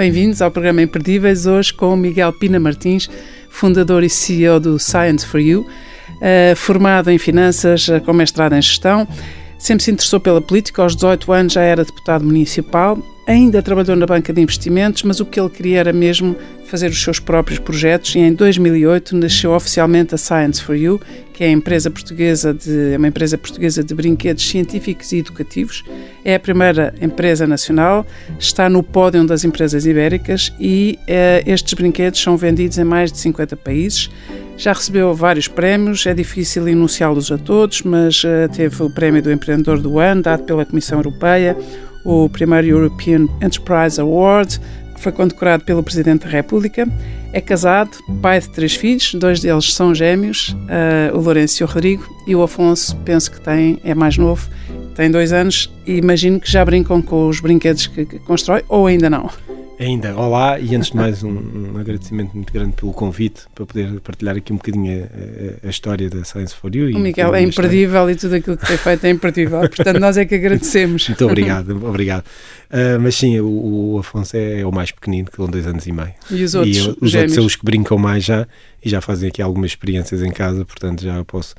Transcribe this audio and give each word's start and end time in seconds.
Bem-vindos 0.00 0.40
ao 0.40 0.50
programa 0.50 0.80
Imperdíveis, 0.80 1.44
hoje 1.44 1.74
com 1.74 1.94
Miguel 1.94 2.32
Pina 2.32 2.58
Martins, 2.58 3.06
fundador 3.50 4.02
e 4.02 4.08
CEO 4.08 4.58
do 4.58 4.78
Science 4.78 5.26
for 5.26 5.38
You, 5.38 5.60
uh, 5.60 6.56
formado 6.56 7.10
em 7.10 7.18
finanças, 7.18 7.86
uh, 7.86 8.00
com 8.00 8.14
mestrado 8.14 8.54
em 8.54 8.62
gestão. 8.62 9.06
Sempre 9.58 9.84
se 9.84 9.90
interessou 9.90 10.18
pela 10.18 10.40
política, 10.40 10.80
aos 10.80 10.94
18 10.94 11.30
anos 11.34 11.52
já 11.52 11.60
era 11.60 11.84
deputado 11.84 12.24
municipal, 12.24 12.96
ainda 13.30 13.62
trabalhou 13.62 13.96
na 13.96 14.06
banca 14.06 14.32
de 14.32 14.40
investimentos, 14.40 15.04
mas 15.04 15.20
o 15.20 15.24
que 15.24 15.38
ele 15.38 15.48
queria 15.48 15.78
era 15.78 15.92
mesmo 15.92 16.34
fazer 16.64 16.90
os 16.90 17.00
seus 17.00 17.20
próprios 17.20 17.58
projetos 17.60 18.14
e 18.14 18.18
em 18.18 18.32
2008 18.32 19.16
nasceu 19.16 19.52
oficialmente 19.52 20.14
a 20.14 20.18
Science 20.18 20.62
for 20.62 20.74
You, 20.74 21.00
que 21.32 21.44
é 21.44 21.46
a 21.46 21.50
empresa 21.50 21.90
portuguesa 21.90 22.52
de, 22.52 22.92
é 22.92 22.96
uma 22.96 23.06
empresa 23.06 23.38
portuguesa 23.38 23.84
de 23.84 23.94
brinquedos 23.94 24.48
científicos 24.48 25.12
e 25.12 25.18
educativos. 25.18 25.84
É 26.24 26.34
a 26.34 26.40
primeira 26.40 26.92
empresa 27.00 27.46
nacional, 27.46 28.04
está 28.38 28.68
no 28.68 28.82
pódio 28.82 29.24
das 29.24 29.44
empresas 29.44 29.86
ibéricas 29.86 30.52
e 30.58 30.98
eh, 31.06 31.42
estes 31.46 31.74
brinquedos 31.74 32.20
são 32.20 32.36
vendidos 32.36 32.78
em 32.78 32.84
mais 32.84 33.12
de 33.12 33.18
50 33.18 33.56
países. 33.56 34.10
Já 34.56 34.72
recebeu 34.72 35.14
vários 35.14 35.48
prémios, 35.48 36.04
é 36.04 36.12
difícil 36.12 36.68
enunciá-los 36.68 37.32
a 37.32 37.38
todos, 37.38 37.80
mas 37.80 38.22
uh, 38.24 38.46
teve 38.54 38.82
o 38.82 38.90
prémio 38.90 39.22
do 39.22 39.32
Empreendedor 39.32 39.80
do 39.80 39.98
Ano, 39.98 40.20
dado 40.20 40.42
pela 40.42 40.66
Comissão 40.66 40.98
Europeia, 40.98 41.56
o 42.04 42.28
primeiro 42.28 42.66
European 42.66 43.26
Enterprise 43.42 44.00
Award, 44.00 44.60
foi 45.00 45.12
condecorado 45.12 45.64
pelo 45.64 45.82
Presidente 45.82 46.24
da 46.24 46.30
República. 46.30 46.86
É 47.32 47.40
casado, 47.40 47.90
pai 48.20 48.40
de 48.40 48.48
três 48.50 48.74
filhos, 48.74 49.14
dois 49.14 49.40
deles 49.40 49.72
são 49.72 49.94
gêmeos, 49.94 50.50
uh, 50.50 51.16
o 51.16 51.20
Lourenço 51.20 51.62
e 51.62 51.64
o 51.64 51.66
Rodrigo, 51.66 52.04
e 52.26 52.36
o 52.36 52.42
Afonso, 52.42 52.96
penso 53.04 53.30
que 53.30 53.40
tem, 53.40 53.80
é 53.84 53.94
mais 53.94 54.18
novo, 54.18 54.48
tem 54.94 55.10
dois 55.10 55.32
anos, 55.32 55.72
e 55.86 55.94
imagino 55.94 56.38
que 56.40 56.50
já 56.50 56.64
brincam 56.64 57.00
com 57.00 57.28
os 57.28 57.40
brinquedos 57.40 57.86
que, 57.86 58.04
que 58.04 58.18
constrói, 58.18 58.62
ou 58.68 58.86
ainda 58.86 59.08
não. 59.08 59.30
Ainda, 59.80 60.14
olá 60.14 60.60
e 60.60 60.76
antes 60.76 60.90
de 60.90 60.96
mais 60.98 61.22
um, 61.22 61.30
um, 61.30 61.78
agradecimento 61.80 62.34
muito 62.34 62.52
grande 62.52 62.72
pelo 62.72 62.92
convite 62.92 63.44
para 63.54 63.64
poder 63.64 63.98
partilhar 64.00 64.36
aqui 64.36 64.52
um 64.52 64.56
bocadinho 64.56 65.04
a, 65.04 65.64
a, 65.64 65.68
a 65.68 65.70
história 65.70 66.10
da 66.10 66.22
Science 66.22 66.54
for 66.54 66.76
You. 66.76 66.94
O 66.94 67.00
Miguel 67.00 67.34
é 67.34 67.40
imperdível 67.40 68.10
e 68.10 68.14
tudo 68.14 68.34
aquilo 68.34 68.58
que 68.58 68.66
tem 68.66 68.76
feito 68.76 69.06
é 69.06 69.10
imperdível, 69.10 69.60
portanto 69.60 69.98
nós 69.98 70.18
é 70.18 70.26
que 70.26 70.34
agradecemos. 70.34 71.08
Muito 71.08 71.24
obrigado, 71.24 71.70
obrigado. 71.86 72.24
Uh, 72.70 73.00
mas 73.00 73.14
sim, 73.14 73.40
o, 73.40 73.94
o, 73.94 73.98
Afonso 74.00 74.36
é, 74.36 74.66
o 74.66 74.70
mais 74.70 74.90
pequenino, 74.90 75.30
que 75.30 75.38
tem 75.38 75.46
dois 75.46 75.66
anos 75.66 75.86
e 75.86 75.92
meio. 75.92 76.12
E 76.30 76.44
os 76.44 76.54
outros? 76.54 76.76
E 76.76 76.78
eu, 76.78 76.96
os 77.00 77.14
outros 77.14 77.32
são 77.32 77.46
os 77.46 77.56
que 77.56 77.64
brincam 77.64 77.96
mais 77.96 78.22
já 78.22 78.46
e 78.84 78.88
já 78.88 79.00
fazem 79.00 79.28
aqui 79.28 79.42
algumas 79.42 79.72
experiências 79.72 80.22
em 80.22 80.30
casa, 80.30 80.64
portanto 80.64 81.02
já 81.02 81.24
posso 81.24 81.54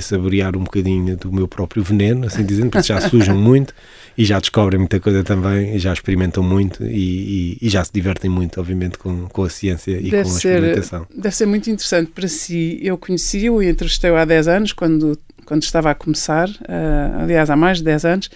saborear 0.00 0.56
um 0.56 0.64
bocadinho 0.64 1.16
do 1.16 1.32
meu 1.32 1.48
próprio 1.48 1.82
veneno, 1.82 2.26
assim 2.26 2.44
dizendo, 2.44 2.70
porque 2.70 2.86
já 2.86 3.00
sujam 3.08 3.36
muito 3.36 3.74
e 4.16 4.24
já 4.24 4.38
descobrem 4.40 4.78
muita 4.78 4.98
coisa 5.00 5.22
também, 5.22 5.76
e 5.76 5.78
já 5.78 5.92
experimentam 5.92 6.42
muito 6.42 6.84
e, 6.84 7.56
e, 7.56 7.58
e, 7.62 7.68
já 7.68 7.84
se 7.84 7.92
divertem 7.92 8.28
muito, 8.28 8.60
obviamente, 8.60 8.98
com, 8.98 9.28
com 9.28 9.44
a 9.44 9.48
ciência 9.48 9.92
e 9.92 10.10
deve 10.10 10.24
com 10.24 10.34
a 10.34 10.36
experimentação. 10.36 11.06
Ser, 11.08 11.20
deve 11.20 11.36
ser 11.36 11.46
muito 11.46 11.70
interessante 11.70 12.10
para 12.10 12.26
si. 12.26 12.80
Eu 12.82 12.98
conheci-o 12.98 13.62
e 13.62 13.68
entrevistei-o 13.68 14.16
há 14.16 14.24
10 14.24 14.48
anos, 14.48 14.72
quando, 14.72 15.16
quando 15.44 15.62
estava 15.62 15.90
a 15.90 15.94
começar, 15.94 16.48
uh, 16.48 17.22
aliás, 17.22 17.48
há 17.48 17.56
mais 17.56 17.78
de 17.78 17.84
10 17.84 18.04
anos, 18.04 18.30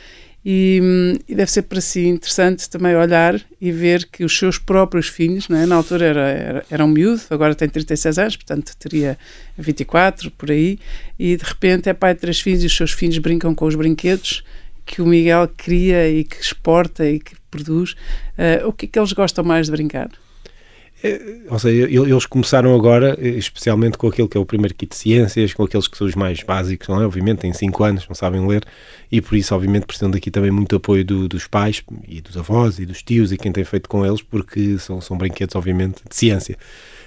e, 0.45 0.81
e, 1.29 1.35
deve 1.35 1.51
ser 1.51 1.62
para 1.62 1.81
si 1.81 2.07
interessante 2.07 2.69
também 2.69 2.97
olhar 2.97 3.41
e 3.61 3.71
ver 3.71 4.07
que 4.07 4.25
os 4.25 4.37
seus 4.37 4.59
próprios 4.59 5.07
filhos, 5.07 5.49
é? 5.49 5.67
na 5.67 5.77
altura 5.77 6.05
era, 6.05 6.29
era, 6.29 6.67
era 6.69 6.84
um 6.84 6.89
miúdo, 6.89 7.23
agora 7.31 7.55
tem 7.55 7.69
36 7.69 8.19
anos, 8.19 8.37
portanto 8.37 8.73
teria 8.77 9.17
24 9.57 10.31
por 10.33 10.51
aí, 10.51 10.79
e 11.19 11.37
de 11.37 11.45
repente 11.45 11.89
é 11.89 11.93
pai 11.93 12.15
de 12.15 12.21
três 12.21 12.41
filhos 12.41 12.62
e 12.65 12.67
os 12.67 12.77
seus 12.77 12.91
filhos 12.91 13.19
brincam 13.19 13.55
com 13.55 13.67
os 13.67 13.77
brinquedos 13.77 14.43
que 14.84 15.00
o 15.00 15.06
Miguel 15.06 15.49
cria 15.56 16.09
e 16.09 16.25
que 16.25 16.41
exporta 16.41 17.09
e 17.09 17.21
que 17.21 17.37
produz. 17.50 17.93
Uh, 18.37 18.66
o 18.66 18.72
que 18.72 18.87
é 18.87 18.89
que 18.89 18.99
eles 18.99 19.12
gostam 19.12 19.45
mais 19.45 19.66
de 19.66 19.72
brincar? 19.72 20.11
É, 21.05 21.21
ou 21.49 21.59
seja, 21.59 21.89
eles 21.91 22.27
começaram 22.27 22.75
agora, 22.75 23.19
especialmente 23.21 23.99
com 23.99 24.07
aquele 24.07 24.29
que 24.29 24.37
é 24.37 24.41
o 24.41 24.47
primeiro 24.47 24.75
kit 24.75 24.91
de 24.91 24.97
ciências, 24.97 25.53
com 25.53 25.65
aqueles 25.65 25.89
que 25.89 25.97
são 25.97 26.07
os 26.07 26.15
mais 26.15 26.43
básicos, 26.43 26.87
não 26.89 27.01
é? 27.03 27.07
Obviamente, 27.07 27.41
têm 27.41 27.53
5 27.53 27.85
anos, 27.85 28.09
não 28.09 28.15
sabem 28.15 28.47
ler, 28.47 28.65
e 29.11 29.21
por 29.21 29.37
isso, 29.37 29.55
obviamente, 29.55 29.85
precisam 29.85 30.11
daqui 30.11 30.31
também 30.31 30.51
muito 30.53 30.77
apoio 30.77 31.05
do, 31.05 31.29
dos 31.29 31.47
pais 31.49 31.83
e 32.07 32.21
dos 32.21 32.37
avós 32.37 32.79
e 32.79 32.87
dos 32.87 33.03
tios 33.03 33.33
e 33.33 33.37
quem 33.37 33.51
tem 33.51 33.65
feito 33.65 33.89
com 33.89 34.07
eles, 34.07 34.23
porque 34.23 34.79
são, 34.79 35.01
são 35.01 35.19
brinquedos, 35.19 35.57
obviamente, 35.57 36.03
de 36.09 36.15
ciência 36.15 36.57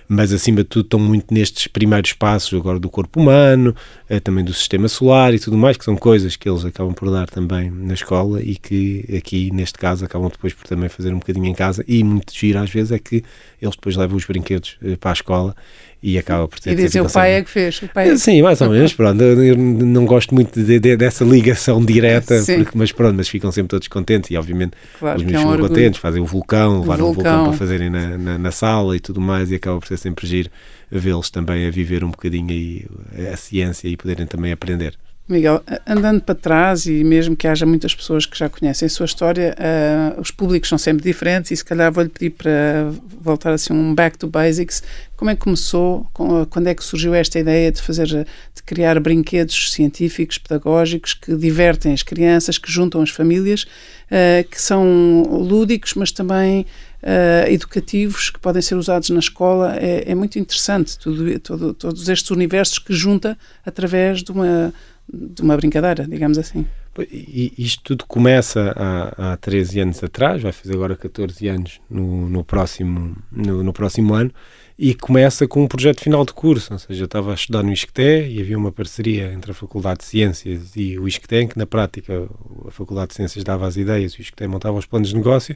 mas 0.08 0.32
acima 0.32 0.58
de 0.58 0.66
tudo 0.66 0.86
estão 0.86 1.00
muito 1.00 1.34
nestes 1.34 1.68
primeiros 1.68 2.14
passos 2.14 2.54
agora 2.58 2.80
do 2.80 2.90
corpo 2.90 3.20
humano, 3.20 3.76
eh, 4.10 4.20
também 4.20 4.44
do 4.44 4.54
sistema 4.54 4.88
solar 4.88 5.34
e 5.34 5.40
tudo 5.40 5.58
mais, 5.58 5.78
que 5.78 5.86
são 5.86 5.96
coisas 5.96 6.36
que 6.36 6.48
eles 6.48 6.64
acabam 6.64 6.94
por 6.94 7.12
dar 7.12 7.28
também 7.30 7.70
na 7.70 7.94
escola 7.94 8.42
e 8.42 8.56
que 8.56 9.06
aqui, 9.18 9.52
neste 9.52 9.78
caso, 9.78 10.06
acabam 10.06 10.30
depois 10.30 10.54
por 10.54 10.68
também 10.68 10.90
fazer 10.90 11.14
um 11.14 11.20
bocadinho 11.20 11.46
em 11.46 11.54
casa. 11.54 11.84
E 11.88 12.04
muito 12.04 12.34
giro 12.34 12.60
às 12.60 12.70
vezes 12.70 12.92
é 12.92 13.00
que 13.00 13.24
eles 13.62 13.76
depois 13.76 13.96
levam 13.96 14.16
os 14.18 14.26
brinquedos 14.26 14.78
eh, 14.84 14.96
para 14.96 15.12
a 15.12 15.14
escola 15.14 15.56
e 16.02 16.18
acaba 16.18 16.48
por 16.48 16.60
ter 16.60 16.72
E 16.72 16.76
dizem 16.76 17.02
o 17.02 17.10
pai 17.10 17.34
é 17.34 17.44
que 17.44 17.50
fez. 17.50 17.82
O 17.82 17.88
pai 17.88 18.10
é... 18.10 18.18
Sim, 18.18 18.42
mais 18.42 18.62
ou 18.62 18.70
menos, 18.70 18.94
pronto. 18.94 19.22
Eu 19.22 19.58
não 19.58 20.06
gosto 20.06 20.36
muito 20.36 20.64
de, 20.64 20.80
de, 20.80 20.96
dessa 20.96 21.24
ligação 21.24 21.84
direta, 21.84 22.44
porque, 22.46 22.78
mas 22.78 22.92
pronto, 22.92 23.16
mas 23.16 23.28
ficam 23.28 23.52
sempre 23.52 23.70
todos 23.70 23.88
contentes 23.88 24.30
e 24.32 24.38
obviamente 24.38 24.74
claro, 25.00 25.18
os 25.18 25.24
meus 25.24 25.42
é 25.42 25.46
um 25.46 25.52
ficam 25.52 25.68
contentes, 25.68 26.00
fazem 26.00 26.22
o 26.22 26.26
vulcão, 26.26 26.82
levaram 26.82 27.10
o 27.10 27.14
vulcão. 27.14 27.34
vulcão 27.34 27.50
para 27.50 27.58
fazerem 27.58 27.90
na, 27.90 28.18
na, 28.18 28.38
na, 28.38 28.52
sala 28.52 28.96
e 28.96 29.00
tudo 29.00 29.20
mais 29.20 29.52
e 29.52 29.56
acaba 29.56 29.80
por 29.80 29.88
ser 29.88 29.98
sempre 29.98 30.28
giro 30.28 30.50
vê-los 30.92 31.30
também 31.30 31.68
a 31.68 31.72
viver 31.72 32.04
um 32.04 32.12
bocadinho 32.12 32.50
aí 32.50 32.86
a 33.32 33.38
ciência 33.38 33.88
e 33.88 33.98
poderem 33.98 34.26
também 34.26 34.52
aprender. 34.52 34.96
Miguel, 35.28 35.64
andando 35.88 36.22
para 36.22 36.36
trás 36.36 36.86
e 36.86 37.04
mesmo 37.04 37.36
que 37.36 37.48
haja 37.48 37.66
muitas 37.66 37.96
pessoas 37.96 38.28
que 38.28 38.38
já 38.38 38.48
conhecem 38.48 38.86
a 38.86 38.90
sua 38.90 39.08
história, 39.08 39.56
uh, 39.58 40.22
os 40.22 40.30
públicos 40.30 40.70
são 40.70 40.78
sempre 40.78 41.04
diferentes 41.04 41.50
e 41.50 41.58
se 41.58 41.66
calhar 41.66 41.92
vou-lhe 41.92 42.10
pedir 42.10 42.30
para 42.30 42.92
voltar 43.22 43.52
assim 43.52 43.74
um 43.74 43.96
back 43.96 44.20
to 44.20 44.28
basics. 44.28 44.84
Como 45.18 45.32
é 45.32 45.36
que 45.36 45.42
começou? 45.42 46.06
Quando 46.14 46.68
é 46.68 46.76
que 46.76 46.84
surgiu 46.84 47.16
esta 47.16 47.40
ideia 47.40 47.72
de 47.72 47.82
fazer, 47.82 48.06
de 48.08 48.64
criar 48.64 49.00
brinquedos 49.00 49.72
científicos, 49.72 50.38
pedagógicos 50.38 51.16
que 51.16 51.36
divertem 51.36 51.92
as 51.92 52.04
crianças, 52.04 52.60
que 52.60 52.72
juntam 52.72 53.02
as 53.02 53.10
famílias, 53.10 53.64
uh, 53.64 54.48
que 54.48 54.62
são 54.62 55.24
lúdicos, 55.24 55.96
mas 55.96 56.12
também 56.12 56.68
uh, 57.02 57.50
educativos 57.50 58.30
que 58.30 58.40
podem 58.40 58.62
ser 58.62 58.76
usados 58.76 59.10
na 59.10 59.20
escola? 59.20 59.76
É, 59.78 60.12
é 60.12 60.14
muito 60.14 60.38
interessante 60.38 61.00
tudo, 61.00 61.40
todo, 61.40 61.74
todos 61.74 62.10
estes 62.10 62.30
universos 62.30 62.78
que 62.78 62.94
junta 62.94 63.36
através 63.66 64.22
de 64.22 64.32
uma 64.32 64.72
de 65.12 65.42
uma 65.42 65.56
brincadeira, 65.56 66.08
digamos 66.08 66.38
assim. 66.38 66.66
E 67.12 67.54
isto 67.58 67.84
tudo 67.84 68.06
começa 68.08 68.74
há, 68.76 69.34
há 69.34 69.38
13 69.38 69.82
anos 69.82 70.04
atrás, 70.04 70.42
vai 70.42 70.52
fazer 70.52 70.74
agora 70.74 70.96
14 70.96 71.48
anos 71.48 71.82
no, 71.90 72.30
no, 72.30 72.44
próximo, 72.44 73.18
no, 73.32 73.62
no 73.64 73.74
próximo 73.74 74.14
ano, 74.14 74.32
e 74.78 74.94
começa 74.94 75.48
com 75.48 75.64
um 75.64 75.68
projeto 75.68 76.02
final 76.02 76.26
de 76.26 76.34
curso, 76.34 76.74
ou 76.74 76.80
seja, 76.80 77.04
eu 77.04 77.06
estava 77.06 77.32
a 77.32 77.34
estudar 77.34 77.64
no 77.64 77.72
ISCTE 77.72 78.28
e 78.30 78.42
havia 78.42 78.58
uma 78.58 78.72
parceria 78.72 79.32
entre 79.32 79.52
a 79.52 79.54
Faculdade 79.54 80.00
de 80.00 80.06
Ciências 80.06 80.76
e 80.76 81.00
o 81.00 81.08
ISCTE, 81.08 81.36
em 81.36 81.48
que 81.48 81.58
na 81.58 81.66
prática 81.66 82.28
a 82.68 82.72
Faculdade 82.72 83.10
de 83.10 83.16
Ciências 83.16 83.44
dava 83.44 83.66
as 83.66 83.78
ideias 83.78 84.14
e 84.14 84.20
o 84.20 84.22
ISCTE 84.22 84.48
montava 84.48 84.78
os 84.78 84.86
planos 84.86 85.10
de 85.10 85.16
negócio, 85.16 85.56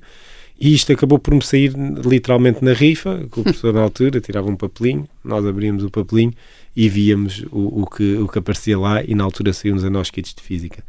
e 0.58 0.74
isto 0.74 0.92
acabou 0.94 1.20
por 1.20 1.34
me 1.34 1.42
sair 1.42 1.74
literalmente 2.06 2.64
na 2.64 2.74
rifa, 2.74 3.28
com 3.30 3.42
o 3.42 3.44
professor 3.44 3.74
na 3.74 3.82
altura 3.82 4.22
tirava 4.22 4.50
um 4.50 4.56
papelinho, 4.56 5.08
nós 5.24 5.46
abríamos 5.46 5.84
o 5.84 5.90
papelinho 5.90 6.34
e 6.76 6.88
víamos 6.88 7.46
o, 7.52 7.82
o, 7.82 7.86
que, 7.88 8.16
o 8.16 8.28
que 8.28 8.40
aparecia 8.40 8.80
lá 8.80 9.04
e 9.04 9.14
na 9.16 9.24
altura 9.26 9.52
saímos 9.52 9.84
a 9.84 9.90
nós 9.90 10.10
kits 10.10 10.34
de 10.34 10.42
física. 10.42 10.84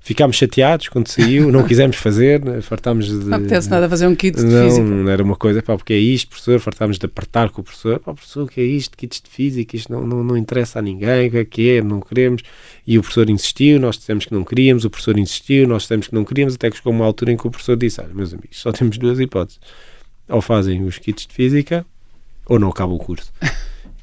Ficámos 0.00 0.36
chateados 0.36 0.88
quando 0.88 1.08
saiu, 1.08 1.52
não 1.52 1.66
quisemos 1.66 1.96
fazer, 1.96 2.40
fartámos 2.62 3.06
de. 3.06 3.26
Não 3.26 3.36
apetece 3.36 3.68
nada 3.68 3.88
fazer 3.88 4.06
um 4.06 4.14
kit 4.14 4.36
de 4.36 4.44
não, 4.44 4.64
física. 4.64 4.86
Não, 4.86 5.10
era 5.10 5.22
uma 5.22 5.36
coisa, 5.36 5.62
pá, 5.62 5.76
porque 5.76 5.92
é 5.92 5.98
isto, 5.98 6.28
professor, 6.28 6.58
fartámos 6.60 6.98
de 6.98 7.04
apertar 7.04 7.50
com 7.50 7.60
o 7.60 7.64
professor, 7.64 7.98
pá, 7.98 8.14
professor, 8.14 8.44
o 8.44 8.46
que 8.46 8.60
é 8.60 8.64
isto, 8.64 8.96
kits 8.96 9.20
de 9.20 9.28
física, 9.28 9.76
isto 9.76 9.92
não, 9.92 10.06
não, 10.06 10.24
não 10.24 10.36
interessa 10.36 10.78
a 10.78 10.82
ninguém, 10.82 11.28
o 11.28 11.30
que 11.30 11.36
é 11.36 11.44
que 11.44 11.70
é, 11.70 11.82
não 11.82 12.00
queremos. 12.00 12.42
E 12.86 12.96
o 12.96 13.02
professor 13.02 13.28
insistiu, 13.28 13.78
nós 13.78 13.98
dissemos 13.98 14.24
que 14.24 14.32
não 14.32 14.44
queríamos, 14.44 14.84
o 14.84 14.90
professor 14.90 15.18
insistiu, 15.18 15.68
nós 15.68 15.82
dissemos 15.82 16.08
que 16.08 16.14
não 16.14 16.24
queríamos, 16.24 16.54
até 16.54 16.70
que 16.70 16.76
chegou 16.78 16.92
uma 16.92 17.04
altura 17.04 17.32
em 17.32 17.36
que 17.36 17.46
o 17.46 17.50
professor 17.50 17.76
disse: 17.76 18.00
Olha, 18.00 18.14
meus 18.14 18.32
amigos, 18.32 18.58
só 18.58 18.72
temos 18.72 18.96
duas 18.96 19.20
hipóteses. 19.20 19.60
Ou 20.28 20.40
fazem 20.40 20.84
os 20.84 20.98
kits 20.98 21.26
de 21.26 21.34
física, 21.34 21.84
ou 22.46 22.58
não 22.58 22.68
acaba 22.68 22.92
o 22.92 22.98
curso. 22.98 23.30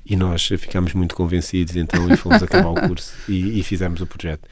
E 0.08 0.16
nós 0.16 0.46
ficámos 0.46 0.94
muito 0.94 1.16
convencidos, 1.16 1.76
então, 1.76 2.08
e 2.12 2.16
fomos 2.16 2.44
acabar 2.44 2.70
o 2.70 2.88
curso 2.88 3.12
e, 3.28 3.60
e, 3.60 3.64
fizemos 3.64 4.02
o 4.02 4.06
projeto. 4.06 4.48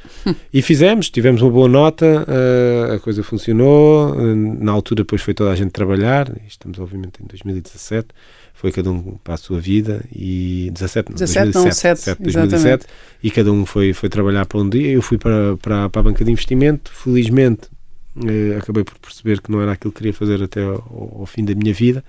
E 0.51 0.63
fizemos, 0.63 1.11
tivemos 1.11 1.43
uma 1.43 1.51
boa 1.51 1.67
nota, 1.67 2.25
uh, 2.27 2.93
a 2.93 2.99
coisa 2.99 3.21
funcionou. 3.21 4.15
Uh, 4.15 4.35
na 4.35 4.71
altura, 4.71 5.03
depois 5.03 5.21
foi 5.21 5.35
toda 5.35 5.51
a 5.51 5.55
gente 5.55 5.69
trabalhar, 5.69 6.31
estamos, 6.47 6.79
obviamente, 6.79 7.21
em 7.21 7.27
2017. 7.27 8.07
Foi 8.55 8.71
cada 8.71 8.89
um 8.89 9.17
para 9.23 9.35
a 9.35 9.37
sua 9.37 9.59
vida 9.59 10.03
e 10.11 10.71
17, 10.73 11.09
não, 11.09 11.15
17, 11.17 11.51
2017, 11.51 11.87
não, 11.87 11.95
7, 11.95 12.23
2017 12.23 12.85
e 13.21 13.29
cada 13.29 13.51
um 13.51 13.65
foi, 13.65 13.93
foi 13.93 14.09
trabalhar 14.09 14.45
para 14.45 14.59
um 14.59 14.69
dia. 14.69 14.91
Eu 14.91 15.01
fui 15.01 15.17
para, 15.17 15.57
para, 15.57 15.89
para 15.89 15.99
a 15.99 16.03
banca 16.03 16.23
de 16.23 16.31
investimento, 16.31 16.91
felizmente 16.91 17.67
uh, 18.15 18.57
acabei 18.57 18.83
por 18.83 18.97
perceber 18.99 19.41
que 19.41 19.51
não 19.51 19.61
era 19.61 19.73
aquilo 19.73 19.91
que 19.91 19.97
queria 19.97 20.13
fazer 20.13 20.41
até 20.41 20.63
ao, 20.63 21.19
ao 21.19 21.25
fim 21.25 21.43
da 21.43 21.53
minha 21.53 21.73
vida 21.73 22.03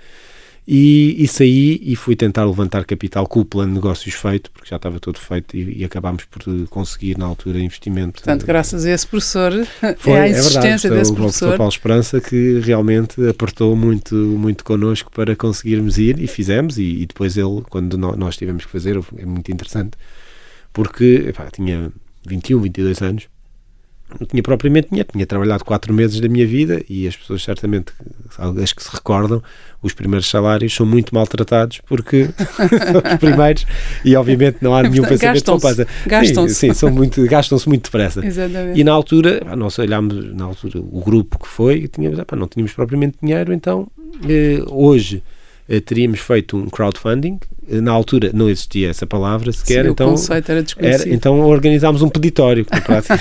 E, 0.67 1.23
e, 1.23 1.29
saí 1.29 1.79
e 1.83 1.95
fui 1.95 2.17
tentar 2.17 2.47
levantar 2.47 2.87
capital 2.87 3.27
com 3.27 3.41
o 3.41 3.45
plano 3.45 3.69
de 3.69 3.75
negócios 3.75 4.15
feito, 4.15 4.51
porque 4.51 4.71
já 4.71 4.77
estava 4.77 4.99
todo 4.99 5.19
feito 5.19 5.55
e, 5.55 5.81
e 5.81 5.85
acabámos 5.85 6.25
por 6.25 6.43
conseguir 6.69 7.19
na 7.19 7.27
altura 7.27 7.61
investimento. 7.61 8.23
Portanto, 8.23 8.47
graças 8.47 8.87
a 8.87 8.91
esse 8.91 9.07
professor, 9.07 9.53
Foi, 9.99 10.13
é 10.15 10.21
a 10.21 10.29
existência 10.29 10.89
é 10.89 10.91
verdade, 10.91 10.95
desse 11.01 11.13
o 11.13 11.15
professor. 11.15 11.17
professor 11.17 11.59
Paulo 11.59 11.71
Esperança 11.71 12.21
que 12.21 12.61
realmente 12.61 13.29
apertou 13.29 13.77
muito, 13.77 14.15
muito 14.15 14.65
connosco 14.65 15.13
para 15.13 15.37
conseguirmos 15.37 15.99
ir 15.99 16.19
e 16.19 16.27
fizemos 16.27 16.79
e, 16.79 17.03
e 17.03 17.07
depois 17.07 17.37
ele, 17.37 17.63
quando 17.69 17.99
nós 17.99 18.35
tivemos 18.35 18.65
que 18.65 18.71
fazer, 18.71 18.99
é 19.19 19.27
muito 19.27 19.53
interessante, 19.53 19.99
porque 20.73 21.27
epá, 21.29 21.51
tinha 21.51 21.93
21, 22.27 22.61
22 22.61 23.03
anos 23.03 23.34
não 24.19 24.27
tinha 24.27 24.43
propriamente 24.43 24.89
dinheiro, 24.89 25.09
tinha 25.13 25.27
trabalhado 25.27 25.65
quatro 25.65 25.93
meses 25.93 26.21
da 26.21 26.29
minha 26.29 26.47
vida 26.47 26.83
e 26.89 27.07
as 27.07 27.17
pessoas 27.17 27.43
certamente, 27.43 27.93
as 28.63 28.73
que 28.73 28.83
se 28.83 28.91
recordam, 28.93 29.43
os 29.83 29.93
primeiros 29.93 30.29
salários 30.29 30.75
são 30.75 30.87
muito 30.87 31.15
maltratados 31.15 31.81
porque 31.87 32.29
são 32.29 33.03
os 33.13 33.19
primeiros 33.19 33.67
e 34.05 34.17
obviamente 34.17 34.59
não 34.61 34.75
há 34.75 34.83
nenhum 34.83 35.05
pensamento 35.05 35.59
gastam-se, 35.59 35.87
gastam-se. 36.07 36.55
Sim, 36.55 36.69
sim, 36.69 36.75
são 36.75 36.91
muito, 36.91 37.25
gastam-se 37.27 37.69
muito 37.69 37.85
depressa. 37.85 38.25
Exatamente. 38.25 38.81
E 38.81 38.85
na 38.85 38.93
altura, 38.93 39.41
nós 39.57 39.79
olhámos, 39.79 40.35
na 40.35 40.45
altura, 40.45 40.79
o 40.79 41.01
grupo 41.01 41.39
que 41.39 41.49
foi, 41.49 41.87
tínhamos, 41.89 42.19
não 42.37 42.49
tínhamos 42.49 42.73
propriamente 42.73 43.19
dinheiro, 43.23 43.53
então 43.53 43.89
eh, 44.29 44.63
hoje 44.71 45.23
teríamos 45.85 46.21
feito 46.21 46.57
um 46.57 46.69
crowdfunding. 46.69 47.39
Eh, 47.69 47.81
na 47.81 47.93
altura 47.93 48.31
não 48.33 48.49
existia 48.49 48.91
essa 48.91 49.07
palavra 49.07 49.53
sequer, 49.53 49.85
Sim, 49.85 49.91
então, 49.91 50.09
o 50.09 50.11
conceito 50.11 50.51
era 50.51 50.63
desconhecido. 50.63 51.07
Era, 51.07 51.15
então 51.15 51.41
organizámos 51.41 52.03
um 52.03 52.09
peditório. 52.09 52.67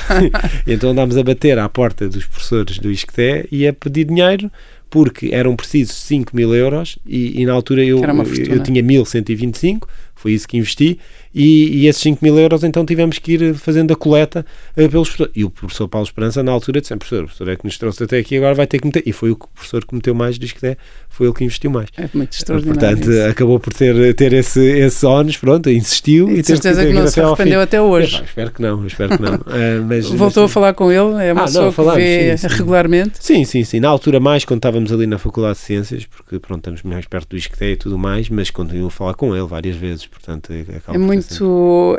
então 0.67 0.91
andámos 0.91 1.17
a 1.17 1.23
bater 1.23 1.57
à 1.57 1.67
porta 1.69 2.07
dos 2.07 2.25
professores 2.25 2.79
do 2.79 2.91
ISCTE 2.91 3.47
e 3.51 3.67
a 3.67 3.73
pedir 3.73 4.05
dinheiro 4.05 4.51
porque 4.89 5.29
eram 5.33 5.55
precisos 5.55 5.95
5 5.95 6.35
mil 6.35 6.53
euros 6.53 6.99
e, 7.03 7.41
e 7.41 7.45
na 7.47 7.53
altura 7.53 7.83
eu, 7.83 7.99
eu 8.47 8.61
tinha 8.61 8.83
1125, 8.83 9.87
foi 10.13 10.33
isso 10.33 10.47
que 10.47 10.55
investi 10.55 10.99
e, 11.33 11.83
e, 11.83 11.87
esses 11.87 12.01
5 12.01 12.23
mil 12.23 12.37
euros 12.37 12.63
então 12.63 12.85
tivemos 12.85 13.17
que 13.17 13.33
ir 13.33 13.55
fazendo 13.55 13.91
a 13.93 13.95
coleta 13.95 14.45
uh, 14.71 14.89
pelos 14.89 15.09
professores. 15.09 15.33
E 15.35 15.43
o 15.43 15.49
professor 15.49 15.87
Paulo 15.87 16.05
Esperança 16.05 16.43
na 16.43 16.51
altura 16.51 16.79
disse, 16.79 16.95
professor, 16.95 17.23
o 17.23 17.25
professor 17.25 17.49
é 17.49 17.55
que 17.55 17.65
nos 17.65 17.77
trouxe 17.77 18.03
até 18.03 18.19
aqui, 18.19 18.37
agora 18.37 18.53
vai 18.53 18.67
ter 18.67 18.79
que 18.79 18.85
meter. 18.85 19.03
E 19.05 19.11
foi 19.11 19.31
o 19.31 19.35
professor 19.35 19.85
que 19.85 19.95
meteu 19.95 20.13
mais, 20.13 20.37
diz 20.37 20.51
que 20.51 20.65
é, 20.65 20.77
foi 21.09 21.27
ele 21.27 21.33
que 21.33 21.43
investiu 21.43 21.71
mais. 21.71 21.89
É 21.97 22.09
muito 22.13 22.33
extraordinário. 22.33 22.79
Portanto, 22.79 23.11
isso. 23.11 23.29
acabou 23.29 23.59
por 23.59 23.73
ter, 23.73 24.13
ter 24.15 24.33
esse, 24.33 24.59
esse 24.59 25.05
ónus, 25.05 25.37
pronto, 25.37 25.69
insistiu. 25.69 26.29
E, 26.29 26.39
e 26.39 26.41
de 26.41 26.47
certeza 26.47 26.81
que, 26.81 26.87
que 26.87 26.93
não 26.93 27.07
se 27.07 27.21
arrependeu 27.21 27.61
até 27.61 27.81
hoje. 27.81 28.17
É, 28.17 28.23
espero 28.23 28.51
que 28.51 28.61
não, 28.61 28.85
espero 28.85 29.17
que 29.17 29.21
não. 29.21 29.35
uh, 29.35 29.85
mas, 29.87 30.09
Voltou 30.09 30.43
mas, 30.43 30.51
a 30.51 30.53
falar 30.53 30.73
com 30.73 30.91
ele? 30.91 31.23
É 31.23 31.33
uma 31.33 31.41
ah, 31.41 31.45
pessoa 31.45 31.65
não, 31.65 31.71
falamos, 31.71 31.99
que 31.99 32.07
vê 32.07 32.37
sim, 32.37 32.49
sim. 32.49 32.55
regularmente? 32.55 33.17
Sim, 33.19 33.45
sim, 33.45 33.63
sim. 33.63 33.79
Na 33.79 33.89
altura 33.89 34.19
mais, 34.19 34.45
quando 34.45 34.59
estávamos 34.59 34.91
ali 34.91 35.07
na 35.07 35.17
Faculdade 35.17 35.57
de 35.57 35.65
Ciências, 35.65 36.05
porque 36.05 36.39
pronto, 36.39 36.59
estamos 36.59 36.83
mais 36.83 37.05
perto 37.05 37.29
do 37.29 37.37
ISCTE 37.37 37.65
e 37.65 37.75
tudo 37.75 37.97
mais, 37.97 38.29
mas 38.29 38.49
continuo 38.49 38.87
a 38.87 38.91
falar 38.91 39.13
com 39.13 39.35
ele 39.35 39.47
várias 39.47 39.75
vezes, 39.75 40.05
portanto... 40.05 40.51
É 40.51 40.97
muito 40.97 41.22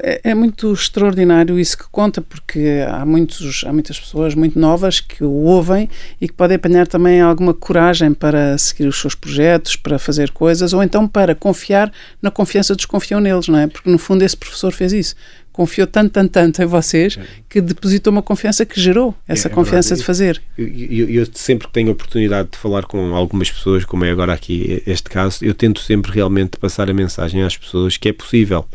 é, 0.03 0.21
é, 0.25 0.35
muito 0.35 0.73
extraordinário 0.73 1.59
isso 1.59 1.77
que 1.77 1.85
conta, 1.91 2.21
porque 2.21 2.85
há, 2.89 3.05
muitos, 3.05 3.65
há 3.67 3.73
muitas 3.73 3.99
pessoas 3.99 4.35
muito 4.35 4.59
novas 4.59 5.01
que 5.01 5.25
o 5.25 5.31
ouvem 5.31 5.89
e 6.21 6.29
que 6.29 6.35
podem 6.35 6.57
apanhar 6.57 6.87
também 6.87 7.21
alguma 7.21 7.55
coragem 7.55 8.13
para 8.13 8.57
seguir 8.59 8.87
os 8.87 9.01
seus 9.01 9.15
projetos, 9.15 9.77
para 9.77 9.99
fazer 9.99 10.31
coisas, 10.31 10.73
ou 10.73 10.83
então 10.83 11.07
para 11.09 11.35
confiar 11.35 11.93
na 12.21 12.31
confiança 12.31 12.75
dos 12.75 12.85
que 12.85 12.91
confiam 12.91 13.21
neles, 13.21 13.49
não 13.49 13.59
é? 13.59 13.67
Porque 13.67 13.91
no 13.91 13.99
fundo 13.99 14.23
esse 14.23 14.37
professor 14.37 14.73
fez 14.73 14.93
isso 14.93 15.15
confiou 15.55 15.87
tanto, 15.87 16.11
tanto, 16.11 16.33
tanto 16.33 16.61
em 16.61 16.67
vocês 16.67 17.17
que 17.49 17.61
depositou 17.61 18.13
uma 18.13 18.23
confiança 18.23 18.67
que 18.67 18.79
gerou 18.79 19.15
essa 19.27 19.47
é, 19.47 19.51
é 19.53 19.55
confiança 19.55 19.95
de 19.95 20.03
fazer. 20.03 20.43
Eu, 20.59 20.67
eu, 20.67 21.09
eu, 21.11 21.27
sempre 21.33 21.69
que 21.69 21.73
tenho 21.73 21.91
a 21.91 21.93
oportunidade 21.93 22.49
de 22.51 22.59
falar 22.59 22.85
com 22.87 23.15
algumas 23.15 23.53
pessoas, 23.53 23.85
como 23.85 24.05
é 24.05 24.11
agora 24.11 24.33
aqui 24.33 24.83
este 24.85 25.09
caso, 25.09 25.45
eu 25.45 25.55
tento 25.55 25.79
sempre 25.81 26.11
realmente 26.11 26.59
passar 26.59 26.91
a 26.91 26.93
mensagem 26.93 27.41
às 27.45 27.57
pessoas 27.57 27.97
que 27.97 28.09
é 28.09 28.13
possível 28.13 28.67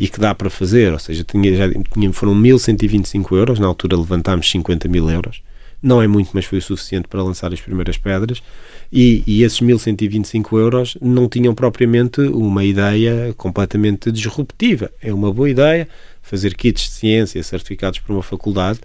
e 0.00 0.08
que 0.08 0.18
dá 0.18 0.34
para 0.34 0.48
fazer, 0.48 0.94
ou 0.94 0.98
seja, 0.98 1.22
tinha, 1.22 1.54
já 1.54 1.66
tinha, 1.92 2.10
foram 2.10 2.34
1.125 2.34 3.36
euros, 3.36 3.58
na 3.58 3.66
altura 3.66 3.98
levantámos 3.98 4.50
50 4.50 4.88
mil 4.88 5.10
euros, 5.10 5.42
não 5.82 6.00
é 6.00 6.06
muito, 6.06 6.30
mas 6.32 6.46
foi 6.46 6.56
o 6.56 6.62
suficiente 6.62 7.06
para 7.06 7.22
lançar 7.22 7.52
as 7.52 7.60
primeiras 7.60 7.98
pedras, 7.98 8.42
e, 8.90 9.22
e 9.26 9.42
esses 9.42 9.60
1.125 9.60 10.58
euros 10.58 10.96
não 11.02 11.28
tinham 11.28 11.54
propriamente 11.54 12.18
uma 12.22 12.64
ideia 12.64 13.34
completamente 13.36 14.10
disruptiva, 14.10 14.90
é 15.02 15.12
uma 15.12 15.30
boa 15.30 15.50
ideia 15.50 15.86
fazer 16.22 16.54
kits 16.54 16.84
de 16.84 16.90
ciência 16.92 17.42
certificados 17.42 17.98
por 17.98 18.14
uma 18.14 18.22
faculdade, 18.22 18.80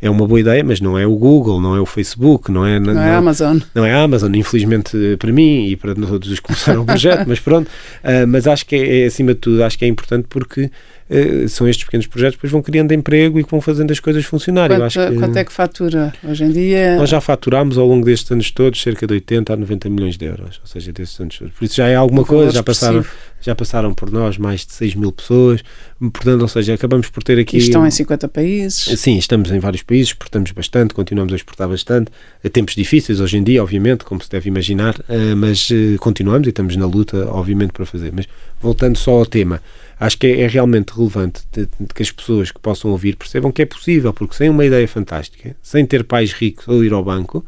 é 0.00 0.08
uma 0.08 0.26
boa 0.26 0.40
ideia, 0.40 0.62
mas 0.62 0.80
não 0.80 0.98
é 0.98 1.06
o 1.06 1.16
Google, 1.16 1.60
não 1.60 1.74
é 1.74 1.80
o 1.80 1.86
Facebook, 1.86 2.50
não 2.50 2.64
é, 2.64 2.78
não, 2.78 2.94
não 2.94 3.02
é 3.02 3.10
a 3.10 3.16
Amazon. 3.18 3.58
Não 3.74 3.84
é 3.84 3.92
a 3.92 4.02
Amazon, 4.02 4.34
infelizmente 4.34 5.16
para 5.18 5.32
mim 5.32 5.66
e 5.66 5.76
para 5.76 5.94
todos 5.94 6.30
os 6.30 6.38
que 6.38 6.46
começaram 6.46 6.82
o 6.82 6.86
projeto, 6.86 7.24
mas 7.28 7.40
pronto. 7.40 7.68
Uh, 7.68 8.26
mas 8.26 8.46
acho 8.46 8.64
que 8.64 8.76
é, 8.76 9.02
é, 9.02 9.06
acima 9.06 9.34
de 9.34 9.40
tudo, 9.40 9.62
acho 9.64 9.78
que 9.78 9.84
é 9.84 9.88
importante 9.88 10.26
porque 10.28 10.70
uh, 11.10 11.48
são 11.48 11.68
estes 11.68 11.84
pequenos 11.84 12.06
projetos 12.06 12.36
que 12.36 12.38
depois 12.38 12.52
vão 12.52 12.62
criando 12.62 12.92
emprego 12.92 13.38
e 13.38 13.44
que 13.44 13.50
vão 13.50 13.60
fazendo 13.60 13.90
as 13.90 14.00
coisas 14.00 14.24
funcionarem. 14.24 14.78
Quanto, 14.78 14.92
que, 14.92 15.16
quanto 15.16 15.36
é 15.36 15.44
que 15.44 15.52
fatura 15.52 16.12
hoje 16.24 16.44
em 16.44 16.50
dia? 16.50 16.96
Nós 16.96 17.10
já 17.10 17.20
faturámos 17.20 17.78
ao 17.78 17.86
longo 17.86 18.04
destes 18.04 18.30
anos 18.30 18.50
todos 18.50 18.80
cerca 18.80 19.06
de 19.06 19.14
80 19.14 19.52
a 19.52 19.56
90 19.56 19.90
milhões 19.90 20.16
de 20.16 20.26
euros, 20.26 20.60
ou 20.60 20.66
seja, 20.66 20.92
destes 20.92 21.20
anos 21.20 21.38
todos. 21.38 21.54
Por 21.54 21.64
isso 21.64 21.76
já 21.76 21.88
é 21.88 21.94
alguma 21.94 22.22
um 22.22 22.24
coisa, 22.24 22.52
já 22.52 22.62
passaram, 22.62 23.04
já 23.40 23.54
passaram 23.54 23.94
por 23.94 24.10
nós 24.10 24.38
mais 24.38 24.66
de 24.66 24.72
6 24.72 24.94
mil 24.94 25.12
pessoas, 25.12 25.62
portanto, 25.98 26.42
ou 26.42 26.48
seja, 26.48 26.74
acabamos 26.74 27.08
por 27.08 27.22
ter 27.22 27.38
aqui... 27.38 27.56
E 27.56 27.60
estão 27.60 27.86
em 27.86 27.90
50 27.90 28.28
países? 28.28 29.00
Sim, 29.00 29.16
estamos 29.16 29.50
em 29.50 29.58
vários 29.58 29.82
países, 29.82 30.08
exportamos 30.08 30.50
bastante, 30.52 30.94
continuamos 30.94 31.32
a 31.32 31.36
exportar 31.36 31.68
bastante, 31.68 32.10
tempos 32.52 32.74
difíceis 32.74 33.20
hoje 33.20 33.36
em 33.36 33.42
dia, 33.42 33.62
obviamente, 33.62 34.04
como 34.04 34.22
se 34.22 34.28
deve 34.30 34.48
imaginar, 34.48 34.94
eh, 35.08 35.34
mas 35.34 35.68
eh, 35.70 35.96
continuamos 35.98 36.46
e 36.46 36.50
estamos 36.50 36.76
na 36.76 36.86
luta, 36.86 37.28
obviamente, 37.30 37.72
para 37.72 37.86
fazer. 37.86 38.12
Mas 38.12 38.26
voltando 38.60 38.96
só 38.96 39.12
ao 39.12 39.26
tema, 39.26 39.62
acho 39.98 40.18
que 40.18 40.26
é, 40.26 40.40
é 40.42 40.46
realmente 40.46 40.92
relevante 40.94 41.42
de, 41.52 41.68
de 41.80 41.94
que 41.94 42.02
as 42.02 42.10
pessoas 42.10 42.50
que 42.50 42.60
possam 42.60 42.90
ouvir 42.90 43.16
percebam 43.16 43.52
que 43.52 43.62
é 43.62 43.66
possível, 43.66 44.12
porque 44.12 44.34
sem 44.34 44.48
uma 44.48 44.64
ideia 44.64 44.86
fantástica, 44.86 45.56
sem 45.62 45.84
ter 45.84 46.04
pais 46.04 46.32
ricos 46.32 46.66
ou 46.68 46.84
ir 46.84 46.92
ao 46.92 47.04
banco 47.04 47.44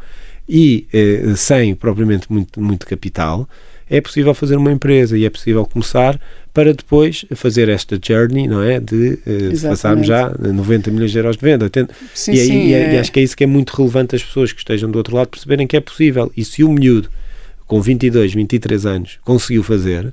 e 0.49 0.87
eh, 0.93 1.35
sem 1.37 1.75
propriamente 1.75 2.31
muito, 2.31 2.61
muito 2.61 2.87
capital, 2.87 3.49
é 3.91 4.01
possível 4.01 4.33
fazer 4.33 4.57
uma 4.57 4.71
empresa 4.71 5.19
e 5.19 5.25
é 5.25 5.31
possível 5.31 5.67
começar 5.67 6.19
para 6.55 6.73
depois 6.73 7.25
fazer 7.35 7.69
esta 7.69 7.99
journey, 8.01 8.47
não 8.47 8.63
é? 8.63 8.79
De 8.79 9.19
uh, 9.27 9.61
passarmos 9.63 10.07
já 10.07 10.33
90 10.39 10.93
milhões 10.93 11.11
de 11.11 11.19
euros 11.19 11.37
de 11.37 11.43
venda, 11.45 11.65
80. 11.65 11.95
Sim, 12.15 12.33
e, 12.33 12.41
aí, 12.41 12.47
sim, 12.47 12.69
e, 12.69 12.75
é... 12.75 12.95
e, 12.95 12.99
acho 12.99 13.11
que 13.11 13.19
é 13.19 13.23
isso 13.23 13.37
que 13.37 13.43
é 13.43 13.47
muito 13.47 13.71
relevante 13.71 14.15
as 14.15 14.23
pessoas 14.23 14.53
que 14.53 14.61
estejam 14.61 14.91
do 14.91 14.97
outro 14.97 15.17
lado 15.17 15.29
perceberem 15.29 15.67
que 15.67 15.77
é 15.77 15.81
possível. 15.81 16.31
E 16.37 16.45
se 16.45 16.63
o 16.63 16.71
miúdo 16.71 17.11
com 17.67 17.81
22, 17.81 18.33
23 18.33 18.87
anos 18.87 19.19
conseguiu 19.25 19.63
fazer, 19.63 20.13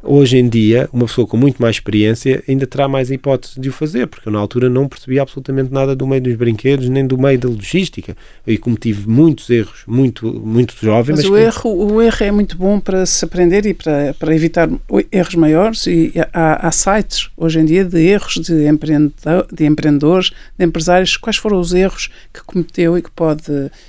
Hoje 0.00 0.38
em 0.38 0.48
dia, 0.48 0.88
uma 0.92 1.06
pessoa 1.06 1.26
com 1.26 1.36
muito 1.36 1.60
mais 1.60 1.74
experiência 1.74 2.42
ainda 2.48 2.66
terá 2.68 2.86
mais 2.86 3.10
hipótese 3.10 3.60
de 3.60 3.68
o 3.68 3.72
fazer, 3.72 4.06
porque 4.06 4.28
eu 4.28 4.32
na 4.32 4.38
altura 4.38 4.70
não 4.70 4.88
percebia 4.88 5.22
absolutamente 5.22 5.72
nada 5.72 5.94
do 5.96 6.06
meio 6.06 6.22
dos 6.22 6.36
brinquedos, 6.36 6.88
nem 6.88 7.04
do 7.04 7.18
meio 7.18 7.36
da 7.36 7.48
logística. 7.48 8.16
E 8.46 8.56
cometi 8.56 8.94
muitos 8.94 9.50
erros, 9.50 9.82
muito, 9.88 10.32
muito 10.32 10.74
jovem. 10.80 11.16
Mas, 11.16 11.24
mas 11.24 11.30
o, 11.30 11.34
que... 11.34 11.40
erro, 11.40 11.94
o 11.94 12.00
erro 12.00 12.24
é 12.24 12.30
muito 12.30 12.56
bom 12.56 12.78
para 12.78 13.04
se 13.06 13.24
aprender 13.24 13.66
e 13.66 13.74
para, 13.74 14.14
para 14.14 14.34
evitar 14.34 14.70
erros 15.10 15.34
maiores. 15.34 15.86
E 15.88 16.12
há, 16.32 16.68
há 16.68 16.70
sites, 16.70 17.28
hoje 17.36 17.58
em 17.58 17.64
dia, 17.64 17.84
de 17.84 17.98
erros 17.98 18.34
de, 18.34 18.68
empreendedor, 18.68 19.48
de 19.52 19.66
empreendedores, 19.66 20.30
de 20.56 20.64
empresários. 20.64 21.16
Quais 21.16 21.36
foram 21.36 21.58
os 21.58 21.74
erros 21.74 22.08
que 22.32 22.40
cometeu 22.44 22.96
e, 22.96 23.02
que 23.02 23.10
pode, 23.10 23.42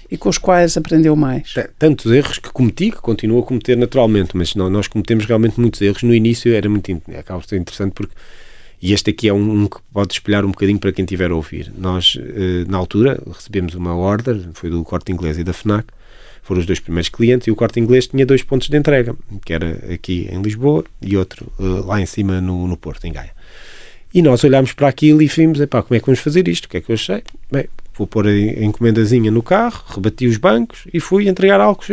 e 0.10 0.18
com 0.18 0.28
os 0.28 0.40
quais 0.40 0.76
aprendeu 0.76 1.16
mais? 1.16 1.54
Tantos 1.78 2.12
erros 2.12 2.40
que 2.40 2.50
cometi, 2.50 2.90
que 2.90 2.98
continuo 2.98 3.40
a 3.40 3.44
cometer 3.44 3.78
naturalmente, 3.78 4.36
mas 4.36 4.56
não, 4.56 4.72
nós 4.72 4.88
cometemos 4.88 5.26
realmente 5.26 5.60
muitos 5.60 5.80
erros 5.82 5.99
no 6.04 6.14
início 6.14 6.54
era 6.54 6.70
muito 6.70 7.02
acaba 7.18 7.42
ser 7.44 7.58
interessante 7.58 7.94
porque 7.94 8.14
e 8.82 8.94
este 8.94 9.10
aqui 9.10 9.28
é 9.28 9.34
um, 9.34 9.64
um, 9.64 9.68
que 9.68 9.78
pode 9.92 10.14
espelhar 10.14 10.46
um 10.46 10.52
bocadinho 10.52 10.80
para 10.80 10.92
quem 10.94 11.04
estiver 11.04 11.32
a 11.32 11.36
ouvir. 11.36 11.72
Nós, 11.78 12.18
eh, 12.18 12.64
na 12.66 12.78
altura, 12.78 13.22
recebemos 13.30 13.76
uma 13.76 13.94
order, 13.94 14.40
foi 14.54 14.70
do 14.70 14.82
Corte 14.86 15.12
Inglês 15.12 15.38
e 15.38 15.44
da 15.44 15.52
FNAC, 15.52 15.88
foram 16.42 16.62
os 16.62 16.66
dois 16.66 16.80
primeiros 16.80 17.10
clientes, 17.10 17.48
e 17.48 17.52
o 17.52 17.56
Corte 17.58 17.78
Inglês 17.80 18.08
tinha 18.08 18.26
dois 18.26 18.42
pontos 18.42 18.70
de 18.70 18.78
entrega, 18.78 19.14
que 19.46 19.52
era 19.52 19.94
aqui 19.94 20.30
em 20.32 20.42
Lisboa 20.42 20.86
e 21.02 21.18
outro 21.18 21.52
uh, 21.60 21.86
lá 21.86 22.00
em 22.00 22.06
cima 22.06 22.40
no, 22.40 22.68
no 22.70 22.78
Porto, 22.78 23.06
em 23.06 23.12
Gaia. 23.12 23.32
E 24.14 24.22
nós 24.22 24.44
olhámos 24.46 24.72
para 24.72 24.88
aquilo 24.88 25.22
e 25.22 25.28
vimos, 25.28 25.60
epá, 25.60 25.84
como 25.84 25.96
é 25.96 26.00
que 26.00 26.06
vamos 26.06 26.22
fazer 26.22 26.48
isto? 26.48 26.66
O 26.66 26.70
que 26.70 26.78
é 26.78 26.82
que 26.82 26.90
eu 26.90 26.96
achei? 26.96 27.22
Bem, 27.52 27.66
vou 27.94 28.08
pôr 28.08 28.28
a 28.28 28.64
encomendazinha 28.64 29.30
no 29.30 29.44
carro, 29.44 29.84
rebati 29.94 30.26
os 30.26 30.38
bancos 30.38 30.86
e 30.92 31.02
fui 31.02 31.28
entregar 31.28 31.60
algo 31.60 31.84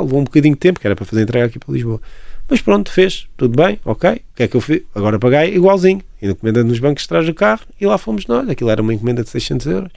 levou 0.00 0.18
um 0.18 0.24
bocadinho 0.24 0.54
de 0.54 0.60
tempo, 0.60 0.80
que 0.80 0.86
era 0.86 0.96
para 0.96 1.04
fazer 1.04 1.22
entrega 1.22 1.46
aqui 1.46 1.58
para 1.58 1.72
Lisboa. 1.72 2.00
Mas 2.48 2.60
pronto, 2.60 2.90
fez, 2.90 3.26
tudo 3.36 3.56
bem, 3.56 3.80
ok. 3.84 4.10
O 4.10 4.36
que 4.36 4.42
é 4.42 4.48
que 4.48 4.56
eu 4.56 4.60
fiz? 4.60 4.82
Agora 4.94 5.18
paguei 5.18 5.54
igualzinho. 5.54 6.02
Encomenda 6.20 6.62
nos 6.62 6.78
bancos 6.78 7.06
trás 7.06 7.26
do 7.26 7.34
carro 7.34 7.62
e 7.80 7.86
lá 7.86 7.96
fomos 7.96 8.26
nós. 8.26 8.48
Aquilo 8.48 8.70
era 8.70 8.82
uma 8.82 8.92
encomenda 8.92 9.22
de 9.22 9.30
600 9.30 9.66
euros. 9.66 9.92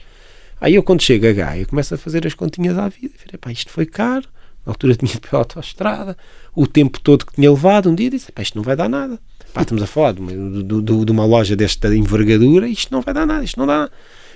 Aí 0.60 0.74
eu, 0.74 0.82
quando 0.82 1.02
chego 1.02 1.26
a 1.26 1.32
Gaia, 1.32 1.66
começo 1.66 1.94
a 1.94 1.98
fazer 1.98 2.26
as 2.26 2.34
continhas 2.34 2.78
à 2.78 2.88
vida. 2.88 3.14
Falei, 3.18 3.38
pá, 3.38 3.52
isto 3.52 3.70
foi 3.70 3.84
caro. 3.84 4.26
Na 4.64 4.72
altura 4.72 4.96
tinha 4.96 5.12
de 5.12 5.20
pela 5.20 5.42
autoestrada. 5.42 6.16
O 6.54 6.66
tempo 6.66 6.98
todo 7.00 7.26
que 7.26 7.34
tinha 7.34 7.50
levado, 7.50 7.90
um 7.90 7.94
dia 7.94 8.10
disse, 8.10 8.32
pá, 8.32 8.42
isto 8.42 8.56
não 8.56 8.62
vai 8.62 8.74
dar 8.74 8.88
nada. 8.88 9.18
Pá, 9.52 9.62
estamos 9.62 9.82
a 9.82 9.86
falar 9.86 10.12
de 10.12 10.20
uma, 10.20 10.32
de, 10.32 10.62
de, 10.62 11.04
de 11.04 11.12
uma 11.12 11.24
loja 11.24 11.54
desta 11.54 11.94
envergadura, 11.94 12.66
isto 12.68 12.92
não 12.92 13.00
vai 13.00 13.14
dar 13.14 13.26
nada, 13.26 13.44
isto 13.44 13.58
não 13.58 13.66
dá 13.66 13.78
nada. 13.78 13.92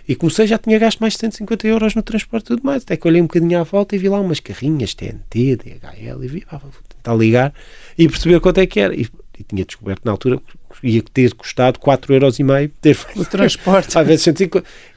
E 0.07 0.15
comecei, 0.15 0.47
já 0.47 0.59
tinha 0.59 0.79
gasto 0.79 1.01
mais 1.01 1.15
de 1.15 1.21
150 1.21 1.67
euros 1.67 1.95
no 1.95 2.03
transporte 2.03 2.47
e 2.47 2.49
tudo 2.49 2.63
mais. 2.65 2.83
Até 2.83 2.97
que 2.97 3.07
olhei 3.07 3.21
um 3.21 3.27
bocadinho 3.27 3.61
à 3.61 3.63
volta 3.63 3.95
e 3.95 3.99
vi 3.99 4.09
lá 4.09 4.21
umas 4.21 4.41
carrinhas 4.41 4.95
TNT, 4.95 5.57
DHL, 5.57 6.25
e 6.25 6.29
vi, 6.29 6.45
pá, 6.45 6.61
está 7.01 7.13
a 7.13 7.17
ligar, 7.17 7.53
e 7.99 8.09
perceber 8.09 8.41
quanto 8.41 8.59
é 8.59 8.67
que 8.67 8.81
era. 8.81 8.95
E, 8.95 9.07
e 9.39 9.45
tinha 9.45 9.65
descoberto 9.65 10.05
na 10.05 10.13
altura 10.13 10.41
ia 10.83 11.03
ter 11.13 11.35
custado 11.35 11.79
4,5€ 11.79 12.71
ter 12.81 12.99
o 13.17 13.25
transporte. 13.25 13.97
às 13.99 14.07
vezes, 14.07 14.27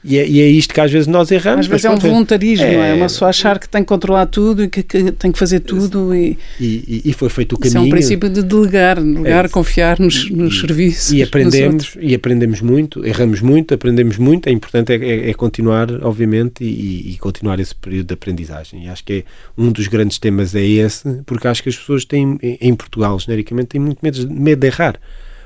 e, 0.04 0.18
é, 0.18 0.26
e 0.26 0.40
é 0.40 0.46
isto 0.46 0.72
que 0.72 0.80
às 0.80 0.90
vezes 0.90 1.06
nós 1.06 1.30
erramos. 1.30 1.66
Às 1.66 1.66
vezes 1.66 1.84
é 1.84 1.90
um 1.90 1.98
voluntarismo, 1.98 2.64
é, 2.64 2.90
é 2.90 2.94
uma 2.94 3.06
pessoa 3.06 3.30
achar 3.30 3.58
que 3.58 3.68
tem 3.68 3.82
que 3.82 3.88
controlar 3.88 4.26
tudo 4.26 4.64
e 4.64 4.68
que, 4.68 4.82
que 4.82 5.12
tem 5.12 5.32
que 5.32 5.38
fazer 5.38 5.60
tudo. 5.60 6.14
E, 6.14 6.38
e, 6.60 7.02
e 7.04 7.12
foi 7.12 7.28
feito 7.28 7.54
o 7.54 7.58
caminho. 7.58 7.68
Isso 7.68 7.78
é 7.78 7.80
um 7.80 7.90
princípio 7.90 8.30
de 8.30 8.42
delegar, 8.42 9.00
delegar, 9.00 9.44
é, 9.44 9.48
confiar 9.48 9.98
nos, 9.98 10.30
nos 10.30 10.60
serviços. 10.60 11.12
E 11.12 11.22
aprendemos, 11.22 11.96
e 12.00 12.14
aprendemos 12.14 12.60
muito, 12.60 13.04
erramos 13.04 13.40
muito, 13.40 13.74
aprendemos 13.74 14.16
muito. 14.16 14.48
É 14.48 14.52
importante 14.52 14.92
é, 14.92 14.96
é, 14.96 15.30
é 15.30 15.34
continuar, 15.34 15.90
obviamente, 16.04 16.64
e, 16.64 17.12
e, 17.12 17.18
continuar 17.18 17.60
esse 17.60 17.74
período 17.74 18.08
de 18.08 18.14
aprendizagem. 18.14 18.84
E 18.84 18.88
acho 18.88 19.04
que 19.04 19.12
é 19.12 19.24
um 19.56 19.70
dos 19.72 19.88
grandes 19.88 20.18
temas 20.18 20.54
é 20.54 20.64
esse, 20.64 21.22
porque 21.26 21.48
acho 21.48 21.62
que 21.62 21.68
as 21.68 21.76
pessoas 21.76 22.04
têm, 22.04 22.38
em 22.42 22.74
Portugal, 22.74 23.18
genericamente, 23.18 23.68
têm 23.68 23.80
muito 23.80 23.98
medo, 24.02 24.30
medo 24.30 24.60
de 24.60 24.66
errar 24.66 24.98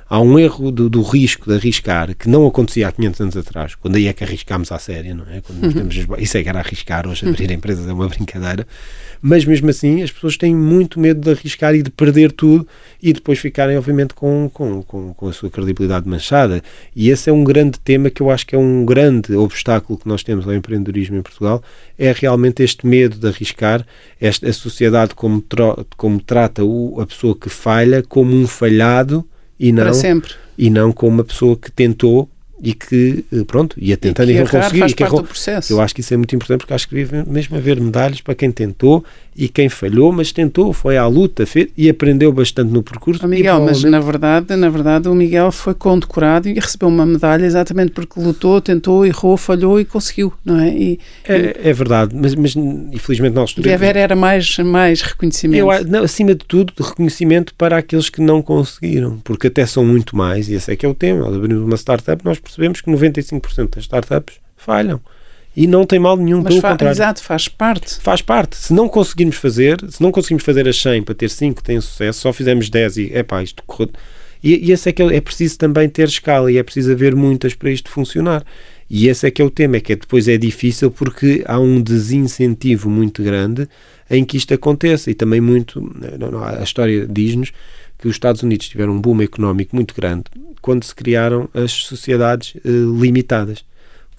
há 0.09 0.21
um 0.21 0.39
erro 0.39 0.71
do, 0.71 0.89
do, 0.89 1.03
risco 1.03 1.51
de 1.51 1.57
arriscar 1.57 2.15
que 2.15 2.29
não 2.29 2.47
acontecia 2.47 2.89
há 2.89 2.93
500 2.93 3.21
anos 3.21 3.37
atrás, 3.37 3.75
quando 3.75 3.97
aí 3.97 4.07
é 4.07 4.13
que 4.13 4.25
arriscámos 4.25 4.73
à 4.73 4.79
séria, 4.79 5.15
não 5.15 5.25
é? 5.25 5.41
Quando 5.41 5.61
temos, 5.75 5.95
isso 6.19 6.39
é 6.39 6.43
que 6.43 6.49
era 6.49 6.61
arriscar, 6.61 7.07
hoje 7.07 7.29
abrir 7.29 7.51
empresas 7.51 7.87
é 7.87 7.93
uma 7.93 8.09
brincadeira, 8.09 8.67
mas 9.21 9.45
mesmo 9.45 9.69
assim 9.69 10.03
as 10.03 10.11
pessoas 10.11 10.37
têm 10.37 10.55
muito 10.55 10.99
medo 10.99 11.21
de 11.21 11.31
arriscar 11.31 11.75
e 11.75 11.83
de 11.83 11.91
perder 11.91 12.33
tudo 12.33 12.67
e 13.03 13.13
depois 13.13 13.39
ficarem, 13.39 13.77
obviamente, 13.77 14.15
com, 14.15 14.51
com, 14.53 14.83
com, 14.83 15.13
com 15.13 15.29
a 15.29 15.33
sua 15.33 15.51
credibilidade 15.51 16.09
manchada. 16.09 16.63
E 16.97 17.11
esse 17.11 17.29
é 17.29 17.33
um 17.33 17.45
grande 17.45 17.79
tema 17.79 18.11
que 18.11 18.23
eu 18.23 18.31
acho 18.31 18.47
que 18.47 18.55
é 18.55 18.59
um 18.59 18.85
grande 18.85 19.35
obstáculo 19.35 19.99
que 19.99 20.09
nós 20.09 20.23
temos 20.23 20.47
ao 20.47 20.55
empreendedorismo 20.55 21.17
em 21.17 21.23
Portugal, 21.23 21.63
é 21.99 22.13
realmente 22.13 22.63
este 22.63 22.87
medo 22.87 23.19
de 23.19 23.27
arriscar, 23.27 23.85
esta, 24.21 24.49
a 24.49 24.53
sociedade 24.53 25.15
como, 25.15 25.45
como 25.97 26.21
trata 26.21 26.65
o, 26.65 27.01
a 27.01 27.07
pessoa 27.07 27.37
que 27.37 27.49
falha 27.49 28.03
como 28.03 28.35
um 28.35 28.47
falhado 28.47 29.27
e 29.59 29.73
não, 29.73 29.83
Para 29.85 29.95
sempre. 29.95 30.33
E 30.57 30.71
não 30.71 30.93
como 30.93 31.13
uma 31.13 31.25
pessoa 31.25 31.57
que 31.57 31.71
tentou 31.71 32.29
e 32.63 32.75
que, 32.75 33.25
eh, 33.33 33.45
pronto, 33.45 33.77
ia 33.79 33.97
tentando 33.97 34.31
e, 34.31 34.35
e 34.35 34.39
não 34.39 34.47
conseguiu. 34.47 34.81
Faz 34.81 34.93
e 34.93 34.95
que 34.95 35.03
errou. 35.03 35.23
processo. 35.23 35.73
Eu 35.73 35.81
acho 35.81 35.95
que 35.95 36.01
isso 36.01 36.13
é 36.13 36.17
muito 36.17 36.35
importante 36.35 36.61
porque 36.61 36.75
acho 36.75 36.89
que 36.89 36.95
deve 36.95 37.29
mesmo 37.31 37.57
haver 37.57 37.81
medalhas 37.81 38.21
para 38.21 38.35
quem 38.35 38.51
tentou 38.51 39.05
e 39.39 39.49
quem 39.49 39.69
falhou, 39.69 40.11
mas 40.11 40.33
tentou, 40.33 40.73
foi 40.73 40.97
à 40.97 41.07
luta 41.07 41.47
fez, 41.47 41.69
e 41.77 41.89
aprendeu 41.89 42.33
bastante 42.33 42.73
no 42.73 42.83
percurso. 42.83 43.25
Oh, 43.25 43.29
Miguel, 43.29 43.61
mas 43.61 43.85
na 43.85 44.01
verdade, 44.01 44.57
na 44.57 44.69
verdade 44.69 45.09
o 45.09 45.15
Miguel 45.15 45.53
foi 45.53 45.75
condecorado 45.75 46.49
e 46.49 46.55
recebeu 46.55 46.89
uma 46.89 47.07
medalha 47.07 47.47
exatamente 47.47 47.93
porque 47.93 48.19
lutou, 48.19 48.61
tentou, 48.61 49.07
errou, 49.07 49.37
falhou 49.37 49.79
e 49.79 49.85
conseguiu, 49.85 50.33
não 50.45 50.59
é? 50.59 50.71
E, 50.71 50.99
é, 51.25 51.57
é, 51.63 51.73
verdade, 51.73 52.17
mas, 52.17 52.35
mas 52.35 52.57
infelizmente 52.57 53.35
nós... 53.35 53.55
Deve 53.55 53.73
haver 53.73 53.95
era 53.95 54.17
mais, 54.17 54.59
mais 54.59 55.03
reconhecimento. 55.03 55.71
Eu, 55.71 55.85
não, 55.85 56.03
acima 56.03 56.35
de 56.35 56.45
tudo, 56.45 56.73
reconhecimento 56.77 57.55
para 57.55 57.77
aqueles 57.77 58.11
que 58.11 58.21
não 58.21 58.43
conseguiram, 58.43 59.21
porque 59.23 59.47
até 59.47 59.65
são 59.65 59.85
muito 59.85 60.17
mais, 60.17 60.49
e 60.49 60.55
esse 60.55 60.73
é 60.73 60.75
que 60.75 60.85
é 60.85 60.89
o 60.89 60.95
tema. 60.95 61.21
Nós 61.21 61.37
abrimos 61.37 61.63
uma 61.63 61.77
startup, 61.77 62.25
nós 62.25 62.41
percebemos 62.41 62.81
que 62.81 62.91
95% 62.91 63.77
das 63.77 63.85
startups 63.85 64.35
falham 64.57 65.01
e 65.59 65.67
não 65.67 65.85
tem 65.85 65.99
mal 65.99 66.17
nenhum, 66.17 66.37
Mas 66.37 66.51
pelo 66.51 66.61
fa 66.61 66.71
contrário. 66.71 66.95
Exato, 66.95 67.21
faz 67.21 67.49
parte. 67.49 67.97
Faz 67.97 68.23
parte. 68.23 68.57
Se 68.57 68.73
não 68.73 68.89
conseguirmos 68.89 69.35
fazer, 69.35 69.77
se 69.91 70.01
não 70.01 70.13
conseguimos 70.13 70.45
fazer 70.45 70.69
as 70.69 70.81
100 70.81 71.03
para 71.03 71.17
ter 71.17 71.29
5 71.29 71.57
que 71.57 71.65
têm 71.65 71.81
sucesso, 71.81 72.21
só 72.21 72.33
fizemos 72.33 72.71
10 72.71 72.97
e, 72.97 73.11
é 73.13 73.25
pá, 73.25 73.43
isto 73.43 73.65
correu... 73.67 73.91
E, 74.41 74.69
e 74.69 74.71
esse 74.71 74.89
é 74.89 74.93
que 74.93 75.03
é, 75.03 75.17
é 75.17 75.21
preciso 75.21 75.59
também 75.59 75.89
ter 75.89 76.07
escala 76.07 76.53
e 76.53 76.59
é 76.59 76.63
preciso 76.63 76.93
haver 76.93 77.17
muitas 77.17 77.55
para 77.55 77.73
isto 77.73 77.91
funcionar. 77.91 78.45
E 78.89 79.09
esse 79.09 79.27
é 79.27 79.33
que 79.33 79.43
é 79.43 79.45
o 79.45 79.51
tema, 79.51 79.79
é 79.79 79.81
que 79.81 79.93
é, 79.93 79.97
depois 79.97 80.29
é 80.29 80.37
difícil 80.37 80.93
porque 80.93 81.43
há 81.45 81.59
um 81.59 81.81
desincentivo 81.81 82.89
muito 82.89 83.21
grande 83.21 83.69
em 84.09 84.25
que 84.25 84.37
isto 84.37 84.55
aconteça 84.55 85.11
e 85.11 85.15
também 85.15 85.41
muito, 85.41 85.83
a 86.57 86.63
história 86.63 87.05
diz-nos 87.05 87.51
que 87.99 88.07
os 88.07 88.15
Estados 88.15 88.45
Unidos 88.45 88.69
tiveram 88.69 88.93
um 88.93 89.01
boom 89.01 89.21
económico 89.23 89.75
muito 89.75 89.93
grande 89.93 90.27
quando 90.63 90.85
se 90.85 90.95
criaram 90.95 91.49
as 91.53 91.73
sociedades 91.73 92.55
eh, 92.65 92.69
limitadas. 92.69 93.65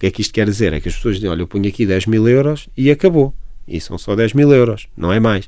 que 0.00 0.06
é 0.06 0.10
que 0.10 0.22
isto 0.22 0.32
quer 0.32 0.46
dizer? 0.46 0.72
É 0.72 0.80
que 0.80 0.88
as 0.88 0.94
pessoas 0.94 1.16
dizem, 1.16 1.28
olha, 1.28 1.42
eu 1.42 1.46
ponho 1.46 1.68
aqui 1.68 1.84
10 1.84 2.06
mil 2.06 2.26
euros 2.26 2.70
e 2.74 2.90
acabou. 2.90 3.34
E 3.68 3.78
são 3.78 3.98
só 3.98 4.16
10 4.16 4.32
mil 4.32 4.50
euros, 4.50 4.86
não 4.96 5.12
é 5.12 5.20
mais. 5.20 5.46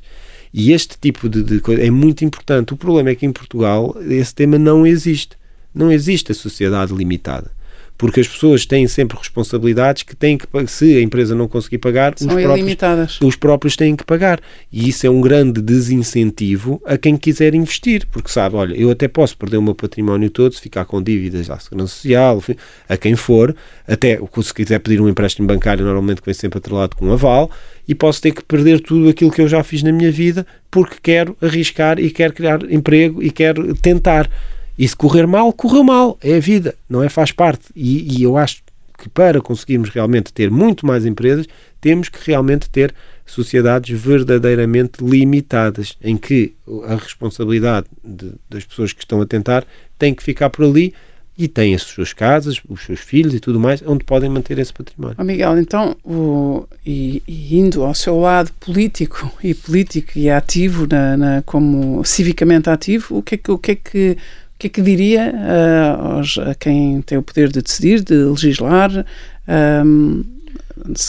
E 0.53 0.71
este 0.71 0.95
tipo 1.01 1.27
de, 1.27 1.41
de 1.41 1.59
coisa 1.59 1.81
é 1.81 1.89
muito 1.89 2.23
importante. 2.23 2.71
O 2.71 2.77
problema 2.77 3.09
é 3.09 3.15
que 3.15 3.25
em 3.25 3.31
Portugal 3.31 3.97
esse 4.07 4.35
tema 4.35 4.59
não 4.59 4.85
existe. 4.85 5.35
Não 5.73 5.91
existe 5.91 6.31
a 6.31 6.35
sociedade 6.35 6.93
limitada 6.93 7.51
porque 7.97 8.19
as 8.19 8.27
pessoas 8.27 8.65
têm 8.65 8.87
sempre 8.87 9.17
responsabilidades 9.17 10.03
que 10.03 10.15
têm 10.15 10.37
que 10.37 10.47
se 10.67 10.97
a 10.97 11.01
empresa 11.01 11.35
não 11.35 11.47
conseguir 11.47 11.77
pagar, 11.77 12.13
São 12.17 12.27
os 12.27 12.33
próprios, 12.43 13.19
os 13.21 13.35
próprios 13.35 13.75
têm 13.75 13.95
que 13.95 14.03
pagar. 14.03 14.39
E 14.71 14.89
isso 14.89 15.05
é 15.05 15.09
um 15.09 15.21
grande 15.21 15.61
desincentivo 15.61 16.81
a 16.85 16.97
quem 16.97 17.15
quiser 17.15 17.53
investir, 17.53 18.05
porque 18.11 18.29
sabe, 18.29 18.55
olha, 18.55 18.75
eu 18.75 18.89
até 18.89 19.07
posso 19.07 19.37
perder 19.37 19.57
o 19.57 19.61
meu 19.61 19.75
património 19.75 20.29
todo 20.29 20.53
se 20.53 20.61
ficar 20.61 20.85
com 20.85 21.01
dívidas 21.01 21.49
à 21.49 21.59
Segurança 21.59 21.93
Social, 21.93 22.43
a 22.89 22.97
quem 22.97 23.15
for, 23.15 23.55
até 23.87 24.19
se 24.41 24.53
quiser 24.53 24.79
pedir 24.79 24.99
um 24.99 25.07
empréstimo 25.07 25.47
bancário, 25.47 25.85
normalmente 25.85 26.21
vem 26.25 26.33
sempre 26.33 26.57
atrelado 26.57 26.95
com 26.95 27.07
um 27.07 27.13
aval, 27.13 27.49
e 27.87 27.93
posso 27.93 28.21
ter 28.21 28.31
que 28.31 28.43
perder 28.43 28.79
tudo 28.79 29.09
aquilo 29.09 29.31
que 29.31 29.41
eu 29.41 29.47
já 29.47 29.63
fiz 29.63 29.83
na 29.83 29.91
minha 29.91 30.11
vida 30.11 30.45
porque 30.71 30.95
quero 31.01 31.37
arriscar 31.41 31.99
e 31.99 32.09
quero 32.09 32.33
criar 32.33 32.59
emprego 32.71 33.21
e 33.21 33.29
quero 33.29 33.75
tentar. 33.75 34.29
E 34.77 34.87
se 34.87 34.95
correr 34.95 35.27
mal, 35.27 35.51
correu 35.53 35.83
mal. 35.83 36.17
É 36.21 36.35
a 36.35 36.39
vida, 36.39 36.75
não 36.89 37.03
é? 37.03 37.09
Faz 37.09 37.31
parte. 37.31 37.65
E, 37.75 38.17
e 38.17 38.23
eu 38.23 38.37
acho 38.37 38.63
que 38.97 39.09
para 39.09 39.41
conseguirmos 39.41 39.89
realmente 39.89 40.31
ter 40.31 40.49
muito 40.49 40.85
mais 40.85 41.05
empresas, 41.05 41.45
temos 41.81 42.09
que 42.09 42.19
realmente 42.25 42.69
ter 42.69 42.93
sociedades 43.25 43.99
verdadeiramente 43.99 45.03
limitadas, 45.03 45.97
em 46.01 46.17
que 46.17 46.53
a 46.87 46.95
responsabilidade 46.95 47.87
de, 48.03 48.33
das 48.49 48.63
pessoas 48.65 48.93
que 48.93 49.03
estão 49.03 49.21
a 49.21 49.25
tentar 49.25 49.65
tem 49.97 50.13
que 50.13 50.23
ficar 50.23 50.49
por 50.49 50.65
ali 50.65 50.93
e 51.37 51.47
têm 51.47 51.73
as 51.73 51.81
suas 51.81 52.13
casas, 52.13 52.61
os 52.69 52.83
seus 52.85 52.99
filhos 52.99 53.33
e 53.33 53.39
tudo 53.39 53.59
mais, 53.59 53.81
onde 53.85 54.03
podem 54.03 54.29
manter 54.29 54.59
esse 54.59 54.71
património. 54.71 55.15
Oh 55.19 55.23
Miguel, 55.23 55.57
então, 55.57 55.95
o, 56.03 56.67
e, 56.85 57.23
e, 57.27 57.57
indo 57.57 57.83
ao 57.83 57.95
seu 57.95 58.19
lado 58.19 58.51
político 58.59 59.31
e 59.43 59.53
político 59.53 60.11
e 60.15 60.29
ativo, 60.29 60.87
na, 60.87 61.17
na, 61.17 61.41
como 61.41 62.05
civicamente 62.05 62.69
ativo, 62.69 63.17
o 63.17 63.23
que 63.23 63.35
é 63.35 63.37
que, 63.37 63.51
o 63.51 63.57
que, 63.57 63.71
é 63.71 63.75
que 63.75 64.17
que 64.57 64.67
é 64.67 64.69
que 64.69 64.81
diria 64.81 65.33
uh, 65.33 66.17
aos, 66.17 66.37
a 66.37 66.55
quem 66.55 67.01
tem 67.01 67.17
o 67.17 67.23
poder 67.23 67.49
de 67.49 67.61
decidir, 67.61 68.01
de 68.01 68.15
legislar, 68.15 69.05
um, 69.85 70.23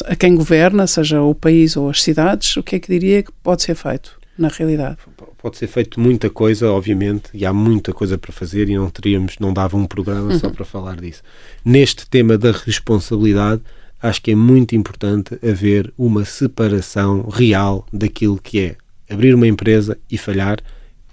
a 0.06 0.16
quem 0.16 0.34
governa, 0.34 0.86
seja 0.86 1.22
o 1.22 1.34
país 1.34 1.76
ou 1.76 1.88
as 1.88 2.02
cidades, 2.02 2.56
o 2.56 2.62
que 2.62 2.76
é 2.76 2.78
que 2.78 2.88
diria 2.88 3.22
que 3.22 3.32
pode 3.42 3.62
ser 3.62 3.74
feito 3.74 4.18
na 4.36 4.48
realidade? 4.48 4.98
Pode 5.38 5.58
ser 5.58 5.66
feito 5.66 6.00
muita 6.00 6.30
coisa, 6.30 6.70
obviamente, 6.70 7.30
e 7.34 7.44
há 7.44 7.52
muita 7.52 7.92
coisa 7.92 8.16
para 8.16 8.32
fazer 8.32 8.68
e 8.68 8.76
não 8.76 8.90
teríamos, 8.90 9.36
não 9.38 9.52
dava 9.52 9.76
um 9.76 9.86
programa 9.86 10.32
uhum. 10.32 10.38
só 10.38 10.50
para 10.50 10.64
falar 10.64 10.96
disso. 10.96 11.22
Neste 11.64 12.08
tema 12.08 12.36
da 12.38 12.50
responsabilidade, 12.50 13.62
acho 14.02 14.22
que 14.22 14.32
é 14.32 14.34
muito 14.34 14.74
importante 14.74 15.38
haver 15.46 15.92
uma 15.96 16.24
separação 16.24 17.28
real 17.28 17.86
daquilo 17.92 18.38
que 18.38 18.60
é 18.60 18.76
abrir 19.08 19.34
uma 19.34 19.46
empresa 19.46 19.98
e 20.10 20.16
falhar 20.16 20.58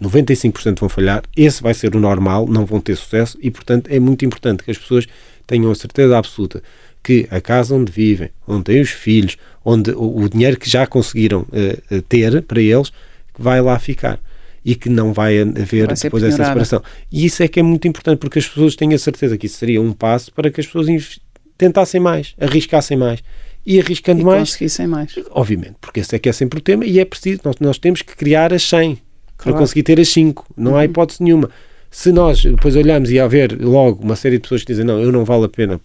95% 0.01 0.79
vão 0.79 0.89
falhar, 0.89 1.23
esse 1.35 1.61
vai 1.61 1.73
ser 1.73 1.95
o 1.95 1.99
normal, 1.99 2.47
não 2.47 2.65
vão 2.65 2.81
ter 2.81 2.95
sucesso 2.95 3.37
e, 3.41 3.51
portanto, 3.51 3.87
é 3.89 3.99
muito 3.99 4.25
importante 4.25 4.63
que 4.63 4.71
as 4.71 4.77
pessoas 4.77 5.07
tenham 5.45 5.69
a 5.71 5.75
certeza 5.75 6.17
absoluta 6.17 6.63
que 7.03 7.27
a 7.31 7.41
casa 7.41 7.75
onde 7.75 7.91
vivem, 7.91 8.29
onde 8.47 8.65
têm 8.65 8.81
os 8.81 8.89
filhos, 8.89 9.37
onde 9.65 9.91
o, 9.91 10.21
o 10.21 10.29
dinheiro 10.29 10.57
que 10.57 10.69
já 10.69 10.85
conseguiram 10.85 11.41
uh, 11.41 12.01
ter 12.03 12.41
para 12.43 12.61
eles, 12.61 12.91
vai 13.37 13.61
lá 13.61 13.77
ficar 13.79 14.19
e 14.63 14.75
que 14.75 14.89
não 14.89 15.11
vai 15.11 15.39
haver 15.39 15.87
vai 15.87 15.95
depois 15.95 16.23
essa 16.23 16.43
separação. 16.43 16.83
E 17.11 17.25
isso 17.25 17.41
é 17.41 17.47
que 17.47 17.59
é 17.59 17.63
muito 17.63 17.87
importante 17.87 18.19
porque 18.19 18.37
as 18.39 18.47
pessoas 18.47 18.75
têm 18.75 18.93
a 18.93 18.99
certeza 18.99 19.37
que 19.37 19.47
isso 19.47 19.57
seria 19.57 19.81
um 19.81 19.93
passo 19.93 20.31
para 20.31 20.51
que 20.51 20.61
as 20.61 20.67
pessoas 20.67 21.19
tentassem 21.57 21.99
mais, 21.99 22.35
arriscassem 22.39 22.97
mais 22.97 23.23
e 23.65 23.79
arriscando 23.79 24.21
e 24.21 24.23
mais. 24.23 24.51
conseguissem 24.51 24.87
mais. 24.87 25.15
Obviamente, 25.31 25.75
porque 25.81 25.99
esse 25.99 26.15
é 26.15 26.19
que 26.19 26.29
é 26.29 26.31
sempre 26.31 26.59
o 26.59 26.61
tema 26.61 26.85
e 26.85 26.99
é 26.99 27.05
preciso, 27.05 27.41
nós, 27.43 27.55
nós 27.59 27.77
temos 27.79 28.03
que 28.03 28.15
criar 28.15 28.53
as 28.53 28.61
100 28.63 28.99
claro. 29.43 29.55
para 29.55 29.63
conseguir 29.63 29.83
ter 29.83 29.99
as 29.99 30.09
5. 30.09 30.45
Não 30.55 30.71
uhum. 30.71 30.77
há 30.77 30.85
hipótese 30.85 31.23
nenhuma. 31.23 31.49
Se 31.89 32.11
nós 32.11 32.41
depois 32.41 32.75
olhamos 32.75 33.11
e 33.11 33.19
haver 33.19 33.59
logo 33.61 34.03
uma 34.03 34.15
série 34.15 34.37
de 34.37 34.43
pessoas 34.43 34.61
que 34.61 34.67
dizem 34.67 34.85
não, 34.85 34.99
eu 35.01 35.11
não 35.11 35.25
vale 35.25 35.45
a 35.45 35.49
pena, 35.49 35.79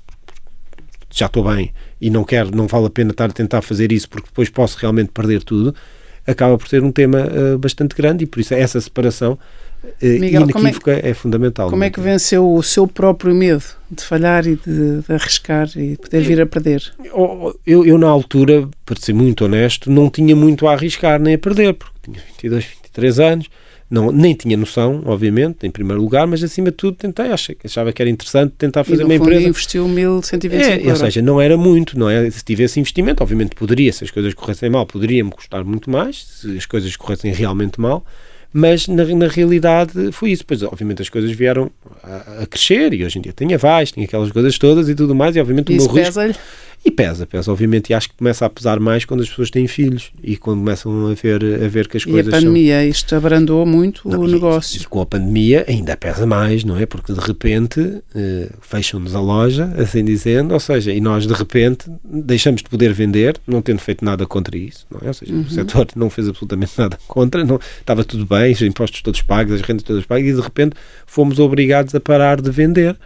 já 1.10 1.26
estou 1.26 1.42
bem 1.42 1.72
e 2.00 2.10
não 2.10 2.22
quero, 2.22 2.54
não 2.54 2.68
vale 2.68 2.86
a 2.86 2.90
pena 2.90 3.10
estar 3.10 3.24
a 3.24 3.32
tentar 3.32 3.62
fazer 3.62 3.90
isso 3.90 4.08
porque 4.08 4.28
depois 4.28 4.48
posso 4.48 4.78
realmente 4.78 5.10
perder 5.12 5.42
tudo, 5.42 5.74
acaba 6.24 6.56
por 6.58 6.68
ser 6.68 6.82
um 6.82 6.92
tema 6.92 7.26
uh, 7.26 7.58
bastante 7.58 7.96
grande 7.96 8.24
e 8.24 8.26
por 8.26 8.38
isso 8.38 8.54
essa 8.54 8.80
separação 8.80 9.32
uh, 9.32 9.88
Miguel, 10.00 10.42
inequívoca 10.42 10.92
é, 10.92 11.10
é, 11.10 11.14
fundamental. 11.14 11.70
Como 11.70 11.82
é 11.82 11.90
que 11.90 12.00
venceu 12.00 12.52
o 12.52 12.62
seu 12.62 12.86
próprio 12.86 13.34
medo 13.34 13.64
de 13.90 14.04
falhar 14.04 14.46
e 14.46 14.56
de, 14.56 15.00
de 15.00 15.12
arriscar 15.12 15.68
e 15.76 15.96
poder 15.96 16.20
vir 16.20 16.40
a 16.40 16.46
perder? 16.46 16.82
Eu, 17.04 17.84
eu, 17.84 17.98
na 17.98 18.08
altura, 18.08 18.68
para 18.84 18.96
ser 19.00 19.12
muito 19.12 19.44
honesto, 19.44 19.90
não 19.90 20.10
tinha 20.10 20.36
muito 20.36 20.68
a 20.68 20.72
arriscar 20.72 21.18
nem 21.18 21.34
a 21.34 21.38
perder, 21.38 21.74
porque 21.74 21.94
tinha 22.04 22.20
22, 22.28 22.75
23 22.96 23.20
anos, 23.20 23.48
não, 23.88 24.10
nem 24.10 24.34
tinha 24.34 24.56
noção, 24.56 25.02
obviamente, 25.06 25.64
em 25.64 25.70
primeiro 25.70 26.02
lugar, 26.02 26.26
mas 26.26 26.42
acima 26.42 26.70
de 26.70 26.76
tudo 26.76 26.96
tentei, 26.96 27.30
achava 27.30 27.92
que 27.92 28.02
era 28.02 28.10
interessante 28.10 28.54
tentar 28.58 28.82
fazer 28.82 29.02
e, 29.02 29.04
uma 29.04 29.14
fundo, 29.14 29.24
empresa. 29.24 29.48
investiu 29.48 29.86
1.125 29.86 30.50
é, 30.52 30.90
Ou 30.90 30.96
seja, 30.96 31.22
não 31.22 31.40
era 31.40 31.56
muito, 31.56 31.96
não 31.96 32.10
é? 32.10 32.28
Se 32.28 32.44
tivesse 32.44 32.80
investimento, 32.80 33.22
obviamente 33.22 33.54
poderia, 33.54 33.92
se 33.92 34.02
as 34.02 34.10
coisas 34.10 34.34
corressem 34.34 34.68
mal, 34.68 34.86
poderia-me 34.86 35.30
custar 35.30 35.64
muito 35.64 35.88
mais, 35.88 36.24
se 36.24 36.56
as 36.56 36.66
coisas 36.66 36.96
corressem 36.96 37.32
realmente 37.32 37.80
mal, 37.80 38.04
mas 38.52 38.88
na, 38.88 39.04
na 39.04 39.28
realidade 39.28 40.10
foi 40.12 40.30
isso. 40.30 40.44
Pois, 40.44 40.62
obviamente, 40.62 41.02
as 41.02 41.08
coisas 41.08 41.30
vieram 41.30 41.70
a, 42.02 42.42
a 42.42 42.46
crescer 42.46 42.92
e 42.92 43.04
hoje 43.04 43.18
em 43.18 43.22
dia 43.22 43.32
tem 43.32 43.54
avais, 43.54 43.92
tem 43.92 44.02
aquelas 44.02 44.32
coisas 44.32 44.58
todas 44.58 44.88
e 44.88 44.94
tudo 44.94 45.14
mais, 45.14 45.36
e 45.36 45.40
obviamente 45.40 45.72
Isso 45.76 45.88
o 45.88 45.92
meu 45.92 46.02
risco. 46.02 46.40
E 46.84 46.90
pesa, 46.90 47.26
pesa, 47.26 47.50
obviamente, 47.50 47.90
e 47.90 47.94
acho 47.94 48.08
que 48.10 48.16
começa 48.16 48.46
a 48.46 48.50
pesar 48.50 48.78
mais 48.78 49.04
quando 49.04 49.20
as 49.22 49.28
pessoas 49.28 49.50
têm 49.50 49.66
filhos 49.66 50.12
e 50.22 50.36
quando 50.36 50.58
começam 50.60 51.08
a 51.08 51.14
ver, 51.14 51.42
a 51.64 51.66
ver 51.68 51.88
que 51.88 51.96
as 51.96 52.04
E 52.04 52.08
a 52.08 52.12
coisas 52.12 52.30
são. 52.32 52.40
pandemia, 52.42 52.86
isto 52.86 53.14
abrandou 53.16 53.66
muito 53.66 54.08
Não, 54.08 54.20
o 54.20 54.28
e- 54.28 54.32
negócio. 54.32 54.80
E 54.80 54.84
com 54.84 55.00
a 55.00 55.06
pandemia 55.06 55.64
ainda 55.66 55.96
pesa 55.96 56.24
mais, 56.26 56.62
não 56.62 56.76
é? 56.78 56.86
Porque 56.86 57.12
de 57.12 57.18
repente 57.18 58.00
eh, 58.14 58.50
fecham-nos 58.60 59.16
a 59.16 59.20
loja, 59.20 59.64
assim 59.78 60.04
dizendo, 60.04 60.54
ou 60.54 60.60
seja, 60.60 60.92
e 60.92 61.00
nós 61.00 61.26
de 61.26 61.32
repente 61.34 61.90
deixamos 62.04 62.62
de 62.62 62.68
poder 62.68 62.92
vender, 62.92 63.36
não 63.48 63.60
tendo 63.60 63.80
feito 63.80 64.04
nada 64.04 64.24
contra 64.24 64.56
isso, 64.56 64.86
não 64.88 65.00
é? 65.02 65.08
Ou 65.08 65.14
seja, 65.14 65.32
Uhum. 65.34 65.40
o 65.40 65.50
setor 65.50 65.88
não 65.96 66.08
fez 66.08 66.28
absolutamente 66.28 66.72
nada 66.78 66.96
contra, 67.08 67.44
não, 67.44 67.58
estava 67.80 68.04
tudo 68.04 68.24
bem, 68.24 68.52
os 68.52 68.62
impostos 68.62 69.02
todos 69.02 69.22
pagos, 69.22 69.54
as 69.54 69.60
rendas 69.60 69.82
todas 69.82 70.06
pagas, 70.06 70.28
e 70.30 70.34
de 70.34 70.40
repente 70.40 70.76
fomos 71.04 71.40
obrigados 71.40 71.94
a 71.96 72.00
parar 72.00 72.40
de 72.40 72.50
vender. 72.50 72.96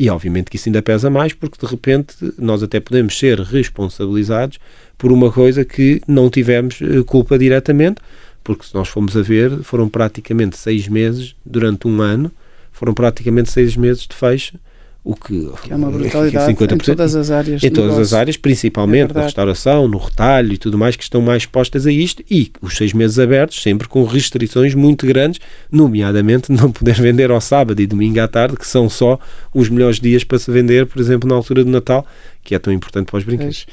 E 0.00 0.08
obviamente 0.08 0.50
que 0.50 0.56
isso 0.56 0.66
ainda 0.66 0.80
pesa 0.80 1.10
mais, 1.10 1.34
porque 1.34 1.58
de 1.60 1.70
repente 1.70 2.14
nós 2.38 2.62
até 2.62 2.80
podemos 2.80 3.18
ser 3.18 3.38
responsabilizados 3.38 4.58
por 4.96 5.12
uma 5.12 5.30
coisa 5.30 5.62
que 5.62 6.00
não 6.08 6.30
tivemos 6.30 6.80
eh, 6.80 7.02
culpa 7.04 7.38
diretamente, 7.38 8.00
porque 8.42 8.64
se 8.64 8.74
nós 8.74 8.88
formos 8.88 9.14
a 9.14 9.20
ver, 9.20 9.62
foram 9.62 9.90
praticamente 9.90 10.56
seis 10.56 10.88
meses 10.88 11.36
durante 11.44 11.86
um 11.86 12.00
ano, 12.00 12.32
foram 12.72 12.94
praticamente 12.94 13.50
seis 13.50 13.76
meses 13.76 14.06
de 14.06 14.16
fecho, 14.16 14.56
o 15.02 15.14
que, 15.14 15.50
Que 15.62 15.72
é 15.72 15.76
uma 15.76 15.90
brutalidade 15.90 16.52
em 16.52 16.54
50%. 16.54 16.84
todas 16.84 17.14
as 17.16 17.30
áreas. 17.30 17.62
Em 17.64 17.70
todas 17.70 17.98
as 17.98 18.12
áreas, 18.12 18.36
É 18.36 18.38
principalmente 18.38 19.00
na 19.00 19.06
verdade. 19.06 19.24
restauração, 19.26 19.88
no 19.88 19.96
retalho 19.96 20.52
e 20.52 20.58
tudo 20.58 20.76
mais, 20.76 20.94
que 20.94 21.02
estão 21.02 21.22
mais 21.22 21.42
expostas 21.44 21.86
a 21.86 21.90
isto, 21.92 22.22
e 22.30 22.52
os 22.60 22.76
seis 22.76 22.92
meses 22.92 23.18
abertos, 23.18 23.62
sempre 23.62 23.88
com 23.88 24.04
restrições 24.04 24.74
muito 24.74 25.06
grandes, 25.06 25.40
nomeadamente 25.72 26.52
não 26.52 26.70
poder 26.70 26.94
vender 27.00 27.30
ao 27.30 27.40
sábado 27.40 27.80
e 27.80 27.86
domingo 27.86 28.20
à 28.20 28.28
tarde, 28.28 28.56
que 28.56 28.66
são 28.66 28.90
só 28.90 29.18
os 29.54 29.68
melhores 29.70 29.98
dias 29.98 30.22
para 30.22 30.38
se 30.38 30.50
vender, 30.50 30.84
por 30.86 31.00
exemplo, 31.00 31.28
na 31.28 31.34
altura 31.34 31.64
do 31.64 31.70
Natal, 31.70 32.06
que 32.44 32.54
é 32.54 32.58
tão 32.58 32.72
importante 32.72 33.06
para 33.06 33.18
os 33.18 33.24
brinquedos. 33.24 33.66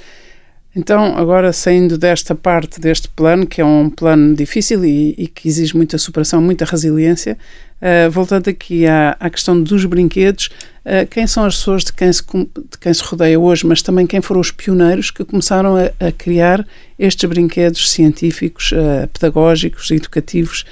Então, 0.77 1.17
agora 1.17 1.51
saindo 1.51 1.97
desta 1.97 2.35
parte 2.35 2.79
deste 2.79 3.07
plano, 3.07 3.47
que 3.47 3.59
é 3.59 3.65
um 3.65 3.89
plano 3.89 4.35
difícil 4.35 4.85
e, 4.85 5.15
e 5.17 5.27
que 5.27 5.47
exige 5.47 5.75
muita 5.75 5.97
superação, 5.97 6.39
muita 6.39 6.65
resiliência, 6.65 7.35
uh, 7.81 8.11
voltando 8.11 8.47
aqui 8.47 8.85
à, 8.85 9.17
à 9.19 9.27
questão 9.27 9.59
dos 9.59 9.85
brinquedos, 9.85 10.51
uh, 10.85 11.07
quem 11.09 11.25
são 11.25 11.45
as 11.45 11.55
pessoas 11.55 11.83
de 11.83 11.91
quem, 11.93 12.13
se, 12.13 12.21
de 12.21 12.77
quem 12.79 12.93
se 12.93 13.03
rodeia 13.03 13.39
hoje, 13.39 13.65
mas 13.65 13.81
também 13.81 14.05
quem 14.05 14.21
foram 14.21 14.39
os 14.39 14.51
pioneiros 14.51 15.09
que 15.09 15.25
começaram 15.25 15.75
a, 15.75 15.85
a 15.99 16.11
criar 16.11 16.63
estes 16.99 17.27
brinquedos 17.27 17.89
científicos, 17.89 18.71
uh, 18.71 19.07
pedagógicos, 19.07 19.89
educativos? 19.89 20.63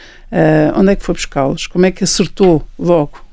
Onde 0.75 0.91
é 0.91 0.95
que 0.97 1.03
foi 1.03 1.15
buscá-los? 1.15 1.65
Como 1.65 1.85
é 1.85 1.91
que 1.91 2.03
acertou 2.03 2.61
logo? 2.77 3.24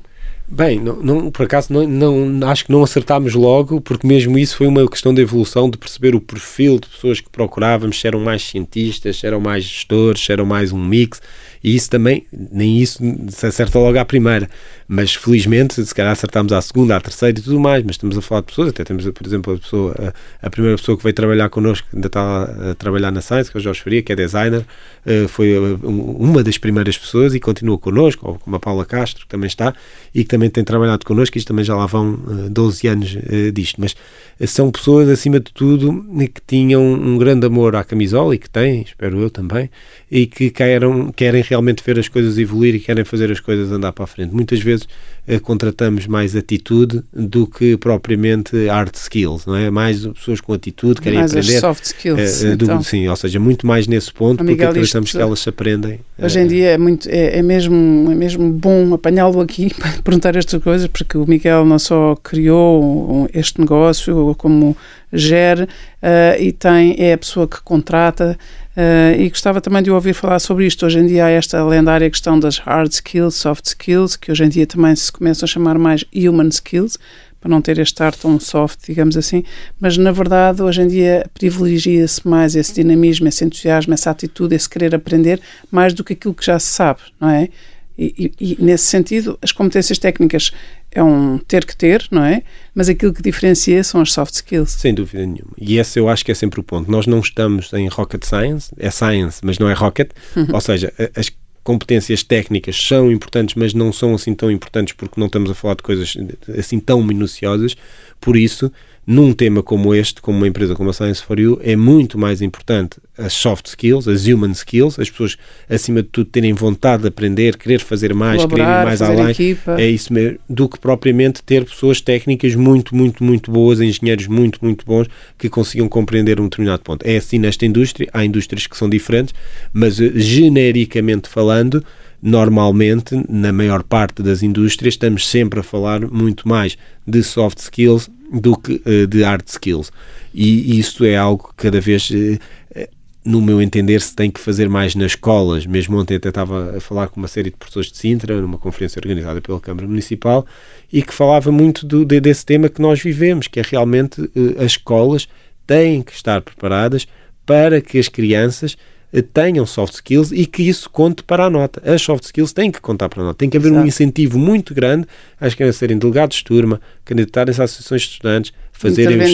Bem, 0.45 0.79
não, 0.79 0.97
não- 1.01 1.31
por 1.31 1.45
acaso 1.45 1.71
não, 1.71 1.87
não- 1.87 2.49
acho 2.49 2.65
que 2.65 2.71
não 2.71 2.83
acertámos 2.83 3.33
logo, 3.33 3.79
porque 3.79 4.05
mesmo 4.05 4.37
isso 4.37 4.57
foi 4.57 4.67
uma 4.67 4.87
questão 4.89 5.13
de 5.13 5.21
evolução, 5.21 5.69
de 5.69 5.77
perceber 5.77 6.15
o 6.15 6.21
perfil 6.21 6.79
de 6.79 6.87
pessoas 6.89 7.21
que 7.21 7.29
procurávamos, 7.29 7.99
se 7.99 8.05
eram 8.07 8.19
mais 8.19 8.43
cientistas, 8.43 9.17
se 9.17 9.25
eram 9.25 9.39
mais 9.39 9.63
gestores, 9.63 10.23
se 10.23 10.31
eram 10.31 10.45
mais 10.45 10.71
um 10.73 10.77
mix, 10.83 11.21
e 11.63 11.75
isso 11.75 11.89
também, 11.89 12.25
nem 12.51 12.79
isso 12.79 12.99
se 13.29 13.45
acerta 13.45 13.79
logo 13.79 13.97
à 13.97 14.03
primeira, 14.05 14.49
mas 14.87 15.15
felizmente, 15.15 15.83
se 15.85 15.95
calhar 15.95 16.11
acertámos 16.11 16.51
à 16.51 16.61
segunda, 16.61 16.95
à 16.97 17.01
terceira 17.01 17.39
e 17.39 17.41
tudo 17.41 17.59
mais, 17.59 17.83
mas 17.83 17.91
estamos 17.93 18.17
a 18.17 18.21
falar 18.21 18.41
de 18.41 18.47
pessoas, 18.47 18.69
até 18.69 18.83
temos, 18.83 19.05
por 19.09 19.25
exemplo, 19.25 19.53
a, 19.53 19.57
pessoa, 19.57 20.13
a, 20.41 20.47
a 20.47 20.49
primeira 20.49 20.77
pessoa 20.77 20.97
que 20.97 21.03
veio 21.03 21.13
trabalhar 21.13 21.49
connosco, 21.49 21.87
ainda 21.93 22.07
está 22.07 22.43
a 22.71 22.75
trabalhar 22.75 23.11
na 23.11 23.21
Science, 23.21 23.49
que 23.51 23.57
é 23.57 23.59
o 23.59 23.63
Jorge 23.63 23.81
Faria, 23.81 24.01
que 24.01 24.11
é 24.11 24.15
designer, 24.15 24.65
eh, 25.05 25.25
foi 25.27 25.57
um- 25.83 26.17
uma 26.19 26.43
das 26.43 26.57
primeiras 26.57 26.97
pessoas 26.97 27.33
e 27.33 27.39
continua 27.39 27.77
connosco, 27.77 28.27
ou 28.27 28.35
como 28.39 28.55
a 28.55 28.59
Paula 28.59 28.85
Castro, 28.85 29.23
que 29.23 29.29
também 29.29 29.47
está, 29.47 29.73
e 30.13 30.23
que 30.23 30.29
também 30.29 30.49
tem 30.49 30.63
trabalhado 30.63 31.05
connosco, 31.05 31.37
isto 31.37 31.47
também 31.47 31.63
já 31.65 31.75
lá 31.75 31.85
vão 31.85 32.19
eh, 32.45 32.49
12 32.49 32.87
anos 32.87 33.17
eh, 33.29 33.51
disto, 33.51 33.79
mas 33.79 33.95
eh, 34.39 34.45
são 34.47 34.69
pessoas, 34.69 35.07
acima 35.09 35.39
de 35.39 35.51
tudo, 35.53 36.05
eh, 36.19 36.27
que 36.27 36.41
tinham 36.45 36.83
um 36.83 37.17
grande 37.17 37.45
amor 37.47 37.75
à 37.75 37.83
camisola, 37.83 38.35
e 38.35 38.37
que 38.37 38.49
têm, 38.49 38.81
espero 38.81 39.19
eu 39.19 39.29
também, 39.29 39.69
e 40.11 40.27
que 40.27 40.49
querem, 40.49 41.11
querem 41.15 41.41
realmente 41.53 41.81
ver 41.85 41.97
as 41.99 42.07
coisas 42.07 42.37
evoluir 42.37 42.75
e 42.75 42.79
querem 42.79 43.03
fazer 43.05 43.31
as 43.31 43.39
coisas 43.39 43.71
andar 43.71 43.91
para 43.93 44.03
a 44.03 44.07
frente. 44.07 44.33
Muitas 44.33 44.59
vezes 44.59 44.87
eh, 45.27 45.39
contratamos 45.39 46.05
mais 46.07 46.35
atitude 46.35 47.01
do 47.13 47.47
que 47.47 47.77
propriamente 47.77 48.67
hard 48.67 48.93
skills, 48.95 49.45
não 49.45 49.55
é? 49.55 49.69
Mais 49.69 50.05
pessoas 50.07 50.41
com 50.41 50.53
atitude, 50.53 50.99
querem 51.01 51.19
mais 51.19 51.31
as 51.35 51.37
aprender. 51.45 51.59
soft 51.61 51.83
skills. 51.85 52.43
eh, 52.43 52.51
eh, 52.51 52.55
do- 52.55 52.65
então. 52.65 52.83
sim, 52.83 53.07
ou 53.07 53.15
seja, 53.15 53.39
muito 53.39 53.65
mais 53.65 53.87
nesse 53.87 54.11
ponto, 54.11 54.41
Oh, 54.43 54.45
porque 54.45 54.63
acreditamos 54.63 55.07
isto- 55.09 55.17
que 55.17 55.21
elas 55.23 55.39
se 55.39 55.49
aprendem. 55.49 55.99
Hoje 56.21 56.39
em 56.39 56.47
dia 56.47 56.67
é, 56.71 56.77
muito, 56.77 57.07
é, 57.09 57.37
é 57.39 57.41
mesmo, 57.41 58.11
é 58.11 58.15
mesmo 58.15 58.51
bom 58.51 58.93
apanhá-lo 58.93 59.39
aqui 59.41 59.73
para 59.79 59.91
perguntar 60.01 60.35
estas 60.35 60.61
coisas, 60.61 60.87
porque 60.87 61.17
o 61.17 61.25
Miguel 61.27 61.65
não 61.65 61.79
só 61.79 62.15
criou 62.21 63.29
este 63.33 63.59
negócio, 63.59 64.35
como 64.37 64.75
gere 65.13 65.67
eh, 66.01 66.37
e 66.39 66.51
tem, 66.51 66.95
é 66.97 67.13
a 67.13 67.17
pessoa 67.17 67.47
que 67.47 67.61
contrata. 67.61 68.37
eh, 68.75 69.15
e 69.19 69.29
gostava 69.29 69.61
também 69.61 69.83
de 69.83 69.91
ouvir 69.91 70.13
falar 70.13 70.39
sobre 70.39 70.65
isto. 70.65 70.85
Hoje 70.85 70.99
em 70.99 71.05
dia 71.05 71.25
há 71.25 71.29
esta 71.29 71.63
lendária 71.63 72.09
questão 72.09 72.39
das 72.39 72.57
hard 72.57 72.91
skills, 72.91 73.35
soft 73.35 73.65
skills, 73.65 74.15
que 74.15 74.31
hoje 74.31 74.43
em 74.43 74.49
dia 74.49 74.65
também 74.65 74.95
se 74.95 75.11
começam 75.11 75.45
a 75.45 75.47
chamar 75.47 75.77
mais 75.77 76.03
human 76.13 76.47
skills, 76.49 76.97
para 77.39 77.49
não 77.49 77.61
ter 77.61 77.77
este 77.77 78.01
ar 78.01 78.15
tão 78.15 78.39
soft, 78.39 78.79
digamos 78.87 79.17
assim, 79.17 79.43
mas 79.77 79.97
na 79.97 80.13
verdade 80.13 80.63
hoje 80.63 80.81
em 80.81 80.87
dia 80.87 81.25
privilegia-se 81.33 82.25
mais 82.25 82.55
esse 82.55 82.73
dinamismo, 82.73 83.27
esse 83.27 83.43
entusiasmo, 83.43 83.93
essa 83.93 84.09
atitude, 84.09 84.55
esse 84.55 84.69
querer 84.69 84.95
aprender, 84.95 85.41
mais 85.69 85.93
do 85.93 86.05
que 86.05 86.13
aquilo 86.13 86.33
que 86.33 86.45
já 86.45 86.57
se 86.57 86.67
sabe, 86.67 87.01
não 87.19 87.29
é? 87.29 87.49
E, 87.97 88.31
e- 88.39 88.53
e, 88.53 88.57
nesse 88.63 88.85
sentido, 88.85 89.37
as 89.41 89.51
competências 89.51 89.97
técnicas 89.99 90.51
é 90.91 91.03
um 91.03 91.37
ter 91.37 91.65
que 91.65 91.75
ter, 91.75 92.07
não 92.09 92.23
é? 92.23 92.41
Mas 92.73 92.89
aquilo 92.89 93.13
que 93.13 93.21
diferencia 93.21 93.83
são 93.83 94.01
as 94.01 94.11
soft 94.11 94.33
skills. 94.33 94.71
Sem 94.71 94.93
dúvida 94.93 95.19
nenhuma. 95.25 95.53
E 95.57 95.77
esse 95.77 95.99
eu 95.99 96.09
acho 96.09 96.25
que 96.25 96.31
é 96.31 96.35
sempre 96.35 96.59
o 96.59 96.63
ponto. 96.63 96.89
Nós 96.91 97.05
não 97.07 97.19
estamos 97.19 97.71
em 97.73 97.87
rocket 97.87 98.23
science, 98.25 98.71
é 98.77 98.89
science, 98.89 99.39
mas 99.43 99.59
não 99.59 99.69
é 99.69 99.73
rocket. 99.73 100.09
Ou 100.51 100.61
seja, 100.61 100.91
as 101.15 101.31
competências 101.63 102.23
técnicas 102.23 102.75
são 102.75 103.11
importantes, 103.11 103.55
mas 103.55 103.73
não 103.73 103.93
são 103.93 104.13
assim 104.15 104.33
tão 104.33 104.51
importantes 104.51 104.93
porque 104.93 105.19
não 105.19 105.27
estamos 105.27 105.49
a 105.49 105.53
falar 105.55 105.75
de 105.75 105.83
coisas 105.83 106.15
assim 106.57 106.79
tão 106.79 107.01
minuciosas. 107.03 107.75
Por 108.19 108.35
isso, 108.35 108.71
num 109.05 109.33
tema 109.33 109.61
como 109.61 109.93
este, 109.93 110.21
como 110.21 110.37
uma 110.37 110.47
empresa 110.47 110.75
como 110.75 110.89
a 110.89 110.93
Science 110.93 111.21
for 111.21 111.39
You, 111.39 111.59
é 111.61 111.75
muito 111.75 112.17
mais 112.17 112.41
importante 112.41 112.97
as 113.17 113.33
soft 113.33 113.67
skills, 113.67 114.07
as 114.07 114.25
human 114.25 114.51
skills, 114.51 114.97
as 114.97 115.09
pessoas, 115.09 115.37
acima 115.69 116.01
de 116.01 116.09
tudo, 116.09 116.29
terem 116.29 116.53
vontade 116.53 117.03
de 117.03 117.09
aprender, 117.09 117.57
querer 117.57 117.79
fazer 117.79 118.13
mais, 118.13 118.45
querer 118.45 118.61
ir 118.61 118.85
mais 118.85 119.01
além. 119.01 119.29
equipa. 119.29 119.75
É 119.79 119.89
isso 119.89 120.11
mesmo, 120.13 120.39
do 120.49 120.69
que 120.69 120.79
propriamente 120.79 121.43
ter 121.43 121.65
pessoas 121.65 121.99
técnicas 121.99 122.55
muito, 122.55 122.95
muito, 122.95 123.23
muito 123.23 123.51
boas, 123.51 123.81
engenheiros 123.81 124.27
muito, 124.27 124.59
muito 124.61 124.85
bons, 124.85 125.07
que 125.37 125.49
consigam 125.49 125.87
compreender 125.89 126.39
um 126.39 126.45
determinado 126.45 126.81
ponto. 126.81 127.05
É 127.05 127.17
assim 127.17 127.37
nesta 127.37 127.65
indústria, 127.65 128.09
há 128.13 128.23
indústrias 128.23 128.65
que 128.65 128.77
são 128.77 128.89
diferentes, 128.89 129.33
mas 129.73 129.99
eh, 129.99 130.11
genericamente 130.15 131.27
falando, 131.27 131.83
normalmente, 132.21 133.21
na 133.29 133.51
maior 133.51 133.83
parte 133.83 134.23
das 134.23 134.41
indústrias, 134.41 134.93
estamos 134.93 135.27
sempre 135.27 135.59
a 135.59 135.63
falar 135.63 136.09
muito 136.09 136.47
mais 136.47 136.77
de 137.05 137.21
soft 137.21 137.57
skills 137.59 138.09
do 138.33 138.57
que 138.57 138.81
eh, 138.85 139.05
de 139.05 139.21
hard 139.23 139.47
skills. 139.47 139.91
E 140.33 140.79
isso 140.79 141.05
é 141.05 141.15
algo 141.15 141.49
que 141.49 141.63
cada 141.65 141.79
vez 141.79 142.09
eh, 142.11 142.39
eh, 142.73 142.89
no 143.23 143.39
meu 143.41 143.61
entender, 143.61 144.01
se 144.01 144.13
tem 144.15 144.29
que 144.31 144.39
fazer 144.39 144.67
mais 144.67 144.95
nas 144.95 145.11
escolas. 145.11 145.65
Mesmo 145.65 145.97
ontem 145.97 146.15
até 146.17 146.29
estava 146.29 146.75
a 146.77 146.81
falar 146.81 147.07
com 147.07 147.21
uma 147.21 147.27
série 147.27 147.51
de 147.51 147.55
professores 147.55 147.91
de 147.91 147.97
Sintra, 147.97 148.41
numa 148.41 148.57
conferência 148.57 148.99
organizada 148.99 149.39
pela 149.39 149.61
Câmara 149.61 149.87
Municipal, 149.87 150.45
e 150.91 151.01
que 151.01 151.13
falava 151.13 151.51
muito 151.51 151.85
do, 151.85 152.03
de- 152.03 152.19
desse 152.19 152.45
tema 152.45 152.67
que 152.67 152.81
nós 152.81 152.99
vivemos, 153.01 153.47
que 153.47 153.59
é 153.59 153.63
realmente 153.63 154.21
as 154.57 154.73
escolas 154.73 155.27
têm 155.65 156.01
que 156.01 156.11
estar 156.11 156.41
preparadas 156.41 157.07
para 157.45 157.79
que 157.79 157.97
as 157.97 158.09
crianças 158.09 158.75
tenham 159.21 159.65
soft 159.65 159.93
skills 159.93 160.31
e 160.31 160.45
que 160.45 160.63
isso 160.67 160.89
conte 160.89 161.21
para 161.23 161.45
a 161.45 161.49
nota. 161.49 161.81
As 161.85 162.01
soft 162.01 162.23
skills 162.23 162.51
têm 162.51 162.71
que 162.71 162.81
contar 162.81 163.09
para 163.09 163.21
a 163.21 163.25
nota. 163.25 163.37
Tem 163.37 163.49
que 163.49 163.57
haver 163.57 163.69
um 163.71 163.75
Exato. 163.75 163.87
incentivo 163.87 164.39
muito 164.39 164.73
grande 164.73 165.05
às 165.39 165.53
crianças 165.53 165.75
serem 165.75 165.97
delegados 165.97 166.37
de 166.37 166.43
turma, 166.43 166.81
candidatarem-se 167.05 167.61
a 167.61 167.65
associações 167.65 168.01
de 168.01 168.07
estudantes, 168.09 168.51
fazerem 168.71 169.21
os 169.21 169.31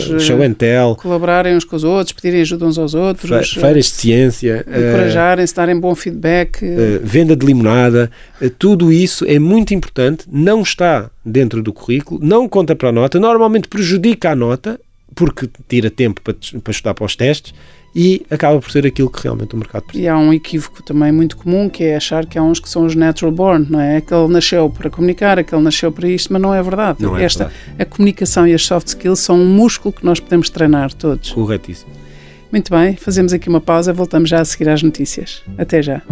chama- 0.00 0.16
eh, 0.16 0.18
show 0.18 0.42
and 0.42 0.54
tell, 0.54 0.96
Colaborarem 0.96 1.54
uns 1.54 1.62
com 1.64 1.76
os 1.76 1.84
outros, 1.84 2.12
pedirem 2.14 2.40
ajuda 2.40 2.64
uns 2.64 2.78
aos 2.78 2.94
outros, 2.94 3.50
fe- 3.52 3.60
feiras 3.60 3.84
de 3.84 3.90
ciência, 3.92 4.64
eh, 4.66 4.88
encorajarem-se, 4.88 5.54
darem 5.54 5.78
bom 5.78 5.94
feedback. 5.94 6.62
eh, 6.64 6.98
venda 7.04 7.36
de 7.36 7.44
limonada, 7.44 8.10
eh, 8.40 8.48
tudo 8.58 8.90
isso 8.90 9.24
é 9.28 9.38
muito 9.38 9.74
importante, 9.74 10.24
não 10.32 10.62
está 10.62 11.10
dentro 11.24 11.62
do 11.62 11.72
currículo, 11.72 12.18
não 12.24 12.48
conta 12.48 12.74
para 12.74 12.88
a 12.88 12.92
nota, 12.92 13.20
normalmente 13.20 13.68
prejudica 13.68 14.30
a 14.30 14.34
nota, 14.34 14.80
porque 15.14 15.48
tira 15.68 15.90
tempo 15.90 16.20
para, 16.22 16.34
para 16.64 16.70
estudar 16.70 16.94
para 16.94 17.04
os 17.04 17.14
testes 17.14 17.52
e 17.94 18.24
acaba 18.30 18.58
por 18.58 18.70
ser 18.70 18.86
aquilo 18.86 19.10
que 19.10 19.22
realmente 19.22 19.54
o 19.54 19.58
mercado 19.58 19.82
precisa. 19.82 20.04
E 20.04 20.08
há 20.08 20.18
um 20.18 20.32
equívoco 20.32 20.82
também 20.82 21.12
muito 21.12 21.36
comum 21.36 21.68
que 21.68 21.84
é 21.84 21.96
achar 21.96 22.24
que 22.26 22.38
há 22.38 22.42
uns 22.42 22.58
que 22.58 22.68
são 22.68 22.86
os 22.86 22.94
natural 22.94 23.32
born, 23.32 23.66
não 23.68 23.80
é? 23.80 23.98
Aquele 23.98 24.28
nasceu 24.28 24.68
para 24.70 24.88
comunicar, 24.88 25.38
aquele 25.38 25.62
nasceu 25.62 25.92
para 25.92 26.08
isto, 26.08 26.32
mas 26.32 26.40
não 26.40 26.54
é 26.54 26.62
verdade. 26.62 27.02
Não 27.02 27.16
é 27.16 27.24
Esta, 27.24 27.48
verdade. 27.48 27.82
A 27.82 27.84
comunicação 27.84 28.46
e 28.46 28.54
as 28.54 28.64
soft 28.64 28.88
skills 28.88 29.20
são 29.20 29.36
um 29.36 29.48
músculo 29.48 29.92
que 29.92 30.04
nós 30.04 30.20
podemos 30.20 30.48
treinar 30.48 30.92
todos. 30.94 31.32
Corretíssimo. 31.32 31.90
Muito 32.50 32.70
bem, 32.70 32.96
fazemos 32.96 33.32
aqui 33.32 33.48
uma 33.48 33.60
pausa, 33.60 33.92
voltamos 33.92 34.28
já 34.28 34.40
a 34.40 34.44
seguir 34.44 34.68
às 34.68 34.82
notícias. 34.82 35.42
Até 35.56 35.82
já. 35.82 36.02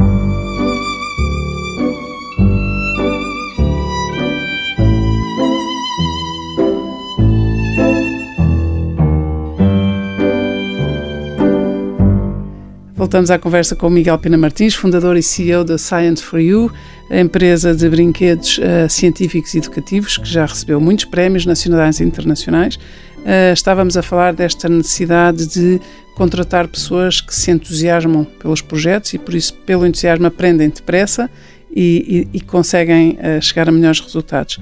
Voltamos 13.00 13.30
à 13.30 13.38
conversa 13.38 13.74
com 13.74 13.88
Miguel 13.88 14.18
Pina 14.18 14.36
Martins, 14.36 14.74
fundador 14.74 15.16
e 15.16 15.22
CEO 15.22 15.64
da 15.64 15.78
Science 15.78 16.22
for 16.22 16.38
You, 16.38 16.70
a 17.08 17.18
empresa 17.18 17.74
de 17.74 17.88
brinquedos 17.88 18.58
uh, 18.58 18.90
científicos 18.90 19.54
e 19.54 19.58
educativos 19.58 20.18
que 20.18 20.28
já 20.28 20.44
recebeu 20.44 20.78
muitos 20.78 21.06
prémios 21.06 21.46
nacionais 21.46 21.98
e 21.98 22.04
internacionais. 22.04 22.74
Uh, 22.74 23.54
estávamos 23.54 23.96
a 23.96 24.02
falar 24.02 24.34
desta 24.34 24.68
necessidade 24.68 25.46
de 25.46 25.80
contratar 26.14 26.68
pessoas 26.68 27.22
que 27.22 27.34
se 27.34 27.50
entusiasmam 27.50 28.22
pelos 28.22 28.60
projetos 28.60 29.14
e, 29.14 29.18
por 29.18 29.34
isso, 29.34 29.54
pelo 29.64 29.86
entusiasmo, 29.86 30.26
aprendem 30.26 30.68
depressa 30.68 31.30
e, 31.74 32.28
e, 32.34 32.36
e 32.36 32.40
conseguem 32.42 33.12
uh, 33.12 33.40
chegar 33.40 33.66
a 33.70 33.72
melhores 33.72 34.00
resultados. 34.00 34.60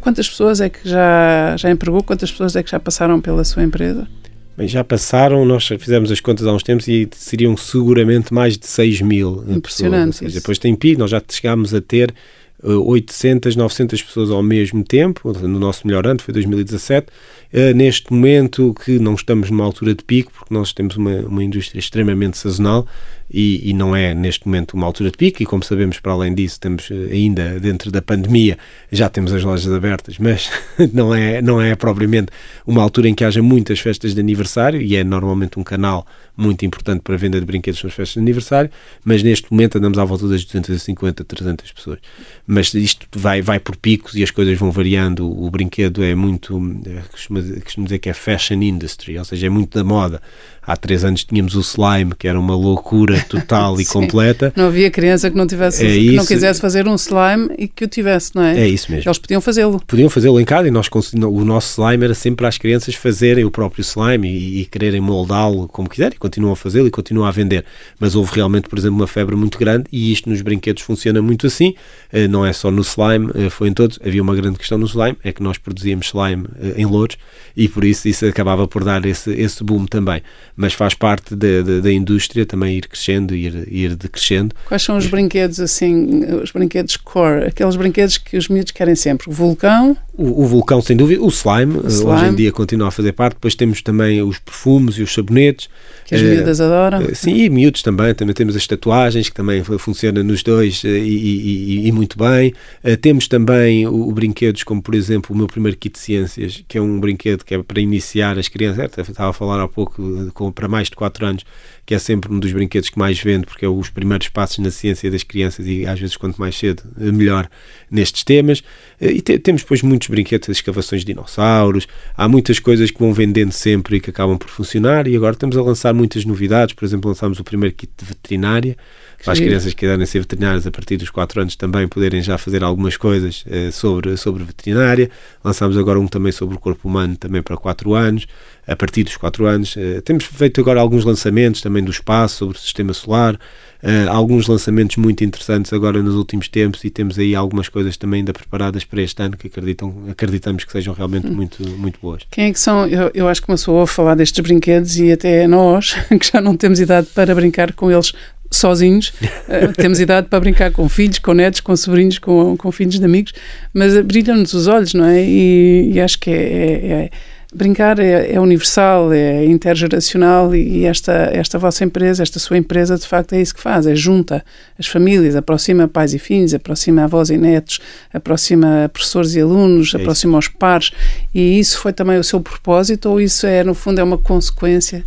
quantas 0.00 0.28
pessoas 0.28 0.60
é 0.60 0.68
que 0.68 0.88
já, 0.88 1.54
já 1.56 1.70
empregou? 1.70 2.02
Quantas 2.02 2.32
pessoas 2.32 2.56
é 2.56 2.62
que 2.64 2.72
já 2.72 2.80
passaram 2.80 3.20
pela 3.20 3.44
sua 3.44 3.62
empresa? 3.62 4.08
Bem, 4.56 4.68
já 4.68 4.84
passaram, 4.84 5.44
nós 5.46 5.66
fizemos 5.66 6.12
as 6.12 6.20
contas 6.20 6.46
há 6.46 6.52
uns 6.52 6.62
tempos 6.62 6.86
e 6.86 7.08
seriam 7.12 7.56
seguramente 7.56 8.34
mais 8.34 8.58
de 8.58 8.66
6 8.66 9.00
mil 9.00 9.42
pessoas. 9.62 9.90
Seja, 10.12 10.40
depois 10.40 10.58
tem 10.58 10.74
pico, 10.74 11.00
nós 11.00 11.10
já 11.10 11.22
chegámos 11.26 11.72
a 11.72 11.80
ter 11.80 12.14
800, 12.62 13.54
eh, 13.54 13.58
900 13.58 14.02
pessoas 14.02 14.30
ao 14.30 14.42
mesmo 14.42 14.84
tempo, 14.84 15.32
no 15.32 15.58
nosso 15.58 15.86
melhor 15.86 16.06
ano, 16.06 16.20
foi 16.20 16.32
2017. 16.32 17.08
Uh, 17.52 17.74
neste 17.74 18.10
momento 18.10 18.74
que 18.82 18.98
não 18.98 19.14
estamos 19.14 19.50
numa 19.50 19.62
altura 19.62 19.94
de 19.94 20.02
pico, 20.02 20.32
porque 20.32 20.54
nós 20.54 20.72
temos 20.72 20.96
uma, 20.96 21.16
uma 21.16 21.44
indústria 21.44 21.78
extremamente 21.78 22.38
sazonal, 22.38 22.86
e, 23.30 23.70
e, 23.70 23.72
não 23.72 23.96
é 23.96 24.14
neste 24.14 24.46
momento 24.46 24.74
uma 24.74 24.86
altura 24.86 25.10
de 25.10 25.16
pico, 25.16 25.42
e 25.42 25.46
como 25.46 25.62
sabemos, 25.62 25.98
para 25.98 26.12
além 26.12 26.34
disso, 26.34 26.60
temos 26.60 26.90
eh, 26.90 27.12
ainda 27.12 27.58
dentro 27.58 27.90
da 27.90 28.02
pandemia, 28.02 28.58
já 28.90 29.08
temos 29.08 29.32
as 29.32 29.42
lojas 29.42 29.72
abertas, 29.72 30.18
mas 30.18 30.50
não 30.92 31.14
é, 31.14 31.40
não 31.40 31.60
é 31.60 31.74
propriamente 31.74 32.30
uma 32.66 32.82
altura 32.82 33.08
em 33.08 33.14
que 33.14 33.24
haja 33.24 33.42
muitas 33.42 33.80
festas 33.80 34.14
de 34.14 34.20
aniversário, 34.20 34.80
e 34.80 34.96
é 34.96 35.04
normalmente 35.04 35.58
um 35.58 35.64
canal 35.64 36.06
muito 36.42 36.64
importante 36.66 37.00
para 37.00 37.14
a 37.14 37.18
venda 37.18 37.38
de 37.38 37.46
brinquedos 37.46 37.82
nas 37.82 37.94
festas 37.94 38.14
de 38.14 38.20
aniversário, 38.20 38.70
mas 39.04 39.22
neste 39.22 39.50
momento 39.50 39.78
andamos 39.78 39.98
à 39.98 40.04
volta 40.04 40.28
das 40.28 40.44
250, 40.44 41.24
300 41.24 41.72
pessoas. 41.72 41.98
Mas 42.46 42.74
isto 42.74 43.06
vai, 43.14 43.40
vai 43.40 43.60
por 43.60 43.76
picos 43.76 44.14
e 44.14 44.22
as 44.22 44.30
coisas 44.30 44.58
vão 44.58 44.70
variando, 44.70 45.30
o 45.30 45.50
brinquedo 45.50 46.02
é 46.02 46.14
muito, 46.14 46.60
é, 46.86 47.02
costumo, 47.10 47.84
dizer 47.84 47.98
que 47.98 48.10
é 48.10 48.12
fashion 48.12 48.60
industry, 48.62 49.18
ou 49.18 49.24
seja, 49.24 49.46
é 49.46 49.50
muito 49.50 49.76
da 49.78 49.84
moda 49.84 50.20
há 50.64 50.76
três 50.76 51.04
anos 51.04 51.24
tínhamos 51.24 51.54
o 51.54 51.60
slime, 51.60 52.12
que 52.16 52.28
era 52.28 52.38
uma 52.38 52.54
loucura 52.54 53.24
total 53.28 53.78
e 53.80 53.84
completa. 53.84 54.52
Não 54.56 54.66
havia 54.66 54.90
criança 54.90 55.30
que 55.30 55.36
não 55.36 55.46
tivesse, 55.46 55.84
é 55.84 55.88
que 55.88 55.96
isso. 55.98 56.16
não 56.16 56.26
quisesse 56.26 56.60
fazer 56.60 56.86
um 56.86 56.94
slime 56.94 57.50
e 57.58 57.66
que 57.66 57.84
o 57.84 57.88
tivesse, 57.88 58.34
não 58.34 58.42
é? 58.42 58.60
É 58.60 58.68
isso 58.68 58.90
mesmo. 58.90 59.08
Eles 59.08 59.18
podiam 59.18 59.40
fazê-lo. 59.40 59.82
Podiam 59.86 60.08
fazê-lo 60.08 60.40
em 60.40 60.44
casa 60.44 60.68
e 60.68 60.70
nós 60.70 60.88
o 60.92 61.44
nosso 61.44 61.82
slime 61.82 62.04
era 62.04 62.14
sempre 62.14 62.36
para 62.36 62.48
as 62.48 62.58
crianças 62.58 62.94
fazerem 62.94 63.44
o 63.44 63.50
próprio 63.50 63.82
slime 63.82 64.28
e, 64.28 64.60
e 64.60 64.64
quererem 64.64 65.00
moldá-lo 65.00 65.68
como 65.68 65.88
quiserem, 65.88 66.16
continuam 66.32 66.52
a 66.54 66.56
fazê-lo 66.56 66.88
e 66.88 66.90
continuam 66.90 67.28
a 67.28 67.30
vender. 67.30 67.64
Mas 68.00 68.14
houve 68.14 68.34
realmente, 68.34 68.68
por 68.68 68.78
exemplo, 68.78 68.96
uma 68.96 69.06
febre 69.06 69.36
muito 69.36 69.58
grande 69.58 69.84
e 69.92 70.12
isto 70.12 70.30
nos 70.30 70.40
brinquedos 70.40 70.82
funciona 70.82 71.20
muito 71.20 71.46
assim, 71.46 71.74
eh, 72.10 72.26
não 72.26 72.44
é 72.44 72.52
só 72.52 72.70
no 72.70 72.80
slime, 72.80 73.30
eh, 73.34 73.50
foi 73.50 73.68
em 73.68 73.74
todos. 73.74 73.98
Havia 74.04 74.22
uma 74.22 74.34
grande 74.34 74.58
questão 74.58 74.78
no 74.78 74.86
slime, 74.86 75.16
é 75.22 75.32
que 75.32 75.42
nós 75.42 75.58
produzíamos 75.58 76.06
slime 76.06 76.46
eh, 76.60 76.74
em 76.78 76.86
Louros 76.86 77.18
e 77.54 77.68
por 77.68 77.84
isso 77.84 78.08
isso 78.08 78.24
acabava 78.24 78.66
por 78.66 78.82
dar 78.82 79.04
esse, 79.04 79.30
esse 79.32 79.62
boom 79.62 79.84
também 79.86 80.22
mas 80.56 80.74
faz 80.74 80.94
parte 80.94 81.34
da, 81.34 81.62
da, 81.62 81.80
da 81.80 81.92
indústria 81.92 82.44
também 82.44 82.76
ir 82.76 82.86
crescendo, 82.86 83.34
ir, 83.34 83.66
ir 83.72 83.96
decrescendo. 83.96 84.54
Quais 84.66 84.82
são 84.82 84.96
os 84.96 85.06
brinquedos 85.06 85.60
assim, 85.60 86.24
os 86.42 86.50
brinquedos 86.50 86.96
core, 86.96 87.46
aqueles 87.46 87.76
brinquedos 87.76 88.18
que 88.18 88.36
os 88.36 88.48
miúdos 88.48 88.72
querem 88.72 88.94
sempre? 88.94 89.32
Vulcão? 89.32 89.96
O, 90.14 90.42
o 90.42 90.46
vulcão, 90.46 90.82
sem 90.82 90.94
dúvida, 90.94 91.22
o 91.22 91.28
slime, 91.28 91.78
o 91.78 91.88
slime, 91.88 92.12
hoje 92.12 92.26
em 92.26 92.34
dia 92.34 92.52
continua 92.52 92.88
a 92.88 92.90
fazer 92.90 93.12
parte, 93.12 93.34
depois 93.34 93.54
temos 93.54 93.80
também 93.80 94.20
os 94.22 94.38
perfumes 94.38 94.96
e 94.96 95.02
os 95.02 95.12
sabonetes. 95.12 95.70
Que 96.04 96.14
as 96.14 96.20
uh, 96.20 96.24
miúdas 96.24 96.60
adoram. 96.60 97.02
Uh, 97.02 97.14
sim, 97.14 97.34
e 97.34 97.48
miúdos 97.48 97.80
também, 97.80 98.14
também 98.14 98.34
temos 98.34 98.54
as 98.54 98.66
tatuagens, 98.66 99.30
que 99.30 99.34
também 99.34 99.64
funciona 99.64 100.22
nos 100.22 100.42
dois 100.42 100.84
uh, 100.84 100.86
e, 100.86 101.84
e, 101.84 101.88
e, 101.88 101.92
muito 101.92 102.18
bem. 102.18 102.52
temos 103.00 103.26
também 103.26 103.86
o, 103.86 104.08
o, 104.08 104.12
brinquedos, 104.12 104.62
como 104.64 104.82
por 104.82 104.94
exemplo 104.94 105.34
o 105.34 105.38
meu 105.38 105.46
primeiro 105.46 105.78
kit 105.78 105.94
de 105.94 105.98
ciências, 105.98 106.62
que 106.68 106.76
é 106.76 106.80
um 106.80 107.00
brinquedo 107.00 107.42
que 107.42 107.54
é 107.54 107.62
para 107.62 107.80
iniciar 107.80 108.38
as 108.38 108.48
crianças, 108.48 108.90
estava 109.08 109.30
a 109.30 109.32
falar 109.32 109.62
há 109.62 109.68
pouco 109.68 110.30
com, 110.34 110.52
para 110.52 110.68
mais 110.68 110.90
de 110.90 110.96
4 110.96 111.24
anos, 111.24 111.44
que 111.84 111.94
é 111.94 111.98
sempre 111.98 112.32
um 112.32 112.38
dos 112.38 112.52
brinquedos 112.52 112.88
que 112.88 112.98
mais 112.98 113.20
vende, 113.20 113.44
porque 113.44 113.64
é 113.64 113.68
os 113.68 113.90
primeiros 113.90 114.28
passos 114.28 114.58
na 114.58 114.70
ciência 114.70 115.10
das 115.10 115.22
crianças 115.22 115.66
e 115.66 115.86
às 115.86 115.98
vezes 115.98 116.16
quanto 116.16 116.40
mais 116.40 116.56
cedo, 116.56 116.82
melhor 116.96 117.48
nestes 117.90 118.22
temas. 118.22 118.62
E 119.00 119.20
te, 119.20 119.38
temos 119.38 119.62
depois 119.62 119.82
muitos 119.82 120.08
brinquedos, 120.08 120.48
escavações 120.48 121.02
de 121.02 121.12
dinossauros, 121.12 121.88
há 122.16 122.28
muitas 122.28 122.60
coisas 122.60 122.90
que 122.90 122.98
vão 122.98 123.12
vendendo 123.12 123.52
sempre 123.52 123.96
e 123.96 124.00
que 124.00 124.10
acabam 124.10 124.38
por 124.38 124.48
funcionar. 124.48 125.08
E 125.08 125.16
agora 125.16 125.34
estamos 125.34 125.56
a 125.56 125.62
lançar 125.62 125.92
muitas 125.92 126.24
novidades, 126.24 126.74
por 126.74 126.84
exemplo 126.84 127.08
lançámos 127.08 127.40
o 127.40 127.44
primeiro 127.44 127.74
kit 127.74 127.92
de 127.98 128.04
veterinária, 128.04 128.76
para 129.22 129.32
as 129.32 129.38
crianças 129.38 129.72
que 129.72 129.80
quiserem 129.80 130.04
ser 130.06 130.20
veterinárias 130.20 130.66
a 130.66 130.70
partir 130.70 130.96
dos 130.96 131.10
4 131.10 131.40
anos 131.40 131.56
também 131.56 131.86
poderem 131.86 132.22
já 132.22 132.36
fazer 132.36 132.62
algumas 132.62 132.96
coisas 132.96 133.44
eh, 133.48 133.70
sobre, 133.70 134.16
sobre 134.16 134.42
veterinária. 134.44 135.10
Lançámos 135.44 135.76
agora 135.76 135.98
um 136.00 136.08
também 136.08 136.32
sobre 136.32 136.56
o 136.56 136.58
corpo 136.58 136.88
humano, 136.88 137.16
também 137.16 137.42
para 137.42 137.56
4 137.56 137.94
anos, 137.94 138.26
a 138.66 138.74
partir 138.74 139.04
dos 139.04 139.16
4 139.16 139.46
anos. 139.46 139.76
Eh, 139.76 140.00
temos 140.00 140.24
feito 140.24 140.60
agora 140.60 140.80
alguns 140.80 141.04
lançamentos 141.04 141.60
também 141.60 141.82
do 141.82 141.90
espaço, 141.90 142.36
sobre 142.38 142.56
o 142.56 142.60
sistema 142.60 142.92
solar, 142.92 143.38
eh, 143.82 144.06
alguns 144.08 144.46
lançamentos 144.46 144.96
muito 144.96 145.24
interessantes 145.24 145.72
agora 145.72 146.00
nos 146.00 146.14
últimos 146.14 146.46
tempos 146.48 146.84
e 146.84 146.90
temos 146.90 147.18
aí 147.18 147.34
algumas 147.34 147.68
coisas 147.68 147.96
também 147.96 148.18
ainda 148.18 148.32
preparadas 148.32 148.84
para 148.84 149.02
este 149.02 149.20
ano 149.20 149.36
que 149.36 149.48
acreditam, 149.48 150.04
acreditamos 150.08 150.64
que 150.64 150.70
sejam 150.70 150.94
realmente 150.94 151.26
hum. 151.26 151.34
muito, 151.34 151.68
muito 151.70 151.98
boas. 152.00 152.22
Quem 152.30 152.46
é 152.46 152.52
que 152.52 152.60
são? 152.60 152.86
Eu, 152.86 153.10
eu 153.12 153.28
acho 153.28 153.40
que 153.40 153.46
começou 153.46 153.82
a 153.82 153.86
falar 153.86 154.14
destes 154.14 154.40
brinquedos 154.40 154.96
e 154.98 155.10
até 155.10 155.48
nós, 155.48 155.94
que 156.08 156.30
já 156.32 156.40
não 156.40 156.56
temos 156.56 156.78
idade 156.78 157.08
para 157.14 157.34
brincar 157.34 157.72
com 157.72 157.90
eles 157.90 158.12
sozinhos, 158.52 159.12
uh, 159.48 159.72
temos 159.76 159.98
idade 159.98 160.28
para 160.28 160.40
brincar 160.40 160.70
com 160.70 160.88
filhos, 160.88 161.18
com 161.18 161.34
netos, 161.34 161.60
com 161.60 161.74
sobrinhos, 161.76 162.18
com, 162.18 162.56
com 162.56 162.70
filhos 162.70 162.98
de 162.98 163.04
amigos, 163.04 163.32
mas 163.72 163.98
brilham-nos 164.02 164.52
os 164.52 164.66
olhos, 164.66 164.94
não 164.94 165.04
é? 165.04 165.22
E, 165.22 165.92
e 165.92 166.00
acho 166.00 166.18
que 166.18 166.30
é, 166.30 166.34
é, 166.34 166.92
é 166.92 167.10
brincar 167.54 167.98
é, 167.98 168.32
é, 168.32 168.40
universal, 168.40 169.12
é 169.12 169.44
intergeracional 169.44 170.54
e 170.54 170.86
esta, 170.86 171.12
esta 171.32 171.58
vossa 171.58 171.84
empresa, 171.84 172.22
esta 172.22 172.38
sua 172.38 172.56
empresa, 172.56 172.96
de 172.96 173.06
facto 173.06 173.34
é 173.34 173.42
isso 173.42 173.54
que 173.54 173.60
faz, 173.60 173.86
é 173.86 173.94
junta 173.94 174.42
as 174.78 174.86
famílias, 174.86 175.36
aproxima 175.36 175.86
pais 175.86 176.14
e 176.14 176.18
filhos, 176.18 176.54
aproxima 176.54 177.04
avós 177.04 177.28
e 177.28 177.36
netos, 177.36 177.78
aproxima 178.12 178.90
professores 178.90 179.34
e 179.34 179.40
alunos, 179.40 179.94
é 179.94 179.98
aproxima 179.98 180.38
os 180.38 180.48
pares 180.48 180.92
e 181.34 181.58
isso 181.58 181.78
foi 181.78 181.92
também 181.92 182.18
o 182.18 182.24
seu 182.24 182.40
propósito 182.40 183.10
ou 183.10 183.20
isso 183.20 183.46
é, 183.46 183.62
no 183.62 183.74
fundo, 183.74 184.00
é 184.00 184.02
uma 184.02 184.18
consequência 184.18 185.04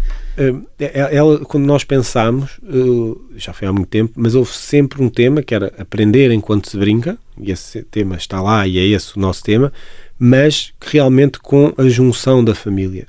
ela, 0.77 1.39
quando 1.39 1.65
nós 1.65 1.83
pensámos, 1.83 2.59
uh, 2.63 3.19
já 3.37 3.53
foi 3.53 3.67
há 3.67 3.73
muito 3.73 3.87
tempo, 3.87 4.13
mas 4.15 4.35
houve 4.35 4.51
sempre 4.51 5.01
um 5.01 5.09
tema 5.09 5.41
que 5.41 5.55
era 5.55 5.73
aprender 5.77 6.31
enquanto 6.31 6.69
se 6.69 6.77
brinca, 6.77 7.17
e 7.39 7.51
esse 7.51 7.83
tema 7.83 8.15
está 8.15 8.41
lá 8.41 8.67
e 8.67 8.77
é 8.77 8.85
esse 8.85 9.17
o 9.17 9.19
nosso 9.19 9.43
tema, 9.43 9.71
mas 10.19 10.73
realmente 10.81 11.39
com 11.39 11.73
a 11.77 11.87
junção 11.87 12.43
da 12.43 12.53
família. 12.53 13.07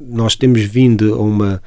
Nós 0.00 0.34
temos 0.34 0.62
vindo 0.62 1.14
a 1.14 1.18
uma, 1.18 1.62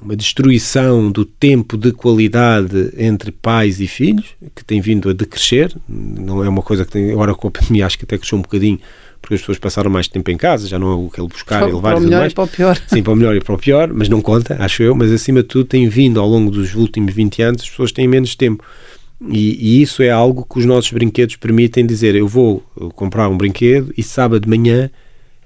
uma 0.00 0.16
destruição 0.16 1.10
do 1.10 1.24
tempo 1.24 1.76
de 1.76 1.92
qualidade 1.92 2.92
entre 2.96 3.32
pais 3.32 3.80
e 3.80 3.86
filhos, 3.86 4.26
que 4.54 4.64
tem 4.64 4.80
vindo 4.80 5.08
a 5.08 5.12
decrescer, 5.12 5.74
não 5.88 6.44
é 6.44 6.48
uma 6.48 6.62
coisa 6.62 6.84
que 6.84 6.92
tem, 6.92 7.10
agora 7.10 7.34
com 7.34 7.48
a 7.48 7.50
pandemia 7.50 7.86
acho 7.86 7.98
que 7.98 8.04
até 8.04 8.18
cresceu 8.18 8.38
um 8.38 8.42
bocadinho, 8.42 8.80
porque 9.26 9.34
as 9.34 9.40
pessoas 9.40 9.58
passaram 9.58 9.90
mais 9.90 10.06
tempo 10.06 10.30
em 10.30 10.36
casa, 10.36 10.68
já 10.68 10.78
não 10.78 10.92
é 10.92 11.06
aquele 11.08 11.26
buscar 11.26 11.58
para, 11.58 11.68
e 11.68 11.74
levar 11.74 11.90
para 11.90 11.98
o 11.98 12.00
melhor 12.00 12.20
mais. 12.20 12.32
e 12.32 12.34
para 12.36 12.44
o 12.44 12.48
pior. 12.48 12.80
Sim, 12.86 13.02
para 13.02 13.12
o 13.12 13.16
melhor 13.16 13.34
e 13.34 13.40
para 13.40 13.54
o 13.54 13.58
pior, 13.58 13.92
mas 13.92 14.08
não 14.08 14.22
conta, 14.22 14.56
acho 14.60 14.84
eu, 14.84 14.94
mas 14.94 15.10
acima 15.10 15.42
de 15.42 15.48
tudo 15.48 15.64
tem 15.64 15.88
vindo 15.88 16.20
ao 16.20 16.28
longo 16.28 16.48
dos 16.48 16.76
últimos 16.76 17.12
20 17.12 17.42
anos, 17.42 17.62
as 17.62 17.68
pessoas 17.68 17.90
têm 17.90 18.06
menos 18.06 18.36
tempo. 18.36 18.64
E, 19.28 19.78
e, 19.78 19.82
isso 19.82 20.00
é 20.00 20.10
algo 20.10 20.46
que 20.48 20.60
os 20.60 20.64
nossos 20.64 20.92
brinquedos 20.92 21.34
permitem 21.34 21.84
dizer: 21.84 22.14
eu 22.14 22.28
vou 22.28 22.60
comprar 22.94 23.28
um 23.28 23.36
brinquedo 23.36 23.92
e 23.98 24.02
sábado 24.02 24.42
de 24.42 24.48
manhã 24.48 24.90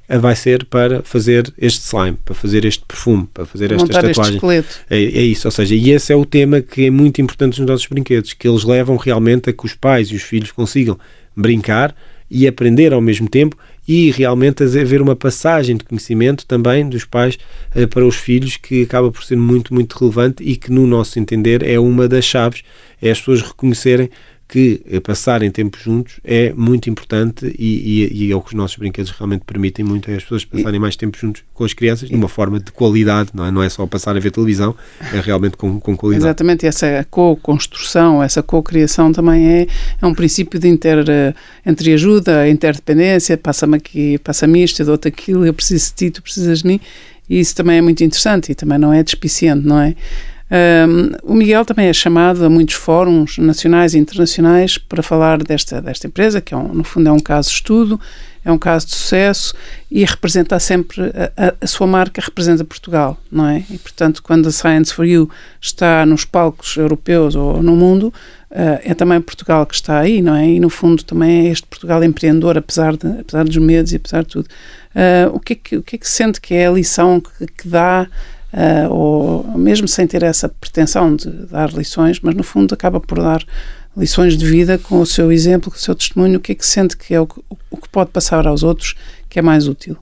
eh, 0.09 0.19
vai 0.19 0.37
ser 0.37 0.67
para 0.67 1.03
fazer 1.03 1.51
este 1.57 1.81
slime, 1.81 2.19
para 2.23 2.35
fazer 2.35 2.67
este 2.67 2.85
perfume, 2.87 3.29
para 3.33 3.47
fazer 3.47 3.73
estas 3.73 3.89
tatuagens. 3.89 4.43
É, 4.91 4.97
é, 4.99 5.23
isso, 5.23 5.49
ou 5.49 5.53
seja, 5.53 5.75
e 5.75 5.91
esse 5.91 6.13
é 6.13 6.17
o 6.17 6.27
tema 6.27 6.61
que 6.61 6.87
é 6.87 6.91
muito 6.91 7.23
importante 7.23 7.61
nos 7.61 7.71
nossos 7.71 7.87
brinquedos, 7.87 8.35
que 8.35 8.47
eles 8.47 8.65
levam 8.65 8.97
realmente 8.97 9.49
a 9.49 9.53
que 9.55 9.65
os 9.65 9.73
pais 9.73 10.09
e 10.09 10.17
os 10.17 10.23
filhos 10.23 10.51
consigam 10.51 10.99
brincar 11.35 11.95
e 12.31 12.47
aprender 12.47 12.93
ao 12.93 13.01
mesmo 13.01 13.29
tempo 13.29 13.57
e 13.93 14.13
realmente 14.13 14.63
haver 14.63 15.03
uma 15.03 15.17
passagem 15.17 15.77
de 15.77 15.83
conhecimento 15.83 16.47
também 16.47 16.89
dos 16.89 17.05
pais 17.05 17.37
uh, 17.75 17.89
para 17.89 18.07
os 18.07 18.15
filhos 18.15 18.57
que 18.57 18.85
acaba 18.85 19.11
por 19.11 19.25
ser 19.25 19.35
muito, 19.35 19.75
muito 19.75 19.99
relevante 19.99 20.45
e 20.45 20.55
que, 20.55 20.71
no 20.71 20.87
nosso 20.87 21.19
entender, 21.19 21.65
é 21.65 21.77
uma 21.77 22.07
das 22.07 22.25
chaves, 22.25 22.63
é 23.03 23.11
as 23.11 23.19
pessoas 23.19 23.43
reconhecerem 23.43 24.09
que 24.51 24.83
passarem 25.05 25.49
tempo 25.49 25.79
juntos 25.79 26.15
é 26.25 26.53
muito 26.53 26.91
importante 26.91 27.47
e, 27.57 28.03
e, 28.03 28.27
e, 28.27 28.33
é 28.33 28.35
o 28.35 28.41
que 28.41 28.49
os 28.49 28.55
nossos 28.55 28.77
brinquedos 28.77 29.13
realmente 29.13 29.43
permitem 29.47 29.85
muito 29.85 30.11
é 30.11 30.17
as 30.17 30.25
pessoas 30.25 30.45
passarem 30.45 30.81
mais 30.81 30.97
tempo 30.97 31.17
juntos 31.17 31.45
com 31.55 31.63
as 31.63 31.73
crianças 31.73 32.09
de 32.09 32.15
uma 32.17 32.29
forma 32.29 32.59
de 32.59 32.73
qualidade, 32.73 33.31
não 33.33 33.47
é, 33.47 33.51
não 33.53 33.63
é 33.63 33.69
só 33.69 33.87
passar 33.87 34.17
a 34.17 34.21
ver 34.21 34.33
televisão, 34.33 34.75
é 35.15 35.21
realmente 35.21 35.57
com, 35.57 35.79
com 35.79 35.97
qualidade. 35.97 36.27
Exatamente, 36.27 36.67
essa 36.67 37.07
co-construção, 37.09 38.21
essa 38.21 38.43
co-criação 38.43 39.13
também 39.13 39.47
é, 39.47 39.67
é 40.03 40.07
um 40.07 40.15
princípio 40.15 40.59
de 40.59 40.67
inter, 40.67 41.05
entre 41.65 41.93
ajuda, 41.93 42.49
interdependência, 42.49 43.39
passa-me 43.39 43.77
aqui, 43.77 44.19
passa-me 44.19 44.65
isto, 44.65 44.83
eu 44.83 44.87
dou-te 44.87 45.07
aquilo, 45.07 45.47
eu 45.47 45.55
preciso 45.55 45.91
de 45.91 45.95
ti, 45.95 46.11
tu 46.11 46.23
precisas 46.23 46.63
de 46.63 46.67
mim, 46.67 46.81
e 47.29 47.39
isso 47.39 47.55
também 47.55 47.79
é 47.79 47.81
muito 47.81 48.03
interessante 48.03 48.51
e 48.51 48.55
também 48.57 48.79
não 48.79 48.93
é 48.93 49.01
despiciante, 49.05 49.65
não 49.65 49.81
é? 49.81 49.95
O 51.23 51.35
Miguel 51.35 51.65
também 51.65 51.87
é 51.87 51.93
chamado 51.93 52.45
a 52.45 52.51
muitos 52.51 52.75
fóruns 52.75 53.39
nacionais 53.39 53.95
e 53.95 53.99
internacionais 53.99 54.79
para 54.79 55.03
falar 55.03 55.43
desta, 55.43 55.81
desta 55.81 56.09
empresa, 56.09 56.41
que 56.41 56.53
é 56.53 56.57
um, 56.57 56.75
no 56.75 56.83
fundo 56.83 57.09
é 57.09 57.13
um 57.13 57.21
caso 57.21 57.49
de 57.49 57.55
estudo, 57.55 58.01
é 58.45 58.51
um 58.51 58.59
caso 58.59 58.87
de 58.87 58.95
sucesso 58.95 59.55
e 59.91 60.05
representa 60.05 60.59
sempre, 60.59 61.03
a, 61.37 61.55
a, 61.61 61.67
sua 61.67 61.87
marca 61.87 62.21
representa 62.21 62.65
Portugal, 62.65 63.19
não 63.31 63.47
é? 63.47 63.65
E 63.71 63.79
portanto, 63.79 64.23
quando 64.23 64.49
a 64.49 64.53
Science 64.53 64.93
for 64.93 65.05
You 65.05 65.31
está 65.61 66.05
nos 66.07 66.25
palcos 66.25 66.77
europeus 66.77 67.35
ou 67.37 67.63
no 67.63 67.77
mundo, 67.77 68.13
uh, 68.51 68.81
é 68.83 68.95
também 68.95 69.21
Portugal 69.21 69.67
que 69.67 69.75
está 69.75 69.99
aí, 69.99 70.23
não 70.23 70.35
é? 70.35 70.49
E 70.49 70.59
no 70.61 70.71
fundo 70.71 71.05
também 71.05 71.49
é 71.49 71.51
este 71.51 71.67
Portugal 71.67 72.03
empreendedor, 72.03 72.57
apesar, 72.57 72.97
de, 72.97 73.07
apesar 73.21 73.45
dos 73.45 73.57
medos 73.59 73.93
e 73.93 73.97
apesar 73.97 74.23
de 74.23 74.29
tudo. 74.29 74.49
Uh, 74.95 75.35
o, 75.35 75.39
que 75.39 75.53
é 75.53 75.57
que, 75.57 75.77
o 75.77 75.83
que 75.83 75.97
é 75.97 75.99
que 75.99 76.09
sente 76.09 76.41
que 76.41 76.55
é 76.55 76.67
a 76.67 76.73
lição 76.73 77.21
que, 77.21 77.47
que 77.47 77.69
dá 77.69 78.09
uh, 78.53 78.93
ou 78.93 79.59
mesmo 79.59 79.87
sem 79.89 80.07
ter 80.07 80.23
essa 80.23 80.49
pretensão 80.49 81.15
de 81.15 81.31
dar 81.47 81.73
lições, 81.73 82.21
mas 82.21 82.35
no 82.35 82.43
fundo 82.43 82.75
acaba 82.75 83.01
por 83.01 83.19
dar 83.19 83.45
lições 83.97 84.37
de 84.37 84.47
vida 84.47 84.79
com 84.79 85.01
o 85.01 85.07
seu 85.07 85.33
exemplo, 85.33 85.71
com 85.71 85.77
o 85.77 85.81
seu 85.81 85.95
testemunho, 85.95 86.39
o 86.39 86.41
que 86.41 86.53
é 86.53 86.55
que 86.55 86.67
sente 86.67 86.97
que 86.97 87.15
é 87.15 87.21
o, 87.21 87.29
o 87.71 87.77
que 87.77 87.89
pode 87.89 88.11
passar 88.11 88.47
aos 88.47 88.63
outros 88.63 88.95
que 89.29 89.39
é 89.39 89.43
mais 89.43 89.67
útil? 89.67 89.97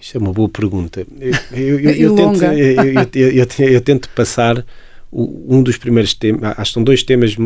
Isto 0.00 0.16
é 0.16 0.20
uma 0.20 0.32
boa 0.32 0.48
pergunta. 0.48 1.06
Eu, 1.20 1.34
eu, 1.52 1.80
eu, 1.80 2.16
eu 2.16 3.46
tento, 3.46 3.60
eu, 3.60 3.80
tento, 3.80 4.08
passar 4.10 4.64
um 5.12 5.62
dos 5.62 5.76
primeiros 5.76 6.14
temas, 6.14 6.54
acho 6.56 6.70
que 6.70 6.74
são 6.74 6.84
dois 6.84 7.02
temas 7.02 7.36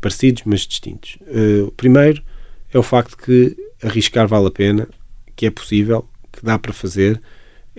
parecidos, 0.00 0.42
mas 0.46 0.60
distintos. 0.60 1.16
Uh, 1.22 1.66
o 1.66 1.72
primeiro 1.72 2.22
é 2.72 2.78
o 2.78 2.82
facto 2.82 3.16
que 3.16 3.56
arriscar 3.82 4.28
vale 4.28 4.46
a 4.46 4.50
pena, 4.50 4.88
que 5.34 5.46
é 5.46 5.50
possível, 5.50 6.08
que 6.32 6.44
dá 6.44 6.58
para 6.58 6.72
fazer, 6.72 7.20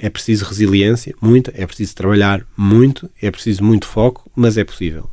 é 0.02 0.10
preciso 0.10 0.46
resiliência, 0.46 1.14
muita, 1.22 1.54
é 1.56 1.68
preciso 1.68 1.94
trabalhar 1.94 2.46
muito, 2.56 3.10
é 3.22 3.30
preciso 3.30 3.64
muito 3.64 3.86
foco, 3.86 4.32
mas 4.34 4.58
é 4.58 4.64
possível. 4.64 5.10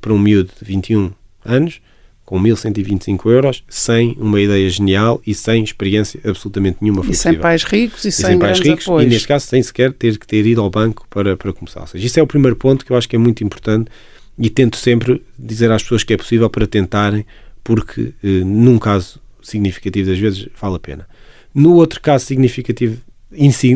Para 0.00 0.14
um 0.14 0.18
miúdo 0.18 0.50
de 0.58 0.64
21 0.64 1.12
anos, 1.44 1.80
com 2.24 2.38
1125 2.38 3.30
euros, 3.30 3.64
sem 3.68 4.16
uma 4.18 4.40
ideia 4.40 4.68
genial 4.70 5.20
e 5.26 5.34
sem 5.34 5.62
experiência 5.62 6.18
absolutamente 6.24 6.78
nenhuma. 6.80 7.04
E 7.06 7.14
sem 7.14 7.38
pais 7.38 7.64
ricos 7.64 8.02
e, 8.06 8.08
e 8.08 8.12
sem, 8.12 8.26
sem 8.26 8.38
pais 8.38 8.58
ricos 8.60 8.88
apoios. 8.88 9.06
e 9.06 9.10
neste 9.10 9.28
caso 9.28 9.46
sem 9.46 9.62
sequer 9.62 9.92
ter 9.92 10.18
que 10.18 10.26
ter 10.26 10.46
ido 10.46 10.62
ao 10.62 10.70
banco 10.70 11.06
para, 11.10 11.36
para 11.36 11.52
começar. 11.52 11.82
Ou 11.82 11.86
seja, 11.86 12.06
isso 12.06 12.18
é 12.18 12.22
o 12.22 12.26
primeiro 12.26 12.56
ponto 12.56 12.84
que 12.84 12.90
eu 12.90 12.96
acho 12.96 13.06
que 13.06 13.14
é 13.14 13.18
muito 13.18 13.44
importante 13.44 13.90
e 14.38 14.48
tento 14.48 14.78
sempre 14.78 15.22
dizer 15.38 15.70
às 15.70 15.82
pessoas 15.82 16.02
que 16.02 16.14
é 16.14 16.16
possível 16.16 16.48
para 16.48 16.66
tentarem, 16.66 17.26
porque 17.62 18.14
eh, 18.24 18.42
num 18.42 18.78
caso 18.78 19.20
significativo 19.42 20.08
das 20.08 20.18
vezes 20.18 20.48
vale 20.58 20.76
a 20.76 20.78
pena. 20.78 21.06
No 21.54 21.74
outro 21.74 22.00
caso 22.00 22.24
significativo 22.24 23.00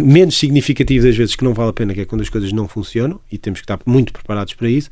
menos 0.05 0.37
significativo 0.37 1.07
das 1.07 1.17
vezes 1.17 1.35
que 1.35 1.45
não 1.45 1.55
vale 1.55 1.71
a 1.71 1.73
pena, 1.73 1.95
que 1.95 2.01
é 2.01 2.05
quando 2.05 2.23
as 2.23 2.29
coisas 2.29 2.53
não 2.53 2.69
funcionam 2.69 3.21
e 3.31 3.39
temos 3.39 3.61
que 3.61 3.65
estar 3.65 3.81
muito 3.85 4.13
preparados 4.13 4.55
para 4.55 4.69
isso, 4.69 4.91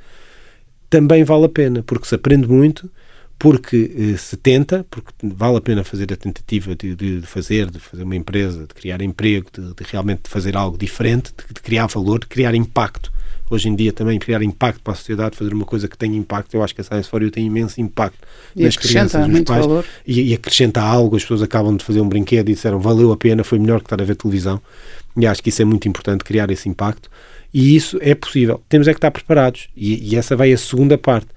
também 0.88 1.24
vale 1.24 1.44
a 1.44 1.48
pena, 1.48 1.82
porque 1.82 2.06
se 2.06 2.14
aprende 2.14 2.48
muito, 2.48 2.90
porque 3.38 3.92
eh, 3.96 4.16
se 4.16 4.36
tenta, 4.36 4.86
porque 4.90 5.12
vale 5.22 5.56
a 5.56 5.60
pena 5.60 5.84
fazer 5.84 6.12
a 6.12 6.16
tentativa 6.16 6.74
de, 6.74 6.94
de, 6.94 7.20
de 7.20 7.26
fazer, 7.26 7.70
de 7.70 7.78
fazer 7.78 8.02
uma 8.02 8.16
empresa, 8.16 8.66
de 8.66 8.74
criar 8.74 9.02
emprego, 9.02 9.48
de, 9.52 9.74
de 9.74 9.84
realmente 9.90 10.22
fazer 10.28 10.56
algo 10.56 10.78
diferente, 10.78 11.32
de, 11.52 11.60
criar 11.60 11.86
valor, 11.86 12.20
de 12.20 12.26
criar 12.26 12.54
impacto 12.54 13.12
hoje 13.50 13.68
em 13.68 13.74
dia 13.74 13.92
também 13.92 14.18
criar 14.18 14.42
impacto 14.42 14.80
para 14.82 14.92
a 14.92 14.96
sociedade, 14.96 15.36
fazer 15.36 15.52
uma 15.52 15.64
coisa 15.64 15.88
que 15.88 15.96
tenha 15.96 16.16
impacto. 16.16 16.54
Eu 16.54 16.62
acho 16.62 16.74
que 16.74 16.80
a 16.80 16.84
Science 16.84 17.08
for 17.08 17.22
You 17.22 17.30
tem 17.30 17.46
imenso 17.46 17.80
impacto 17.80 18.18
e 18.54 18.64
nas 18.64 18.76
crianças, 18.76 19.26
nos 19.28 19.40
pais. 19.42 19.64
Valor. 19.64 19.84
E, 20.06 20.30
e 20.30 20.34
acrescenta 20.34 20.80
algo. 20.80 21.16
As 21.16 21.22
pessoas 21.22 21.42
acabam 21.42 21.76
de 21.76 21.84
fazer 21.84 22.00
um 22.00 22.08
brinquedo 22.08 22.48
e 22.48 22.54
disseram 22.54 22.80
valeu 22.80 23.12
a 23.12 23.16
pena, 23.16 23.44
foi 23.44 23.58
melhor 23.58 23.80
que 23.80 23.86
estar 23.86 24.00
a 24.00 24.04
ver 24.04 24.16
televisão. 24.16 24.60
E 25.16 25.26
acho 25.26 25.42
que 25.42 25.48
isso 25.48 25.62
é 25.62 25.64
muito 25.64 25.88
importante, 25.88 26.24
criar 26.24 26.50
esse 26.50 26.68
impacto. 26.68 27.08
E 27.52 27.74
isso 27.74 27.98
é 28.02 28.14
possível. 28.14 28.62
Temos 28.68 28.88
é 28.88 28.92
que 28.92 28.98
estar 28.98 29.10
preparados. 29.10 29.68
E, 29.76 30.12
e 30.12 30.16
essa 30.16 30.36
vai 30.36 30.52
a 30.52 30.58
segunda 30.58 30.98
parte. 30.98 31.28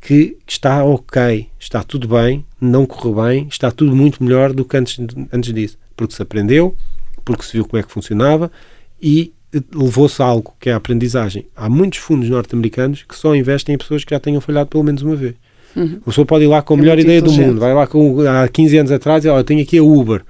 Que 0.00 0.36
está 0.46 0.84
ok, 0.84 1.48
está 1.58 1.82
tudo 1.82 2.06
bem, 2.06 2.44
não 2.60 2.86
correu 2.86 3.16
bem, 3.24 3.48
está 3.50 3.68
tudo 3.70 3.96
muito 3.96 4.22
melhor 4.22 4.52
do 4.52 4.64
que 4.64 4.76
antes, 4.76 4.96
antes 5.32 5.52
disso. 5.52 5.76
Porque 5.96 6.14
se 6.14 6.22
aprendeu, 6.22 6.76
porque 7.24 7.42
se 7.42 7.54
viu 7.54 7.64
como 7.64 7.80
é 7.80 7.82
que 7.82 7.90
funcionava 7.90 8.50
e 9.02 9.32
levou-se 9.74 10.20
a 10.22 10.26
algo 10.26 10.54
que 10.60 10.68
é 10.68 10.72
a 10.72 10.76
aprendizagem. 10.76 11.46
Há 11.56 11.68
muitos 11.68 11.98
fundos 11.98 12.28
norte-americanos 12.28 13.04
que 13.08 13.16
só 13.16 13.34
investem 13.34 13.74
em 13.74 13.78
pessoas 13.78 14.04
que 14.04 14.14
já 14.14 14.20
tenham 14.20 14.40
falhado 14.40 14.68
pelo 14.68 14.84
menos 14.84 15.02
uma 15.02 15.16
vez. 15.16 15.34
Uhum. 15.74 15.98
A 16.02 16.04
pessoa 16.06 16.26
pode 16.26 16.44
ir 16.44 16.48
lá 16.48 16.60
com 16.62 16.74
a 16.74 16.76
é 16.76 16.80
melhor 16.80 16.98
ideia 16.98 17.22
do 17.22 17.32
mundo, 17.32 17.60
vai 17.60 17.72
lá 17.72 17.86
com 17.86 18.20
há 18.20 18.48
15 18.48 18.78
anos 18.78 18.92
atrás 18.92 19.24
e 19.24 19.28
olha, 19.28 19.44
tenho 19.44 19.62
aqui 19.62 19.78
a 19.78 19.82
Uber. 19.82 20.22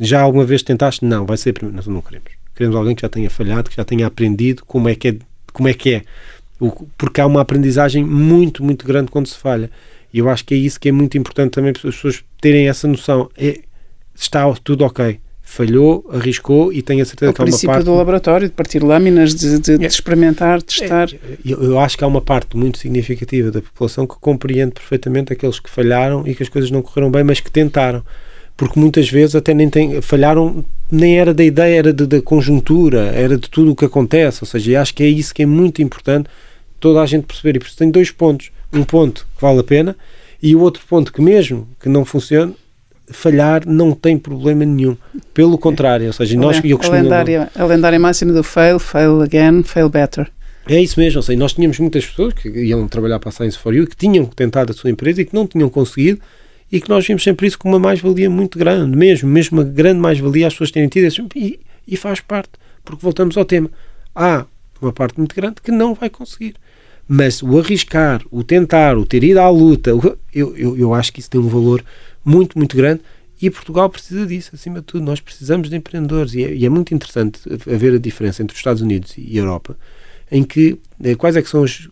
Já 0.00 0.20
alguma 0.20 0.44
vez 0.44 0.62
tentaste? 0.62 1.04
Não, 1.04 1.24
vai 1.24 1.36
ser 1.36 1.52
primeiro. 1.52 1.76
Nós 1.76 1.86
não 1.86 2.00
queremos. 2.00 2.32
Queremos 2.54 2.76
alguém 2.76 2.94
que 2.94 3.02
já 3.02 3.08
tenha 3.08 3.30
falhado, 3.30 3.70
que 3.70 3.76
já 3.76 3.84
tenha 3.84 4.06
aprendido 4.06 4.64
como 4.66 4.88
é 4.88 4.94
que 4.94 5.08
é. 5.08 5.16
Como 5.52 5.68
é, 5.68 5.74
que 5.74 5.94
é. 5.94 6.02
Porque 6.98 7.20
há 7.20 7.26
uma 7.26 7.40
aprendizagem 7.40 8.04
muito, 8.04 8.64
muito 8.64 8.86
grande 8.86 9.10
quando 9.10 9.28
se 9.28 9.36
falha. 9.36 9.70
E 10.12 10.18
eu 10.18 10.28
acho 10.28 10.44
que 10.44 10.54
é 10.54 10.56
isso 10.56 10.78
que 10.78 10.88
é 10.88 10.92
muito 10.92 11.16
importante 11.16 11.52
também 11.52 11.72
para 11.72 11.88
as 11.88 11.94
pessoas 11.94 12.24
terem 12.40 12.68
essa 12.68 12.88
noção. 12.88 13.30
É, 13.36 13.60
está 14.14 14.52
tudo 14.62 14.84
ok 14.84 15.20
falhou, 15.44 16.04
arriscou 16.10 16.72
e 16.72 16.82
tenho 16.82 17.02
a 17.02 17.04
certeza 17.04 17.30
o 17.30 17.34
que 17.34 17.40
há 17.40 17.44
uma 17.44 17.50
parte... 17.50 17.64
O 17.64 17.68
princípio 17.68 17.84
do 17.84 17.94
laboratório, 17.94 18.48
de 18.48 18.54
partir 18.54 18.82
lâminas, 18.82 19.34
de, 19.34 19.58
de, 19.60 19.78
de 19.78 19.86
experimentar, 19.86 20.60
testar... 20.62 21.08
É, 21.12 21.18
eu, 21.44 21.62
eu, 21.62 21.78
acho 21.78 21.96
que 21.96 22.02
há 22.02 22.06
uma 22.06 22.22
parte 22.22 22.56
muito 22.56 22.78
significativa 22.78 23.50
da 23.50 23.60
população 23.60 24.06
que 24.06 24.16
compreende 24.18 24.72
perfeitamente 24.72 25.32
aqueles 25.32 25.60
que 25.60 25.70
falharam 25.70 26.26
e 26.26 26.34
que 26.34 26.42
as 26.42 26.48
coisas 26.48 26.70
não 26.70 26.82
correram 26.82 27.10
bem, 27.10 27.22
mas 27.22 27.38
que 27.38 27.50
tentaram. 27.50 28.02
Porque 28.56 28.80
muitas 28.80 29.08
vezes 29.08 29.36
até 29.36 29.52
nem 29.52 29.68
tem, 29.68 30.00
falharam, 30.00 30.64
nem 30.90 31.18
era 31.18 31.34
da 31.34 31.44
ideia, 31.44 31.78
era 31.78 31.92
da 31.92 32.22
conjuntura, 32.22 33.12
era 33.14 33.36
de 33.36 33.48
tudo 33.48 33.72
o 33.72 33.76
que 33.76 33.84
acontece. 33.84 34.42
Ou 34.42 34.48
seja, 34.48 34.80
acho 34.80 34.94
que 34.94 35.02
é 35.02 35.08
isso 35.08 35.34
que 35.34 35.42
é 35.42 35.46
muito 35.46 35.82
importante 35.82 36.28
toda 36.80 37.02
a 37.02 37.06
gente 37.06 37.26
perceber. 37.26 37.56
E 37.56 37.58
por 37.60 37.66
isso 37.66 37.76
tem 37.76 37.90
dois 37.90 38.10
pontos. 38.10 38.50
Um 38.72 38.82
ponto 38.82 39.26
que 39.36 39.42
vale 39.42 39.60
a 39.60 39.64
pena 39.64 39.96
e 40.42 40.56
o 40.56 40.60
outro 40.60 40.82
ponto 40.88 41.12
que 41.12 41.22
mesmo 41.22 41.68
que 41.80 41.88
não 41.88 42.04
funcione, 42.04 42.54
falhar 43.08 43.66
não 43.66 43.92
tem 43.92 44.18
problema 44.18 44.64
nenhum. 44.64 44.96
Pelo 45.32 45.58
contrário, 45.58 46.06
ou 46.06 46.12
seja, 46.12 46.36
nós... 46.38 46.60
Eu 46.64 46.80
a, 46.82 46.88
lendária, 46.88 47.50
a 47.54 47.64
lendária 47.64 47.98
máxima 47.98 48.32
do 48.32 48.42
fail, 48.42 48.78
fail 48.78 49.22
again, 49.22 49.62
fail 49.62 49.88
better. 49.88 50.30
É 50.66 50.80
isso 50.80 50.98
mesmo, 50.98 51.18
ou 51.18 51.22
seja, 51.22 51.38
nós 51.38 51.52
tínhamos 51.52 51.78
muitas 51.78 52.06
pessoas 52.06 52.32
que 52.32 52.48
iam 52.48 52.88
trabalhar 52.88 53.18
para 53.18 53.28
a 53.28 53.32
Science 53.32 53.58
for 53.58 53.74
You 53.74 53.86
que 53.86 53.96
tinham 53.96 54.24
tentado 54.24 54.72
a 54.72 54.74
sua 54.74 54.90
empresa 54.90 55.20
e 55.20 55.24
que 55.24 55.34
não 55.34 55.46
tinham 55.46 55.68
conseguido 55.68 56.20
e 56.72 56.80
que 56.80 56.88
nós 56.88 57.06
vimos 57.06 57.22
sempre 57.22 57.46
isso 57.46 57.58
como 57.58 57.74
uma 57.74 57.80
mais-valia 57.80 58.30
muito 58.30 58.58
grande, 58.58 58.96
mesmo, 58.96 59.28
mesmo 59.28 59.58
uma 59.58 59.64
grande 59.64 60.00
mais-valia 60.00 60.46
as 60.46 60.54
pessoas 60.54 60.70
terem 60.70 60.88
tido 60.88 61.06
e, 61.36 61.60
e 61.86 61.96
faz 61.96 62.20
parte, 62.20 62.52
porque 62.82 63.02
voltamos 63.02 63.36
ao 63.36 63.44
tema. 63.44 63.70
Há 64.14 64.46
uma 64.80 64.92
parte 64.92 65.18
muito 65.18 65.36
grande 65.36 65.56
que 65.62 65.70
não 65.70 65.94
vai 65.94 66.08
conseguir. 66.08 66.54
Mas 67.06 67.42
o 67.42 67.58
arriscar, 67.58 68.22
o 68.30 68.42
tentar, 68.42 68.96
o 68.96 69.04
ter 69.04 69.22
ido 69.22 69.38
à 69.38 69.48
luta, 69.50 69.90
eu, 69.90 70.18
eu, 70.32 70.76
eu 70.78 70.94
acho 70.94 71.12
que 71.12 71.20
isso 71.20 71.28
tem 71.28 71.40
um 71.40 71.48
valor 71.48 71.84
muito, 72.24 72.58
muito 72.58 72.76
grande 72.76 73.02
e 73.40 73.50
Portugal 73.50 73.90
precisa 73.90 74.26
disso, 74.26 74.52
acima 74.54 74.80
de 74.80 74.86
tudo. 74.86 75.04
Nós 75.04 75.20
precisamos 75.20 75.68
de 75.68 75.76
empreendedores 75.76 76.34
e 76.34 76.44
é, 76.44 76.54
e 76.54 76.64
é 76.64 76.68
muito 76.68 76.94
interessante 76.94 77.40
ver 77.66 77.94
a 77.94 77.98
diferença 77.98 78.42
entre 78.42 78.54
os 78.54 78.58
Estados 78.58 78.80
Unidos 78.80 79.14
e 79.18 79.36
Europa, 79.36 79.76
em 80.30 80.42
que 80.42 80.78
eh, 81.02 81.14
quais 81.14 81.36
é 81.36 81.42
que 81.42 81.48
são 81.48 81.64
as 81.64 81.88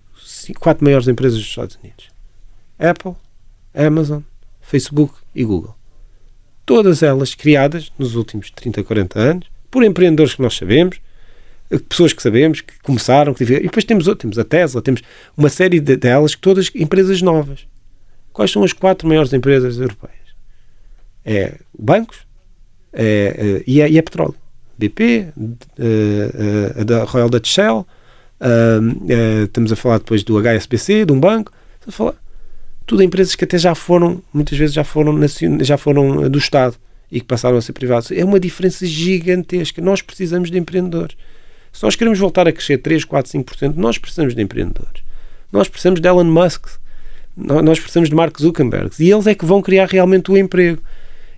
quatro 0.58 0.84
maiores 0.84 1.08
empresas 1.08 1.38
dos 1.38 1.46
Estados 1.46 1.76
Unidos? 1.82 2.08
Apple, 2.78 3.14
Amazon, 3.74 4.22
Facebook 4.60 5.14
e 5.34 5.44
Google. 5.44 5.76
Todas 6.64 7.02
elas 7.02 7.34
criadas 7.34 7.92
nos 7.98 8.14
últimos 8.14 8.50
30, 8.50 8.82
40 8.84 9.18
anos 9.18 9.50
por 9.70 9.84
empreendedores 9.84 10.34
que 10.34 10.42
nós 10.42 10.56
sabemos, 10.56 11.00
eh, 11.70 11.78
pessoas 11.78 12.12
que 12.12 12.22
sabemos, 12.22 12.60
que 12.60 12.78
começaram, 12.82 13.34
que... 13.34 13.42
e 13.44 13.60
depois 13.60 13.84
temos, 13.84 14.06
temos 14.16 14.38
a 14.38 14.44
Tesla, 14.44 14.80
temos 14.80 15.02
uma 15.36 15.48
série 15.48 15.80
de, 15.80 15.96
delas, 15.96 16.34
todas 16.34 16.70
empresas 16.74 17.20
novas. 17.20 17.66
Quais 18.32 18.50
são 18.50 18.64
as 18.64 18.72
quatro 18.72 19.06
maiores 19.06 19.32
empresas 19.32 19.76
europeias? 19.78 20.21
É 21.24 21.54
bancos 21.78 22.18
é, 22.92 23.04
é, 23.04 23.64
e, 23.66 23.80
é, 23.80 23.90
e 23.90 23.98
é 23.98 24.02
petróleo. 24.02 24.34
BP, 24.78 25.28
a 26.78 26.82
da 26.82 27.04
Royal 27.04 27.30
Dutch 27.30 27.48
Shell, 27.48 27.86
estamos 29.44 29.70
a 29.70 29.76
falar 29.76 29.98
depois 29.98 30.24
do 30.24 30.36
HSBC, 30.38 31.04
de 31.04 31.12
um 31.12 31.20
banco, 31.20 31.52
a 31.86 31.92
falar 31.92 32.14
tudo 32.84 33.02
empresas 33.02 33.34
que 33.34 33.44
até 33.44 33.58
já 33.58 33.74
foram, 33.74 34.22
muitas 34.32 34.58
vezes 34.58 34.74
já 34.74 34.82
foram, 34.82 35.20
já 35.60 35.76
foram 35.76 36.28
do 36.28 36.38
Estado 36.38 36.76
e 37.10 37.20
que 37.20 37.26
passaram 37.26 37.56
a 37.56 37.62
ser 37.62 37.74
privados. 37.74 38.10
É 38.10 38.24
uma 38.24 38.40
diferença 38.40 38.86
gigantesca. 38.86 39.80
Nós 39.82 40.02
precisamos 40.02 40.50
de 40.50 40.58
empreendedores. 40.58 41.16
Se 41.72 41.82
nós 41.84 41.94
queremos 41.94 42.18
voltar 42.18 42.48
a 42.48 42.52
crescer 42.52 42.78
3, 42.78 43.04
4, 43.04 43.32
5%, 43.32 43.74
nós 43.76 43.98
precisamos 43.98 44.34
de 44.34 44.42
empreendedores. 44.42 45.02
Nós 45.50 45.68
precisamos 45.68 46.00
de 46.00 46.08
Elon 46.08 46.24
Musk, 46.24 46.66
nós 47.36 47.78
precisamos 47.78 48.08
de 48.08 48.14
Mark 48.14 48.38
Zuckerberg 48.38 48.90
e 48.98 49.10
eles 49.10 49.26
é 49.26 49.34
que 49.34 49.44
vão 49.44 49.62
criar 49.62 49.88
realmente 49.88 50.30
o 50.30 50.36
emprego. 50.36 50.82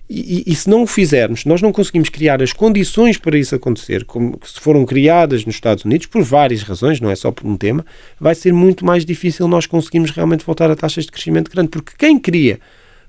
E, 0.09 0.45
e, 0.47 0.53
e, 0.53 0.55
se 0.55 0.69
não 0.69 0.83
o 0.83 0.87
fizermos, 0.87 1.47
nós 1.47 1.63
não 1.63 1.73
conseguimos 1.73 2.11
criar 2.11 2.43
as 2.43 2.53
condições 2.53 3.17
para 3.17 3.39
isso 3.39 3.55
acontecer, 3.55 4.05
como 4.05 4.39
se 4.45 4.61
foram 4.61 4.85
criadas 4.85 5.47
nos 5.47 5.55
Estados 5.55 5.85
Unidos, 5.85 6.07
por 6.07 6.23
várias 6.23 6.63
razões, 6.63 7.01
não 7.01 7.11
é 7.11 7.17
só 7.17 7.33
por 7.33 7.47
um 7.47 7.57
tema, 7.57 7.87
vai 8.21 8.35
ser 8.35 8.53
muito 8.53 8.85
mais 8.85 9.05
difícil 9.05 9.49
nós 9.49 9.65
conseguirmos 9.65 10.11
realmente 10.11 10.45
voltar 10.45 10.71
a 10.71 10.77
taxas 10.77 11.07
de 11.07 11.13
crescimento 11.13 11.51
grande, 11.51 11.71
porque 11.71 11.93
quem 11.97 12.19
cria 12.19 12.61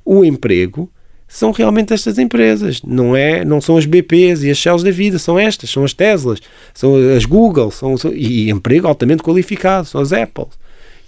o 0.06 0.24
emprego 0.24 0.90
são 1.28 1.52
realmente 1.52 1.94
estas 1.94 2.18
empresas, 2.18 2.82
não 2.84 3.16
é, 3.16 3.44
não 3.44 3.60
são 3.60 3.78
as 3.78 3.86
BPs 3.86 4.44
e 4.44 4.52
as 4.52 4.58
Shells 4.58 4.84
da 4.84 4.92
vida, 4.92 5.20
são 5.20 5.38
estas, 5.38 5.70
são 5.70 5.84
as 5.84 5.94
Teslas, 5.94 6.40
são 6.74 6.96
as 7.16 7.26
Google, 7.26 7.72
são, 7.72 7.98
são 7.98 8.14
e 8.14 8.50
emprego 8.50 8.88
altamente 8.88 9.24
qualificado, 9.24 9.88
são 9.88 10.00
as 10.00 10.14
Apple. 10.14 10.48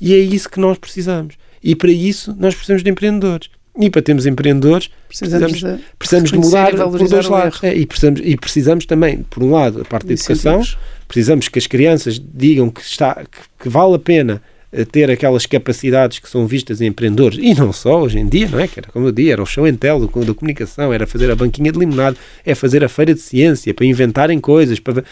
E 0.01 0.13
é 0.13 0.17
isso 0.17 0.49
que 0.49 0.59
nós 0.59 0.77
precisamos. 0.77 1.35
E 1.63 1.75
para 1.75 1.91
isso 1.91 2.35
nós 2.37 2.53
precisamos 2.53 2.83
de 2.83 2.89
empreendedores. 2.89 3.49
E 3.79 3.89
para 3.89 4.01
termos 4.01 4.25
empreendedores, 4.25 4.89
precisamos, 5.07 5.51
precisamos, 5.51 5.79
de, 5.79 5.85
precisamos 5.99 6.31
de 6.31 6.37
mudar 6.37 6.71
por 6.71 7.07
dois 7.07 7.27
lados. 7.27 7.63
É, 7.63 7.75
e, 7.75 7.85
precisamos, 7.85 8.21
e 8.23 8.35
precisamos 8.35 8.85
também, 8.85 9.23
por 9.29 9.43
um 9.43 9.51
lado, 9.51 9.81
a 9.81 9.85
parte 9.85 10.07
da 10.07 10.13
educação, 10.13 10.63
precisamos 11.07 11.47
que 11.47 11.59
as 11.59 11.67
crianças 11.67 12.19
digam 12.19 12.69
que, 12.69 12.81
está, 12.81 13.15
que, 13.15 13.63
que 13.63 13.69
vale 13.69 13.95
a 13.95 13.99
pena 13.99 14.41
eh, 14.69 14.83
ter 14.83 15.09
aquelas 15.09 15.45
capacidades 15.45 16.19
que 16.19 16.29
são 16.29 16.45
vistas 16.45 16.81
em 16.81 16.87
empreendedores, 16.87 17.39
e 17.41 17.53
não 17.53 17.71
só 17.71 18.01
hoje 18.01 18.19
em 18.19 18.27
dia, 18.27 18.49
não 18.49 18.59
é? 18.59 18.67
Que 18.67 18.79
era 18.81 18.89
como 18.91 19.07
eu 19.07 19.11
dizia, 19.13 19.33
era 19.33 19.41
o 19.41 19.45
show 19.45 19.65
and 19.65 19.75
tell 19.75 19.99
da 19.99 20.33
comunicação, 20.33 20.91
era 20.91 21.07
fazer 21.07 21.31
a 21.31 21.35
banquinha 21.35 21.71
de 21.71 21.79
limonado, 21.79 22.17
é 22.45 22.53
fazer 22.53 22.83
a 22.83 22.89
feira 22.89 23.13
de 23.13 23.21
ciência, 23.21 23.73
para 23.73 23.85
inventarem 23.85 24.39
coisas, 24.39 24.77
para... 24.77 25.05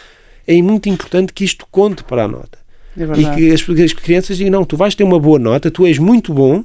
é 0.46 0.60
muito 0.60 0.90
importante 0.90 1.32
que 1.32 1.42
isto 1.42 1.66
conte 1.70 2.04
para 2.04 2.24
a 2.24 2.28
nota. 2.28 2.58
É 2.98 3.02
e 3.18 3.34
que 3.34 3.52
as, 3.52 3.80
as 3.80 3.92
crianças 3.94 4.36
digam, 4.36 4.52
não, 4.52 4.64
tu 4.64 4.76
vais 4.76 4.94
ter 4.94 5.04
uma 5.04 5.18
boa 5.18 5.38
nota, 5.38 5.70
tu 5.70 5.86
és 5.86 5.98
muito 5.98 6.34
bom, 6.34 6.62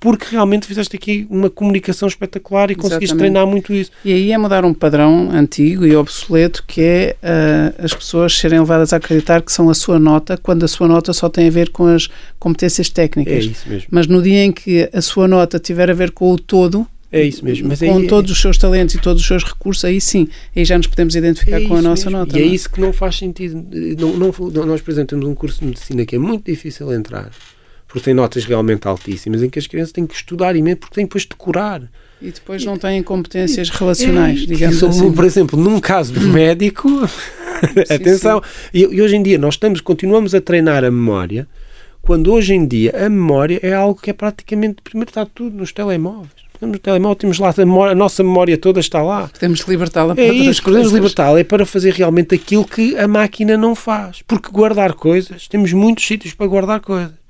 porque 0.00 0.26
realmente 0.30 0.66
fizeste 0.66 0.96
aqui 0.96 1.26
uma 1.30 1.48
comunicação 1.48 2.06
espetacular 2.06 2.70
e 2.70 2.74
conseguiste 2.74 3.04
Exatamente. 3.04 3.32
treinar 3.32 3.46
muito 3.46 3.72
isso. 3.72 3.90
E 4.04 4.12
aí 4.12 4.32
é 4.32 4.38
mudar 4.38 4.64
um 4.64 4.74
padrão 4.74 5.30
antigo 5.30 5.86
e 5.86 5.96
obsoleto 5.96 6.62
que 6.66 6.82
é 6.82 7.16
uh, 7.22 7.84
as 7.84 7.94
pessoas 7.94 8.36
serem 8.36 8.60
levadas 8.60 8.92
a 8.92 8.96
acreditar 8.96 9.40
que 9.40 9.52
são 9.52 9.70
a 9.70 9.74
sua 9.74 9.98
nota 9.98 10.36
quando 10.36 10.64
a 10.64 10.68
sua 10.68 10.86
nota 10.86 11.12
só 11.12 11.28
tem 11.28 11.48
a 11.48 11.50
ver 11.50 11.70
com 11.70 11.86
as 11.86 12.08
competências 12.38 12.90
técnicas. 12.90 13.32
É 13.32 13.38
isso 13.38 13.68
mesmo. 13.68 13.88
Mas 13.90 14.06
no 14.06 14.20
dia 14.22 14.44
em 14.44 14.52
que 14.52 14.88
a 14.92 15.00
sua 15.00 15.26
nota 15.26 15.58
tiver 15.58 15.90
a 15.90 15.94
ver 15.94 16.10
com 16.10 16.30
o 16.32 16.38
todo, 16.38 16.86
é 17.14 17.22
isso 17.22 17.44
mesmo. 17.44 17.68
Mas 17.68 17.78
com 17.78 17.96
aí, 17.96 18.06
todos 18.08 18.32
os 18.32 18.40
seus 18.40 18.58
talentos 18.58 18.96
e 18.96 18.98
todos 18.98 19.22
os 19.22 19.28
seus 19.28 19.44
recursos, 19.44 19.84
aí 19.84 20.00
sim, 20.00 20.28
aí 20.54 20.64
já 20.64 20.76
nos 20.76 20.88
podemos 20.88 21.14
identificar 21.14 21.62
é 21.62 21.64
com 21.64 21.76
a 21.76 21.80
nossa 21.80 22.06
mesmo. 22.06 22.18
nota. 22.18 22.36
E 22.36 22.42
é 22.42 22.44
é 22.44 22.48
isso 22.48 22.68
que 22.68 22.80
não 22.80 22.92
faz 22.92 23.16
sentido. 23.16 23.64
Não, 23.98 24.14
não, 24.16 24.66
nós, 24.66 24.82
por 24.82 24.90
exemplo, 24.90 25.10
temos 25.10 25.26
um 25.26 25.34
curso 25.34 25.60
de 25.60 25.66
medicina 25.66 26.04
que 26.04 26.16
é 26.16 26.18
muito 26.18 26.50
difícil 26.50 26.92
entrar 26.92 27.30
porque 27.94 28.06
tem 28.06 28.14
notas 28.14 28.44
realmente 28.44 28.88
altíssimas, 28.88 29.40
em 29.40 29.48
que 29.48 29.56
as 29.56 29.68
crianças 29.68 29.92
têm 29.92 30.04
que 30.04 30.16
estudar 30.16 30.56
imenso, 30.56 30.78
porque 30.78 30.96
têm 30.96 31.04
depois 31.04 31.22
de 31.22 31.28
decorar. 31.28 31.80
E 32.20 32.32
depois 32.32 32.64
não 32.64 32.76
têm 32.76 33.00
competências 33.04 33.70
relacionais, 33.70 34.42
é, 34.42 34.46
digamos 34.46 34.76
isso, 34.78 34.86
assim. 34.86 35.12
Por 35.12 35.24
exemplo, 35.24 35.56
num 35.56 35.78
caso 35.78 36.12
de 36.12 36.18
médico, 36.26 36.88
sim, 37.06 37.80
atenção, 37.94 38.42
sim. 38.42 38.70
E, 38.74 38.96
e, 38.96 39.00
hoje 39.00 39.14
em 39.14 39.22
dia 39.22 39.38
nós 39.38 39.54
estamos, 39.54 39.80
continuamos 39.80 40.34
a 40.34 40.40
treinar 40.40 40.82
a 40.82 40.90
memória, 40.90 41.46
quando 42.02 42.32
hoje 42.32 42.52
em 42.52 42.66
dia 42.66 42.92
a 42.96 43.08
memória 43.08 43.60
é 43.62 43.72
algo 43.72 44.00
que 44.00 44.10
é 44.10 44.12
praticamente, 44.12 44.82
primeiro 44.82 45.10
está 45.10 45.24
tudo 45.24 45.56
nos 45.56 45.70
telemóveis. 45.70 46.32
No 46.60 46.76
telemóvel 46.80 47.14
temos 47.14 47.38
lá 47.38 47.50
a, 47.56 47.58
memória, 47.58 47.92
a 47.92 47.94
nossa 47.94 48.24
memória 48.24 48.58
toda 48.58 48.80
está 48.80 49.04
lá. 49.04 49.28
Podemos 49.28 49.60
libertá-la 49.60 50.16
para 50.16 50.24
É 50.24 50.32
isso, 50.32 50.60
podemos 50.64 50.90
libertá-la 50.90 51.38
é 51.38 51.44
para 51.44 51.64
fazer 51.64 51.92
realmente 51.92 52.34
aquilo 52.34 52.64
que 52.64 52.98
a 52.98 53.06
máquina 53.06 53.56
não 53.56 53.76
faz. 53.76 54.20
Porque 54.26 54.50
guardar 54.50 54.94
coisas, 54.94 55.46
temos 55.46 55.72
muitos 55.72 56.04
sítios 56.04 56.34
para 56.34 56.46
guardar 56.48 56.80
coisas 56.80 57.23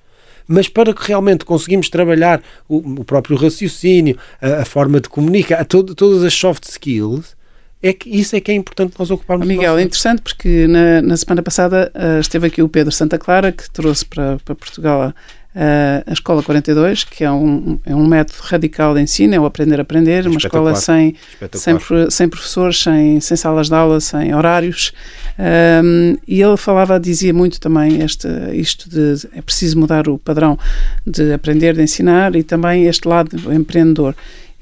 mas 0.46 0.68
para 0.68 0.94
que 0.94 1.06
realmente 1.06 1.44
conseguimos 1.44 1.88
trabalhar 1.88 2.42
o, 2.68 3.00
o 3.00 3.04
próprio 3.04 3.36
raciocínio, 3.36 4.16
a, 4.40 4.62
a, 4.62 4.64
forma 4.64 5.00
de 5.00 5.08
comunicar, 5.08 5.64
todo, 5.64 5.94
todas 5.94 6.22
as 6.22 6.34
soft 6.34 6.64
skills, 6.64 7.36
é 7.82 7.92
que 7.92 8.08
isso 8.08 8.34
é 8.34 8.40
que 8.40 8.50
é 8.50 8.54
importante 8.54 8.94
nós 8.98 9.10
ocuparmos. 9.10 9.46
Miguel, 9.46 9.76
é 9.76 9.82
interessante 9.82 10.22
porque 10.22 10.66
na, 10.66 11.02
na 11.02 11.16
semana 11.16 11.42
passada 11.42 11.92
uh, 11.94 12.20
esteve 12.20 12.46
aqui 12.46 12.62
o 12.62 12.68
Pedro 12.68 12.92
Santa 12.92 13.18
Clara, 13.18 13.52
que 13.52 13.70
trouxe 13.70 14.06
para, 14.06 14.38
para 14.44 14.54
Portugal 14.54 15.12
Uh, 15.54 16.02
a 16.10 16.12
Escola 16.12 16.42
42, 16.42 17.04
que 17.04 17.22
é 17.22 17.30
um, 17.30 17.78
é 17.86 17.94
um 17.94 18.04
método 18.04 18.40
radical 18.42 18.92
de 18.92 19.00
ensino, 19.00 19.36
é 19.36 19.38
o 19.38 19.46
aprender 19.46 19.78
a 19.78 19.82
aprender, 19.82 20.26
uma 20.26 20.38
escola 20.38 20.74
sem, 20.74 21.14
sem, 21.52 21.78
sem, 22.10 22.28
professores, 22.28 22.82
sem, 22.82 23.20
sem 23.20 23.36
salas 23.36 23.68
de 23.68 23.74
aula, 23.74 24.00
sem 24.00 24.34
horários. 24.34 24.92
Um, 25.38 26.16
e 26.26 26.42
ele 26.42 26.56
falava, 26.56 26.98
dizia 26.98 27.32
muito 27.32 27.60
também 27.60 28.02
este, 28.02 28.26
isto 28.52 28.90
de 28.90 29.28
é 29.32 29.40
preciso 29.40 29.78
mudar 29.78 30.08
o 30.08 30.18
padrão 30.18 30.58
de 31.06 31.32
aprender, 31.32 31.74
de 31.74 31.82
ensinar 31.82 32.34
e 32.34 32.42
também 32.42 32.86
este 32.86 33.06
lado 33.06 33.52
empreendedor. 33.52 34.16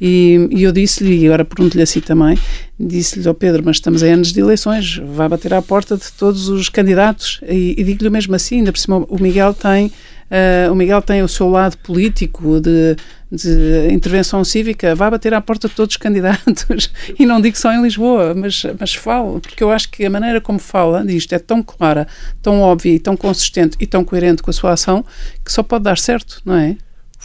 E, 0.05 0.49
e, 0.51 0.65
eu 0.65 0.73
disse-lhe, 0.73 1.17
e 1.21 1.27
agora 1.27 1.45
pergunto-lhe 1.45 1.81
assim 1.81 2.01
também, 2.01 2.37
disse-lhe 2.79 3.25
ao 3.29 3.31
oh 3.31 3.35
Pedro, 3.37 3.63
mas 3.65 3.77
estamos 3.77 4.03
em 4.03 4.13
anos 4.13 4.33
de 4.33 4.41
eleições, 4.41 5.01
vai 5.15 5.29
bater 5.29 5.55
à 5.55 5.63
porta 5.63 5.97
de 5.97 6.11
todos 6.11 6.49
os 6.49 6.69
candidatos. 6.69 7.41
E, 7.49 7.77
e 7.79 7.85
digo-lhe 7.85 8.11
mesmo 8.11 8.35
assim, 8.35 8.57
ainda 8.57 8.73
por 8.73 8.81
cima 8.81 9.07
o 9.09 9.23
Miguel 9.23 9.55
tem 9.55 9.93
Uh, 10.33 10.73
o 10.73 10.75
Miguel 10.75 11.03
tem 11.03 11.23
o 11.23 11.29
seu 11.29 11.47
lado 11.47 11.77
político 11.77 12.59
de, 12.59 12.97
de, 13.31 13.93
intervenção 13.93 14.43
cívica, 14.43 14.95
vai 14.95 15.11
bater 15.11 15.35
à 15.35 15.43
porta 15.43 15.69
de 15.69 15.75
todos 15.75 15.93
os 15.93 15.99
candidatos. 15.99 16.91
e 17.21 17.27
não 17.27 17.39
digo 17.39 17.59
só 17.59 17.71
em 17.71 17.83
Lisboa, 17.83 18.33
mas, 18.35 18.65
mas 18.81 18.95
falo, 18.95 19.41
porque 19.41 19.63
eu 19.63 19.71
acho 19.71 19.91
que 19.91 20.07
a 20.07 20.09
maneira 20.09 20.41
como 20.41 20.59
fala 20.59 21.05
disto 21.05 21.35
é 21.35 21.39
tão 21.39 21.63
clara, 21.63 22.09
tão 22.41 22.63
óbvia 22.63 22.95
e 22.95 22.99
tão 22.99 23.15
consistente 23.15 23.77
e 23.79 23.87
tão 23.87 24.03
coerente 24.03 24.43
com 24.43 24.49
a 24.49 24.55
sua 24.55 24.73
ação 24.73 25.05
que 25.45 25.53
só 25.53 25.63
pode 25.63 25.85
dar 25.85 25.99
certo, 25.99 26.41
não 26.47 26.57
é? 26.57 26.79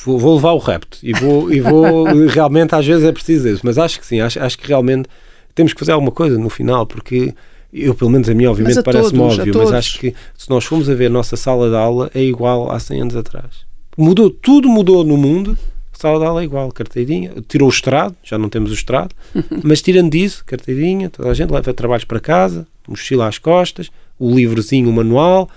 Vou, 0.04 0.20
vou 0.20 0.36
levar 0.36 0.52
o 0.52 0.60
repto 0.60 1.00
e 1.02 1.12
vou, 1.14 1.52
e 1.52 1.60
vou 1.60 2.06
realmente, 2.28 2.76
às 2.76 2.86
vezes 2.86 3.04
é 3.04 3.12
preciso 3.12 3.48
isso, 3.50 3.62
mas 3.64 3.78
acho 3.78 4.00
que 4.00 4.06
sim, 4.06 4.20
acho, 4.20 4.40
acho 4.40 4.58
que 4.58 4.68
realmente 4.68 5.10
temos 5.56 5.74
que 5.74 5.80
fazer 5.80 5.94
alguma 5.94 6.12
coisa 6.12 6.38
no 6.38 6.50
final, 6.50 6.86
porque 6.86 7.34
eu, 7.74 7.96
pelo 7.96 8.12
menos 8.12 8.30
a 8.30 8.34
mim, 8.34 8.46
obviamente, 8.46 8.82
parece-me 8.84 9.20
óbvio, 9.20 9.58
mas 9.58 9.72
acho 9.72 10.00
que 10.00 10.14
se 10.38 10.50
nós 10.50 10.64
formos 10.66 10.90
a 10.90 10.94
ver 10.94 11.08
a 11.08 11.10
nossa 11.10 11.36
sala 11.36 11.70
de 11.70 11.76
aula, 11.76 12.12
é 12.14 12.22
igual 12.22 12.72
há 12.72 12.80
100 12.80 13.02
anos 13.02 13.16
atrás. 13.16 13.66
Mudou, 13.98 14.30
tudo 14.30 14.70
mudou 14.70 15.04
no 15.04 15.18
mundo, 15.18 15.58
a 15.92 15.98
sala 15.98 16.20
de 16.20 16.26
aula 16.26 16.42
é 16.42 16.44
igual, 16.44 16.72
carteirinha, 16.72 17.34
tirou 17.48 17.68
o 17.68 17.72
estrado, 17.72 18.16
já 18.24 18.38
não 18.38 18.50
temos 18.50 18.70
o 18.70 18.76
estrado, 18.76 19.16
mas 19.64 19.82
tirando 19.82 20.12
disso, 20.12 20.44
carteirinha, 20.46 21.10
toda 21.10 21.30
a 21.30 21.34
gente 21.34 21.52
leva 21.52 21.74
trabalhos 21.74 22.06
para 22.06 22.20
casa, 22.20 22.68
mochila 22.88 23.28
às 23.28 23.40
costas, 23.40 23.90
o 24.20 24.34
livrozinho, 24.34 24.90
o 24.90 24.94
manual. 24.94 25.50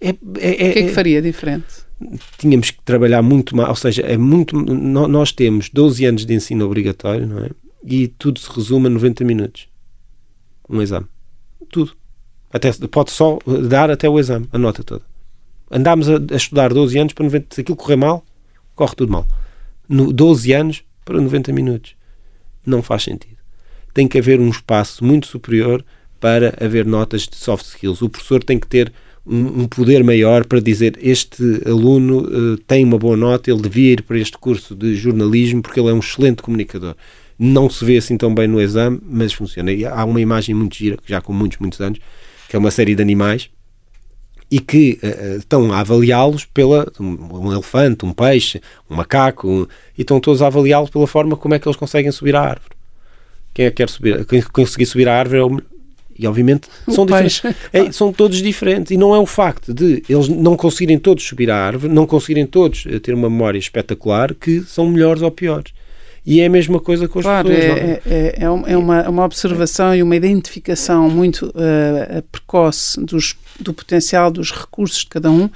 É, 0.00 0.08
é, 0.08 0.10
é, 0.10 0.14
o 0.14 0.18
que 0.18 0.64
é 0.64 0.72
que 0.72 0.78
é 0.80 0.88
faria 0.88 1.22
diferente? 1.22 1.83
Tínhamos 2.38 2.70
que 2.70 2.82
trabalhar 2.82 3.22
muito 3.22 3.56
mais, 3.56 3.68
ou 3.68 3.76
seja, 3.76 4.02
é 4.02 4.16
muito, 4.16 4.56
nós 4.56 5.32
temos 5.32 5.68
12 5.70 6.04
anos 6.04 6.26
de 6.26 6.34
ensino 6.34 6.66
obrigatório, 6.66 7.26
não 7.26 7.38
é? 7.38 7.50
E 7.84 8.08
tudo 8.08 8.40
se 8.40 8.50
resume 8.50 8.86
a 8.86 8.90
90 8.90 9.24
minutos. 9.24 9.68
Um 10.68 10.82
exame 10.82 11.06
tudo. 11.74 11.92
Até, 12.52 12.72
pode 12.86 13.10
só 13.10 13.38
dar 13.68 13.90
até 13.90 14.08
o 14.08 14.18
exame, 14.18 14.48
a 14.52 14.58
nota 14.58 14.84
toda. 14.84 15.02
Andámos 15.70 16.08
a, 16.08 16.14
a 16.30 16.36
estudar 16.36 16.72
12 16.72 16.96
anos 16.98 17.12
para 17.12 17.24
90, 17.24 17.54
se 17.54 17.60
aquilo 17.62 17.76
correr 17.76 17.96
mal, 17.96 18.24
corre 18.76 18.94
tudo 18.94 19.10
mal. 19.10 19.26
No, 19.88 20.12
12 20.12 20.52
anos 20.52 20.84
para 21.04 21.20
90 21.20 21.52
minutos. 21.52 21.96
Não 22.64 22.80
faz 22.80 23.02
sentido. 23.02 23.36
Tem 23.92 24.06
que 24.06 24.18
haver 24.18 24.40
um 24.40 24.48
espaço 24.48 25.04
muito 25.04 25.26
superior 25.26 25.84
para 26.20 26.54
haver 26.64 26.86
notas 26.86 27.22
de 27.22 27.36
soft 27.36 27.66
skills. 27.66 28.02
O 28.02 28.08
professor 28.08 28.42
tem 28.42 28.58
que 28.58 28.68
ter 28.68 28.92
um, 29.26 29.66
poder 29.66 30.04
maior 30.04 30.44
para 30.44 30.60
dizer 30.60 30.98
este 31.00 31.42
aluno 31.66 32.18
uh, 32.18 32.58
tem 32.66 32.84
uma 32.84 32.98
boa 32.98 33.16
nota, 33.16 33.50
ele 33.50 33.62
devia 33.62 33.92
ir 33.92 34.02
para 34.02 34.18
este 34.18 34.36
curso 34.36 34.74
de 34.74 34.94
jornalismo 34.94 35.62
porque 35.62 35.80
ele 35.80 35.88
é 35.88 35.92
um 35.92 36.00
excelente 36.00 36.42
comunicador 36.42 36.94
não 37.38 37.68
se 37.68 37.84
vê 37.84 37.96
assim 37.96 38.16
tão 38.16 38.34
bem 38.34 38.46
no 38.46 38.60
exame, 38.60 39.00
mas 39.02 39.32
funciona. 39.32 39.72
E 39.72 39.84
há 39.84 40.04
uma 40.04 40.20
imagem 40.20 40.54
muito 40.54 40.76
gira, 40.76 40.96
já 41.04 41.20
com 41.20 41.32
muitos, 41.32 41.58
muitos 41.58 41.80
anos, 41.80 41.98
que 42.48 42.56
é 42.56 42.58
uma 42.58 42.70
série 42.70 42.94
de 42.94 43.02
animais 43.02 43.50
e 44.50 44.60
que 44.60 45.00
uh, 45.02 45.38
estão 45.38 45.72
a 45.72 45.80
avaliá-los 45.80 46.44
pela 46.44 46.86
um, 47.00 47.52
elefante, 47.52 48.04
um 48.04 48.12
peixe, 48.12 48.60
um 48.88 48.94
macaco, 48.94 49.48
um, 49.48 49.66
e 49.96 50.02
estão 50.02 50.20
todos 50.20 50.42
a 50.42 50.46
avaliá-los 50.46 50.90
pela 50.90 51.06
forma 51.06 51.36
como 51.36 51.54
é 51.54 51.58
que 51.58 51.66
eles 51.66 51.76
conseguem 51.76 52.12
subir 52.12 52.36
à 52.36 52.42
árvore. 52.42 52.74
Quem 53.52 53.66
é 53.66 53.70
que 53.70 53.76
quer 53.76 53.88
subir? 53.88 54.24
Quem 54.26 54.42
conseguir 54.42 54.86
subir 54.86 55.08
à 55.08 55.18
árvore 55.18 55.40
é 55.40 55.44
o 55.44 55.60
e 56.18 56.26
obviamente 56.26 56.68
são 56.88 57.04
diferentes. 57.06 57.42
É, 57.72 57.92
são 57.92 58.12
todos 58.12 58.42
diferentes. 58.42 58.90
E 58.90 58.96
não 58.96 59.14
é 59.14 59.18
o 59.18 59.26
facto 59.26 59.72
de 59.72 60.02
eles 60.08 60.28
não 60.28 60.56
conseguirem 60.56 60.98
todos 60.98 61.24
subir 61.24 61.50
à 61.50 61.56
árvore, 61.56 61.92
não 61.92 62.06
conseguirem 62.06 62.46
todos 62.46 62.84
ter 63.02 63.14
uma 63.14 63.30
memória 63.30 63.58
espetacular, 63.58 64.34
que 64.34 64.60
são 64.62 64.88
melhores 64.88 65.22
ou 65.22 65.30
piores. 65.30 65.72
E 66.26 66.40
é 66.40 66.46
a 66.46 66.50
mesma 66.50 66.80
coisa 66.80 67.06
com 67.06 67.18
as 67.18 67.24
claro, 67.24 67.48
pessoas. 67.48 67.78
É, 67.78 68.02
é, 68.06 68.34
é, 68.38 68.44
é, 68.44 68.48
uma, 68.48 69.00
é 69.00 69.08
uma 69.08 69.24
observação 69.24 69.94
e 69.94 70.02
uma 70.02 70.16
identificação 70.16 71.10
muito 71.10 71.46
uh, 71.48 72.22
precoce 72.32 72.98
dos, 73.04 73.36
do 73.60 73.74
potencial 73.74 74.30
dos 74.30 74.50
recursos 74.50 75.00
de 75.00 75.08
cada 75.08 75.30
um 75.30 75.50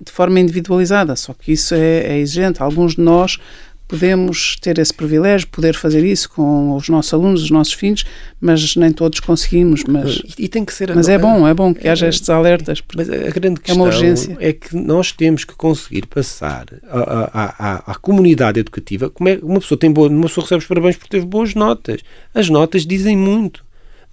de 0.00 0.12
forma 0.12 0.38
individualizada. 0.38 1.16
Só 1.16 1.34
que 1.34 1.52
isso 1.52 1.74
é, 1.74 2.06
é 2.06 2.18
exigente. 2.18 2.62
Alguns 2.62 2.94
de 2.94 3.00
nós 3.00 3.38
podemos 3.86 4.56
ter 4.60 4.78
esse 4.78 4.92
privilégio, 4.92 5.46
poder 5.48 5.74
fazer 5.74 6.04
isso 6.04 6.30
com 6.30 6.74
os 6.74 6.88
nossos 6.88 7.12
alunos, 7.12 7.42
os 7.42 7.50
nossos 7.50 7.72
filhos, 7.72 8.04
mas 8.40 8.76
nem 8.76 8.90
todos 8.92 9.20
conseguimos. 9.20 9.84
Mas, 9.84 10.22
e, 10.38 10.48
tem 10.48 10.64
que 10.64 10.72
ser 10.72 10.94
mas 10.94 11.08
é 11.08 11.18
bom, 11.18 11.46
é 11.46 11.54
bom 11.54 11.74
que 11.74 11.88
haja 11.88 12.08
estes 12.08 12.28
alertas. 12.30 12.82
Mas 12.96 13.08
a 13.10 13.30
grande 13.30 13.60
questão 13.60 13.76
é, 13.76 13.78
uma 13.78 13.84
urgência. 13.86 14.36
é 14.40 14.52
que 14.52 14.74
nós 14.74 15.12
temos 15.12 15.44
que 15.44 15.54
conseguir 15.54 16.06
passar 16.06 16.66
à, 16.88 17.92
à, 17.92 17.94
comunidade 17.96 18.60
educativa 18.60 19.08
como 19.10 19.28
é 19.28 19.38
uma 19.42 19.60
pessoa 19.60 19.78
tem 19.78 19.90
boa, 19.90 20.08
uma 20.08 20.26
pessoa 20.28 20.44
recebe 20.44 20.62
os 20.62 20.66
parabéns 20.66 20.96
porque 20.96 21.10
teve 21.10 21.26
boas 21.26 21.54
notas. 21.54 22.00
As 22.34 22.48
notas 22.48 22.86
dizem 22.86 23.16
muito 23.16 23.64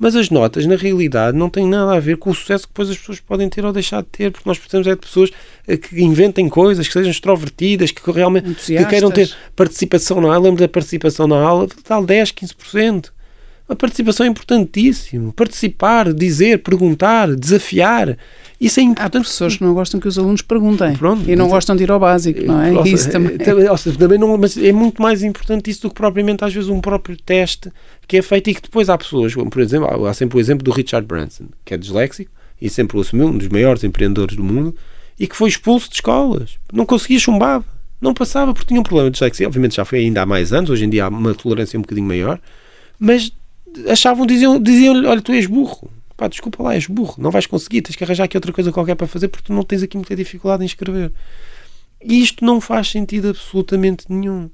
Mas 0.02 0.16
as 0.16 0.32
notas, 0.32 0.66
na 0.66 0.76
realidade, 0.76 1.38
não 1.38 1.48
têm 1.48 1.68
nada 1.68 1.94
a 1.94 2.00
ver 2.00 2.18
com 2.18 2.32
o 2.32 2.34
sucesso 2.34 2.64
que 2.64 2.74
depois 2.74 2.90
as 2.90 2.98
pessoas 2.98 3.20
podem 3.20 3.48
ter 3.48 3.64
ou 3.64 3.72
deixar 3.72 4.02
de 4.02 4.08
ter, 4.08 4.32
porque 4.32 4.50
nós 4.50 4.58
precisamos 4.58 4.88
é 4.88 4.96
de 4.96 5.00
pessoas 5.00 5.30
eh, 5.68 5.78
que 5.78 6.02
inventem 6.02 6.50
coisas, 6.50 6.88
que 6.88 6.92
sejam 6.92 7.12
extrovertidas, 7.12 7.92
que 7.92 8.12
realmente 8.12 8.56
que 8.56 8.84
queiram 8.86 9.12
ter 9.12 9.32
participação 9.56 10.20
na 10.20 10.30
aula. 10.30 10.40
Lembro 10.40 10.60
da 10.60 10.68
participação 10.68 11.28
na 11.28 11.40
aula, 11.40 11.68
tal 11.84 12.04
10, 12.04 12.32
15%. 12.32 13.12
A 13.68 13.76
participação 13.76 14.26
é 14.26 14.30
importantíssimo. 14.30 15.32
Participar, 15.32 16.14
dizer, 16.14 16.60
perguntar, 16.60 17.34
desafiar. 17.36 18.18
Isso 18.60 18.80
é 18.80 18.84
importante. 18.84 19.08
Há 19.08 19.10
professores 19.10 19.58
que 19.58 19.64
não 19.64 19.74
gostam 19.74 20.00
que 20.00 20.08
os 20.08 20.18
alunos 20.20 20.42
perguntem 20.42 20.96
Pronto, 20.96 21.30
e 21.30 21.36
não 21.36 21.48
gostam 21.48 21.76
de 21.76 21.84
ir 21.84 21.92
ao 21.92 22.00
básico, 22.00 22.44
não 22.44 22.62
é? 22.62 22.88
isso 22.88 23.10
também. 23.10 23.36
É, 23.36 23.98
também 23.98 24.20
não, 24.20 24.38
mas 24.38 24.58
é 24.58 24.72
muito 24.72 25.02
mais 25.02 25.24
importante 25.24 25.72
isso 25.72 25.84
do 25.84 25.90
que 25.90 25.96
propriamente 25.96 26.44
às 26.44 26.54
vezes 26.54 26.70
um 26.70 26.82
próprio 26.82 27.18
teste 27.18 27.72
que 28.08 28.18
é 28.18 28.22
feito 28.22 28.50
e 28.50 28.54
que 28.54 28.62
depois 28.62 28.90
há 28.90 28.98
pessoas, 28.98 29.34
por 29.34 29.62
exemplo, 29.62 30.06
há 30.06 30.14
sempre 30.14 30.38
o 30.38 30.40
exemplo 30.40 30.64
do 30.64 30.72
Richard 30.72 31.08
Branson, 31.08 31.46
que 31.64 31.74
é 31.74 31.78
disléxico 31.78 32.32
e 32.62 32.70
sempre 32.70 32.98
o 32.98 33.02
assumiu, 33.02 33.28
um 33.28 33.38
dos 33.38 33.48
maiores 33.48 33.84
empreendedores 33.84 34.36
do 34.36 34.44
mundo, 34.44 34.76
e 35.20 35.28
que 35.28 35.36
foi 35.36 35.50
expulso 35.50 35.90
de 35.90 35.96
escolas. 35.96 36.58
Não 36.72 36.86
conseguia 36.86 37.20
chumbava. 37.20 37.66
Não 38.00 38.14
passava 38.14 38.54
porque 38.54 38.68
tinha 38.68 38.80
um 38.80 38.84
problema 38.84 39.10
de 39.10 39.14
dislexia. 39.14 39.48
Obviamente 39.48 39.76
já 39.76 39.86
foi 39.86 40.00
ainda 40.00 40.24
há 40.24 40.26
mais 40.26 40.52
anos, 40.52 40.70
hoje 40.70 40.86
em 40.86 40.90
dia 40.90 41.06
há 41.06 41.10
uma 41.10 41.34
tolerância 41.34 41.78
um 41.78 41.82
bocadinho 41.82 42.08
maior, 42.08 42.40
mas 43.00 43.32
achavam, 43.88 44.26
diziam-lhe, 44.26 44.60
diziam 44.64 44.96
olha, 45.06 45.22
tu 45.22 45.32
és 45.32 45.46
burro 45.46 45.90
pá, 46.22 46.28
desculpa 46.28 46.62
lá, 46.62 46.76
és 46.76 46.86
burro, 46.86 47.16
não 47.18 47.32
vais 47.32 47.48
conseguir, 47.48 47.82
tens 47.82 47.96
que 47.96 48.04
arranjar 48.04 48.26
aqui 48.26 48.38
outra 48.38 48.54
coisa 48.54 48.72
qualquer 48.72 48.94
para 48.94 49.08
fazer 49.08 49.28
porque 49.28 49.48
tu 49.48 49.54
não 49.54 49.64
tens 49.64 49.82
aqui 49.82 49.98
muita 49.98 50.16
dificuldade 50.16 50.62
em 50.62 50.68
escrever. 50.68 51.12
E 52.04 52.22
isto 52.22 52.46
não 52.46 52.62
faz 52.62 52.90
sentido 52.92 53.30
absolutamente 53.30 54.06
nenhum. 54.08 54.48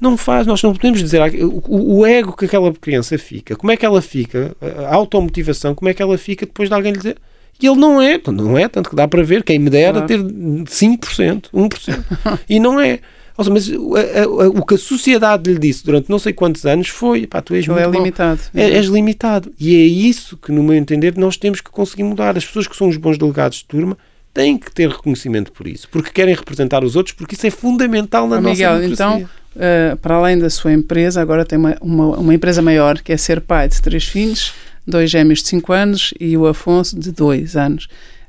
Não 0.00 0.16
faz, 0.16 0.44
nós 0.44 0.60
não 0.60 0.72
podemos 0.72 1.00
dizer 1.00 1.20
o, 1.44 1.98
o 1.98 2.06
ego 2.06 2.36
que 2.36 2.46
aquela 2.46 2.72
criança 2.72 3.16
fica, 3.16 3.54
como 3.54 3.70
é 3.70 3.76
que 3.76 3.86
ela 3.86 4.02
fica, 4.02 4.56
a 4.88 4.94
automotivação, 4.94 5.72
como 5.72 5.88
é 5.88 5.94
que 5.94 6.02
ela 6.02 6.18
fica 6.18 6.44
depois 6.44 6.68
de 6.68 6.74
alguém 6.74 6.90
lhe 6.90 6.98
dizer. 6.98 7.16
E 7.60 7.66
ele 7.66 7.76
não 7.76 8.02
é, 8.02 8.20
não 8.26 8.58
é, 8.58 8.68
tanto 8.68 8.90
que 8.90 8.96
dá 8.96 9.06
para 9.06 9.22
ver, 9.22 9.44
quem 9.44 9.58
me 9.58 9.70
dera 9.70 10.02
claro. 10.02 10.06
ter 10.06 10.18
5%, 10.18 11.50
1%. 11.52 12.40
e 12.48 12.58
não 12.58 12.80
é. 12.80 13.00
Seja, 13.38 13.50
mas 13.50 13.70
a, 13.70 14.22
a, 14.22 14.48
o 14.48 14.64
que 14.64 14.74
a 14.74 14.78
sociedade 14.78 15.52
lhe 15.52 15.58
disse 15.58 15.84
durante 15.84 16.10
não 16.10 16.18
sei 16.18 16.32
quantos 16.32 16.66
anos 16.66 16.88
foi: 16.88 17.26
pá, 17.26 17.40
tu 17.40 17.54
és 17.54 17.66
muito 17.66 17.80
é 17.80 17.90
limitado. 17.90 18.40
É, 18.54 18.70
és 18.70 18.86
limitado. 18.86 19.52
E 19.58 19.74
é 19.74 19.86
isso 19.86 20.36
que, 20.36 20.50
no 20.50 20.62
meu 20.62 20.74
entender, 20.74 21.16
nós 21.16 21.36
temos 21.36 21.60
que 21.60 21.70
conseguir 21.70 22.02
mudar. 22.02 22.36
As 22.36 22.44
pessoas 22.44 22.66
que 22.66 22.76
são 22.76 22.88
os 22.88 22.96
bons 22.96 23.16
delegados 23.16 23.58
de 23.58 23.64
turma 23.64 23.96
têm 24.34 24.58
que 24.58 24.72
ter 24.72 24.88
reconhecimento 24.88 25.50
por 25.52 25.66
isso, 25.66 25.88
porque 25.90 26.10
querem 26.10 26.34
representar 26.34 26.84
os 26.84 26.94
outros, 26.94 27.14
porque 27.14 27.34
isso 27.34 27.46
é 27.46 27.50
fundamental 27.50 28.28
na 28.28 28.36
oh, 28.36 28.40
nossa 28.40 28.50
Miguel, 28.50 28.80
democracia. 28.80 29.06
então, 29.06 29.28
uh, 29.56 29.96
para 29.96 30.14
além 30.14 30.38
da 30.38 30.50
sua 30.50 30.72
empresa, 30.72 31.20
agora 31.20 31.44
tem 31.44 31.58
uma, 31.58 31.76
uma, 31.80 32.18
uma 32.18 32.34
empresa 32.34 32.62
maior, 32.62 33.00
que 33.00 33.12
é 33.12 33.16
ser 33.16 33.40
pai 33.40 33.68
de 33.68 33.80
três 33.80 34.04
filhos, 34.04 34.52
dois 34.86 35.10
gêmeos 35.10 35.42
de 35.42 35.48
5 35.48 35.72
anos 35.72 36.14
e 36.20 36.36
o 36.36 36.46
Afonso 36.46 36.98
de 36.98 37.10
2 37.10 37.56
anos. 37.56 37.88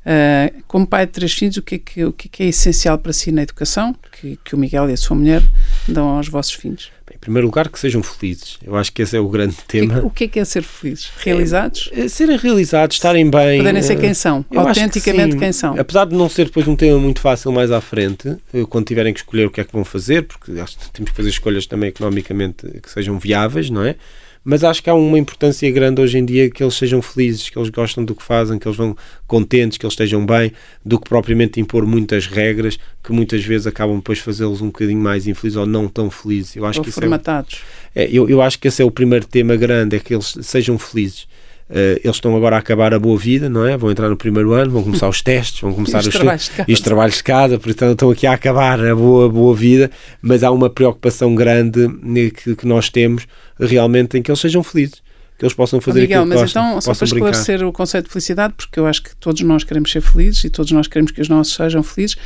Uh, 0.09 0.63
como 0.67 0.87
pai 0.87 1.05
de 1.05 1.11
três 1.11 1.31
filhos, 1.33 1.57
o 1.57 1.61
que, 1.61 1.75
é 1.75 1.77
que, 1.77 2.03
o 2.03 2.11
que 2.11 2.27
é, 2.27 2.29
que 2.31 2.43
é 2.43 2.47
essencial 2.47 2.97
para 2.97 3.13
si 3.13 3.31
na 3.31 3.43
educação 3.43 3.95
que, 4.19 4.39
que 4.43 4.55
o 4.55 4.57
Miguel 4.57 4.89
e 4.89 4.93
a 4.93 4.97
sua 4.97 5.15
mulher 5.15 5.43
dão 5.87 6.07
aos 6.07 6.27
vossos 6.27 6.53
filhos? 6.53 6.89
Bem, 7.05 7.15
em 7.15 7.19
primeiro 7.19 7.45
lugar, 7.45 7.69
que 7.69 7.77
sejam 7.77 8.01
felizes. 8.01 8.57
Eu 8.65 8.75
acho 8.75 8.91
que 8.91 9.03
esse 9.03 9.15
é 9.15 9.19
o 9.19 9.29
grande 9.29 9.57
tema. 9.67 9.99
O 10.03 10.09
que 10.09 10.23
é 10.23 10.27
que 10.27 10.39
é 10.39 10.45
ser 10.45 10.63
felizes? 10.63 11.11
Realizados? 11.19 11.91
É, 11.93 12.05
é 12.05 12.07
serem 12.07 12.37
realizados, 12.37 12.95
estarem 12.95 13.29
bem. 13.29 13.59
Poderem 13.59 13.83
ser 13.83 13.99
quem 13.99 14.15
são, 14.15 14.43
autenticamente 14.55 15.35
que 15.35 15.41
quem 15.41 15.53
são. 15.53 15.79
Apesar 15.79 16.05
de 16.05 16.15
não 16.15 16.27
ser 16.27 16.45
depois 16.45 16.67
um 16.67 16.75
tema 16.75 16.97
muito 16.97 17.21
fácil 17.21 17.51
mais 17.51 17.71
à 17.71 17.79
frente, 17.79 18.35
eh, 18.51 18.65
quando 18.67 18.87
tiverem 18.87 19.13
que 19.13 19.19
escolher 19.19 19.45
o 19.45 19.51
que 19.51 19.61
é 19.61 19.63
que 19.63 19.71
vão 19.71 19.85
fazer, 19.85 20.23
porque 20.23 20.59
acho 20.59 20.75
que 20.75 20.89
temos 20.89 21.11
que 21.11 21.17
fazer 21.17 21.29
escolhas 21.29 21.67
também 21.67 21.89
economicamente 21.89 22.67
que 22.81 22.89
sejam 22.89 23.19
viáveis, 23.19 23.69
não 23.69 23.83
é? 23.83 23.95
Mas 24.43 24.63
acho 24.63 24.81
que 24.81 24.89
há 24.89 24.93
uma 24.93 25.19
importância 25.19 25.69
grande 25.71 26.01
hoje 26.01 26.17
em 26.17 26.25
dia 26.25 26.49
que 26.49 26.63
eles 26.63 26.73
sejam 26.75 27.01
felizes, 27.01 27.49
que 27.49 27.57
eles 27.57 27.69
gostam 27.69 28.03
do 28.03 28.15
que 28.15 28.23
fazem, 28.23 28.57
que 28.57 28.67
eles 28.67 28.77
vão 28.77 28.95
contentes, 29.27 29.77
que 29.77 29.85
eles 29.85 29.93
estejam 29.93 30.25
bem, 30.25 30.51
do 30.83 30.99
que 30.99 31.09
propriamente 31.09 31.59
impor 31.59 31.85
muitas 31.85 32.25
regras 32.25 32.79
que 33.03 33.11
muitas 33.11 33.43
vezes 33.43 33.67
acabam 33.67 33.97
depois 33.97 34.19
fazê-los 34.19 34.61
um 34.61 34.67
bocadinho 34.67 34.99
mais 34.99 35.27
infelizes 35.27 35.57
ou 35.57 35.65
não 35.65 35.87
tão 35.87 36.09
felizes. 36.09 36.55
Eu 36.55 36.65
acho 36.65 36.79
ou 36.79 36.85
que 36.85 36.91
formatados. 36.91 37.61
É, 37.93 38.03
é, 38.03 38.09
eu, 38.11 38.29
eu 38.29 38.41
acho 38.41 38.57
que 38.57 38.67
esse 38.67 38.81
é 38.81 38.85
o 38.85 38.91
primeiro 38.91 39.25
tema 39.25 39.55
grande, 39.55 39.95
é 39.95 39.99
que 39.99 40.13
eles 40.13 40.37
sejam 40.41 40.77
felizes. 40.79 41.27
Uh, 41.69 42.01
eles 42.03 42.15
estão 42.15 42.35
agora 42.35 42.55
a 42.55 42.59
acabar 42.59 42.93
a 42.93 42.99
boa 42.99 43.17
vida, 43.17 43.47
não 43.47 43.65
é? 43.65 43.77
Vão 43.77 43.91
entrar 43.91 44.09
no 44.09 44.17
primeiro 44.17 44.53
ano, 44.53 44.71
vão 44.71 44.83
começar 44.83 45.07
os 45.07 45.21
testes, 45.23 45.61
vão 45.61 45.73
começar 45.73 45.99
os, 45.99 46.07
os, 46.07 46.13
trabalhos, 46.15 46.43
de 46.45 46.51
casa. 46.51 46.71
os 46.71 46.79
trabalhos 46.81 47.15
de 47.17 47.23
casa, 47.23 47.59
portanto 47.59 47.91
estão 47.91 48.09
aqui 48.09 48.25
a 48.25 48.33
acabar 48.33 48.83
a 48.83 48.95
boa, 48.95 49.29
boa 49.29 49.55
vida, 49.55 49.91
mas 50.21 50.43
há 50.43 50.49
uma 50.51 50.69
preocupação 50.69 51.35
grande 51.35 51.87
que, 52.31 52.55
que 52.55 52.65
nós 52.65 52.89
temos 52.89 53.27
realmente 53.59 54.17
em 54.17 54.21
que 54.21 54.31
eles 54.31 54.39
sejam 54.39 54.63
felizes 54.63 55.01
que 55.39 55.45
eles 55.45 55.53
possam 55.53 55.79
fazer 55.79 55.99
oh, 55.99 56.01
Miguel, 56.01 56.19
aquilo 56.19 56.33
que 56.33 56.37
mas 56.37 56.53
gostam, 56.53 56.67
então, 56.67 56.81
só 56.81 56.93
para 56.93 57.05
esclarecer 57.05 57.55
brincar. 57.55 57.69
o 57.69 57.71
conceito 57.71 58.05
de 58.05 58.11
felicidade, 58.11 58.53
porque 58.57 58.77
eu 58.77 58.85
acho 58.85 59.01
que 59.01 59.15
todos 59.15 59.41
nós 59.41 59.63
queremos 59.63 59.89
ser 59.89 60.01
felizes 60.01 60.43
e 60.43 60.49
todos 60.49 60.69
nós 60.73 60.85
queremos 60.85 61.13
que 61.13 61.21
os 61.21 61.29
nossos 61.29 61.55
sejam 61.55 61.81
felizes, 61.81 62.17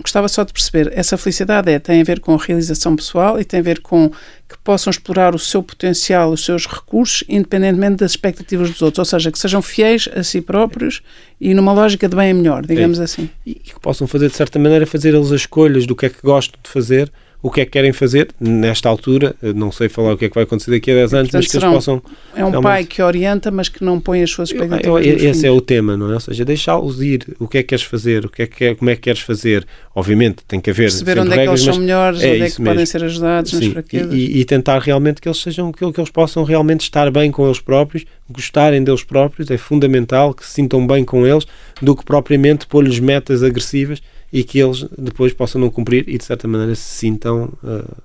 gostava 0.00 0.26
só 0.26 0.42
de 0.42 0.54
perceber, 0.54 0.90
essa 0.94 1.18
felicidade 1.18 1.70
é, 1.70 1.78
tem 1.78 2.00
a 2.00 2.04
ver 2.04 2.18
com 2.18 2.32
a 2.32 2.38
realização 2.38 2.96
pessoal 2.96 3.38
e 3.38 3.44
tem 3.44 3.60
a 3.60 3.62
ver 3.62 3.82
com 3.82 4.08
que 4.48 4.56
possam 4.64 4.90
explorar 4.90 5.34
o 5.34 5.38
seu 5.38 5.62
potencial, 5.62 6.32
os 6.32 6.46
seus 6.46 6.66
recursos, 6.66 7.22
independentemente 7.28 7.96
das 7.96 8.12
expectativas 8.12 8.70
dos 8.70 8.80
outros, 8.80 9.00
ou 9.00 9.04
seja, 9.04 9.30
que 9.30 9.38
sejam 9.38 9.60
fiéis 9.60 10.08
a 10.16 10.22
si 10.22 10.40
próprios 10.40 11.02
e 11.38 11.52
numa 11.52 11.74
lógica 11.74 12.08
de 12.08 12.16
bem 12.16 12.30
é 12.30 12.32
melhor, 12.32 12.64
digamos 12.64 12.98
assim. 12.98 13.28
E 13.44 13.54
que 13.54 13.78
possam 13.80 14.06
fazer, 14.06 14.30
de 14.30 14.36
certa 14.36 14.58
maneira, 14.58 14.86
fazer 14.86 15.12
eles 15.14 15.30
as 15.30 15.42
escolhas 15.42 15.84
do 15.84 15.94
que 15.94 16.06
é 16.06 16.08
que 16.08 16.22
gostam 16.22 16.58
de 16.62 16.70
fazer 16.70 17.12
o 17.42 17.50
que 17.50 17.60
é 17.60 17.64
que 17.64 17.72
querem 17.72 17.92
fazer 17.92 18.28
nesta 18.40 18.88
altura. 18.88 19.34
Não 19.54 19.70
sei 19.70 19.88
falar 19.88 20.14
o 20.14 20.18
que 20.18 20.24
é 20.24 20.28
que 20.28 20.34
vai 20.34 20.44
acontecer 20.44 20.70
daqui 20.70 20.90
a 20.90 20.94
10 20.94 21.14
anos, 21.14 21.30
Portanto, 21.30 21.42
mas 21.42 21.50
que 21.50 21.56
eles 21.56 21.74
possam. 21.74 22.02
É 22.34 22.44
um 22.44 22.60
pai 22.60 22.84
que 22.84 23.02
orienta, 23.02 23.50
mas 23.50 23.68
que 23.68 23.84
não 23.84 24.00
põe 24.00 24.22
as 24.22 24.30
suas 24.30 24.50
expectativas. 24.50 25.06
Eu, 25.06 25.12
eu, 25.12 25.30
esse 25.30 25.46
é 25.46 25.50
o 25.50 25.60
tema, 25.60 25.96
não 25.96 26.10
é? 26.10 26.14
Ou 26.14 26.20
seja, 26.20 26.44
deixá-los 26.44 27.00
ir. 27.00 27.36
O 27.38 27.46
que 27.46 27.58
é 27.58 27.62
que 27.62 27.68
queres 27.68 27.84
fazer? 27.84 28.24
O 28.24 28.28
que 28.28 28.42
é 28.42 28.46
que, 28.46 28.74
como 28.74 28.90
é 28.90 28.96
que 28.96 29.02
queres 29.02 29.20
fazer? 29.20 29.66
Obviamente, 29.94 30.38
tem 30.46 30.60
que 30.60 30.70
haver. 30.70 30.84
Perceber 30.84 31.18
onde 31.18 31.32
é 31.32 31.42
que 31.42 31.48
eles 31.48 31.62
são 31.62 31.78
melhores, 31.78 32.22
é 32.22 32.26
onde 32.26 32.34
é 32.34 32.36
que 32.36 32.42
mesmo. 32.42 32.64
podem 32.64 32.86
ser 32.86 33.04
ajudados 33.04 33.50
Sim, 33.50 33.56
nas 33.58 33.66
fraquezas. 33.72 34.14
E, 34.14 34.40
e, 34.40 34.44
tentar 34.44 34.78
realmente 34.80 35.20
que 35.20 35.28
eles 35.28 35.38
sejam, 35.38 35.70
que, 35.72 35.92
que 35.92 36.00
eles 36.00 36.10
possam 36.10 36.42
realmente 36.42 36.82
estar 36.82 37.10
bem 37.10 37.30
com 37.30 37.46
eles 37.46 37.60
próprios, 37.60 38.04
gostarem 38.30 38.82
deles 38.82 39.04
próprios. 39.04 39.50
É 39.50 39.56
fundamental 39.56 40.34
que 40.34 40.44
se 40.44 40.52
sintam 40.52 40.86
bem 40.86 41.04
com 41.04 41.26
eles, 41.26 41.46
do 41.80 41.94
que 41.94 42.04
propriamente 42.04 42.66
pôr-lhes 42.66 42.98
metas 42.98 43.42
agressivas 43.42 44.00
e 44.36 44.44
que 44.44 44.58
eles 44.58 44.84
depois 44.98 45.32
possam 45.32 45.58
não 45.58 45.70
cumprir 45.70 46.04
e 46.06 46.18
de 46.18 46.24
certa 46.24 46.46
maneira 46.46 46.74
se 46.74 46.82
sintam 46.82 47.50
uh, 47.64 48.04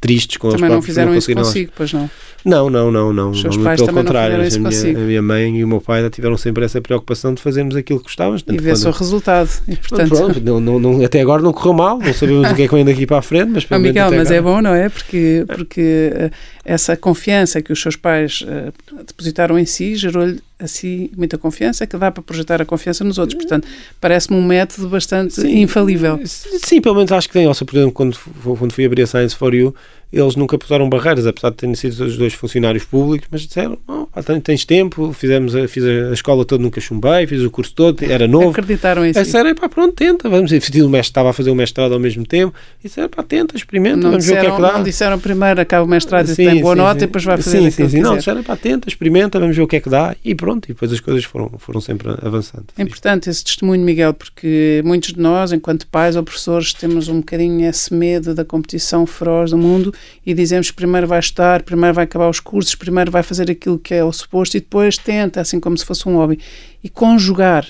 tristes 0.00 0.38
com 0.38 0.50
também 0.50 0.64
eles 0.64 0.70
próprios. 0.70 0.70
Também 0.70 0.70
não 0.74 0.82
fizeram 0.82 1.10
não 1.12 1.18
isso 1.18 1.32
consigo, 1.32 1.72
pois 1.76 1.92
não? 1.92 2.10
Não, 2.44 2.68
não, 2.68 2.90
não, 2.90 3.12
não. 3.12 3.30
Os 3.30 3.42
seus 3.42 3.56
não, 3.56 3.62
pais 3.62 3.80
pelo 3.80 3.92
contrário, 3.92 4.34
a 4.34 4.38
minha, 4.38 4.98
a 4.98 5.00
minha, 5.06 5.22
mãe 5.22 5.56
e 5.58 5.62
o 5.62 5.68
meu 5.68 5.80
pai 5.80 6.10
tiveram 6.10 6.36
sempre 6.36 6.64
essa 6.64 6.80
preocupação 6.80 7.32
de 7.32 7.40
fazermos 7.40 7.76
aquilo 7.76 8.00
que 8.00 8.06
gostávamos. 8.06 8.42
E 8.44 8.58
ver 8.58 8.74
quando... 8.74 8.86
o 8.86 8.90
resultado. 8.90 9.50
E, 9.68 9.76
portanto... 9.76 10.08
Pronto, 10.08 10.40
não, 10.60 10.80
não, 10.80 11.04
até 11.04 11.20
agora 11.20 11.40
não 11.40 11.52
correu 11.52 11.74
mal, 11.74 12.00
não 12.00 12.12
sabemos 12.12 12.50
o 12.50 12.54
que 12.56 12.62
é 12.62 12.68
que 12.68 12.74
vem 12.74 12.84
daqui 12.84 13.06
para 13.06 13.18
a 13.18 13.22
frente, 13.22 13.52
mas 13.52 13.64
pelo 13.64 13.80
oh, 13.80 13.84
Miguel, 13.84 14.10
mas 14.10 14.32
agora... 14.32 14.34
é 14.34 14.42
bom, 14.42 14.60
não 14.60 14.74
é? 14.74 14.88
Porque, 14.88 15.44
porque 15.46 16.10
uh, 16.12 16.30
essa 16.64 16.96
confiança 16.96 17.62
que 17.62 17.72
os 17.72 17.80
seus 17.80 17.94
pais 17.94 18.40
uh, 18.42 18.72
depositaram 19.06 19.56
em 19.56 19.64
si 19.64 19.94
gerou-lhe 19.94 20.40
assim 20.58 21.10
muita 21.16 21.36
confiança 21.36 21.86
que 21.86 21.96
dá 21.96 22.10
para 22.10 22.22
projetar 22.22 22.60
a 22.62 22.64
confiança 22.64 23.04
nos 23.04 23.18
outros. 23.18 23.36
Portanto, 23.36 23.68
parece-me 24.00 24.36
um 24.36 24.44
método 24.44 24.88
bastante 24.88 25.34
sim, 25.34 25.60
infalível. 25.60 26.20
Sim, 26.24 26.80
pelo 26.80 26.94
menos 26.96 27.12
acho 27.12 27.28
que 27.28 27.34
tem. 27.34 27.46
Ou 27.46 27.54
seja, 27.54 27.64
por 27.64 27.76
exemplo, 27.76 27.92
quando, 27.92 28.18
quando 28.58 28.72
fui 28.72 28.84
abrir 28.84 29.02
a 29.02 29.06
Science 29.06 29.34
for 29.34 29.54
You, 29.54 29.74
eles 30.12 30.36
nunca 30.36 30.56
puseram 30.56 30.88
barreiras, 30.88 31.26
apesar 31.26 31.50
de 31.50 31.56
terem 31.56 31.74
sido 31.74 32.04
os 32.04 32.16
dois 32.16 32.32
funcionários 32.32 32.84
públicos, 32.84 33.28
mas 33.30 33.42
disseram, 33.42 33.76
oh, 33.88 34.06
tens 34.42 34.64
tempo, 34.64 35.12
fizemos 35.12 35.54
a, 35.54 35.66
fiz 35.66 35.84
a 35.84 36.12
escola 36.12 36.44
toda, 36.44 36.62
nunca 36.62 36.80
chumbei, 36.80 37.26
fiz 37.26 37.42
o 37.42 37.50
curso 37.50 37.74
todo, 37.74 38.02
era 38.04 38.28
novo. 38.28 38.50
Acreditaram 38.50 39.04
em 39.04 39.12
si. 39.12 39.22
Disseram, 39.22 39.54
pá, 39.54 39.68
pronto, 39.68 39.94
tenta, 39.94 40.28
vamos, 40.28 40.50
o 40.50 40.54
mestre, 40.54 41.00
estava 41.00 41.30
a 41.30 41.32
fazer 41.32 41.50
o 41.50 41.54
mestrado 41.54 41.92
ao 41.92 42.00
mesmo 42.00 42.24
tempo, 42.24 42.54
e 42.82 42.88
disseram, 42.88 43.08
pá, 43.08 43.22
tenta, 43.22 43.56
experimenta, 43.56 43.96
não 43.96 44.10
vamos 44.10 44.24
disseram, 44.24 44.40
ver 44.40 44.46
o 44.46 44.50
que 44.50 44.52
é 44.52 44.56
que 44.56 44.62
dá. 44.62 44.78
Não 44.78 44.84
disseram 44.84 45.18
primeiro, 45.18 45.60
acaba 45.60 45.84
o 45.84 45.88
mestrado 45.88 46.26
sim, 46.28 46.32
e 46.32 46.46
tem 46.46 46.60
boa 46.60 46.74
sim, 46.74 46.80
nota 46.80 46.98
sim. 46.98 47.04
e 47.04 47.06
depois 47.06 47.24
vai 47.24 47.36
fazer 47.36 47.58
sim, 47.58 47.70
sim, 47.70 47.88
sim. 47.88 48.00
Não, 48.00 48.16
disseram, 48.16 48.42
pá, 48.42 48.56
tenta, 48.56 48.88
experimenta, 48.88 49.40
vamos 49.40 49.56
ver 49.56 49.62
o 49.62 49.66
que 49.66 49.76
é 49.76 49.80
que 49.80 49.90
dá, 49.90 50.14
e 50.24 50.34
pronto, 50.34 50.66
e 50.66 50.68
depois 50.68 50.92
as 50.92 51.00
coisas 51.00 51.24
foram, 51.24 51.50
foram 51.58 51.80
sempre 51.80 52.08
avançando. 52.22 52.66
É 52.78 52.82
importante 52.82 53.28
esse 53.28 53.42
testemunho, 53.44 53.82
Miguel, 53.82 54.14
porque 54.14 54.82
muitos 54.84 55.12
de 55.12 55.20
nós, 55.20 55.52
enquanto 55.52 55.86
pais 55.88 56.14
ou 56.14 56.22
professores, 56.22 56.72
temos 56.72 57.08
um 57.08 57.18
bocadinho 57.18 57.68
esse 57.68 57.92
medo 57.92 58.34
da 58.34 58.44
competição 58.44 59.04
feroz 59.04 59.50
do 59.50 59.58
mundo 59.58 59.92
e 60.24 60.34
dizemos 60.34 60.70
primeiro 60.70 61.06
vai 61.06 61.18
estudar, 61.18 61.62
primeiro 61.62 61.94
vai 61.94 62.04
acabar 62.04 62.28
os 62.28 62.40
cursos, 62.40 62.74
primeiro 62.74 63.10
vai 63.10 63.22
fazer 63.22 63.50
aquilo 63.50 63.78
que 63.78 63.94
é 63.94 64.04
o 64.04 64.12
suposto 64.12 64.56
e 64.56 64.60
depois 64.60 64.96
tenta, 64.96 65.40
assim 65.40 65.60
como 65.60 65.76
se 65.76 65.84
fosse 65.84 66.08
um 66.08 66.16
hobby. 66.16 66.38
E 66.82 66.88
conjugar, 66.88 67.66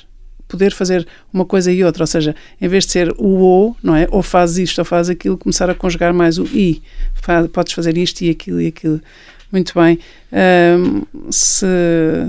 poder 0.48 0.72
fazer 0.72 1.06
uma 1.32 1.44
coisa 1.44 1.72
e 1.72 1.82
outra, 1.84 2.02
ou 2.02 2.06
seja, 2.06 2.34
em 2.60 2.68
vez 2.68 2.86
de 2.86 2.92
ser 2.92 3.12
o 3.18 3.38
ou, 3.38 3.76
não 3.82 3.94
é? 3.94 4.06
Ou 4.10 4.22
faz 4.22 4.58
isto 4.58 4.78
ou 4.78 4.84
faz 4.84 5.08
aquilo, 5.10 5.36
começar 5.36 5.68
a 5.68 5.74
conjugar 5.74 6.14
mais 6.14 6.38
o 6.38 6.44
i. 6.44 6.82
Faz, 7.14 7.46
podes 7.48 7.72
fazer 7.72 7.96
isto 7.96 8.22
e 8.22 8.30
aquilo 8.30 8.60
e 8.60 8.68
aquilo. 8.68 9.00
Muito 9.50 9.72
bem. 9.74 9.98
Um, 10.32 11.30
se, 11.30 11.66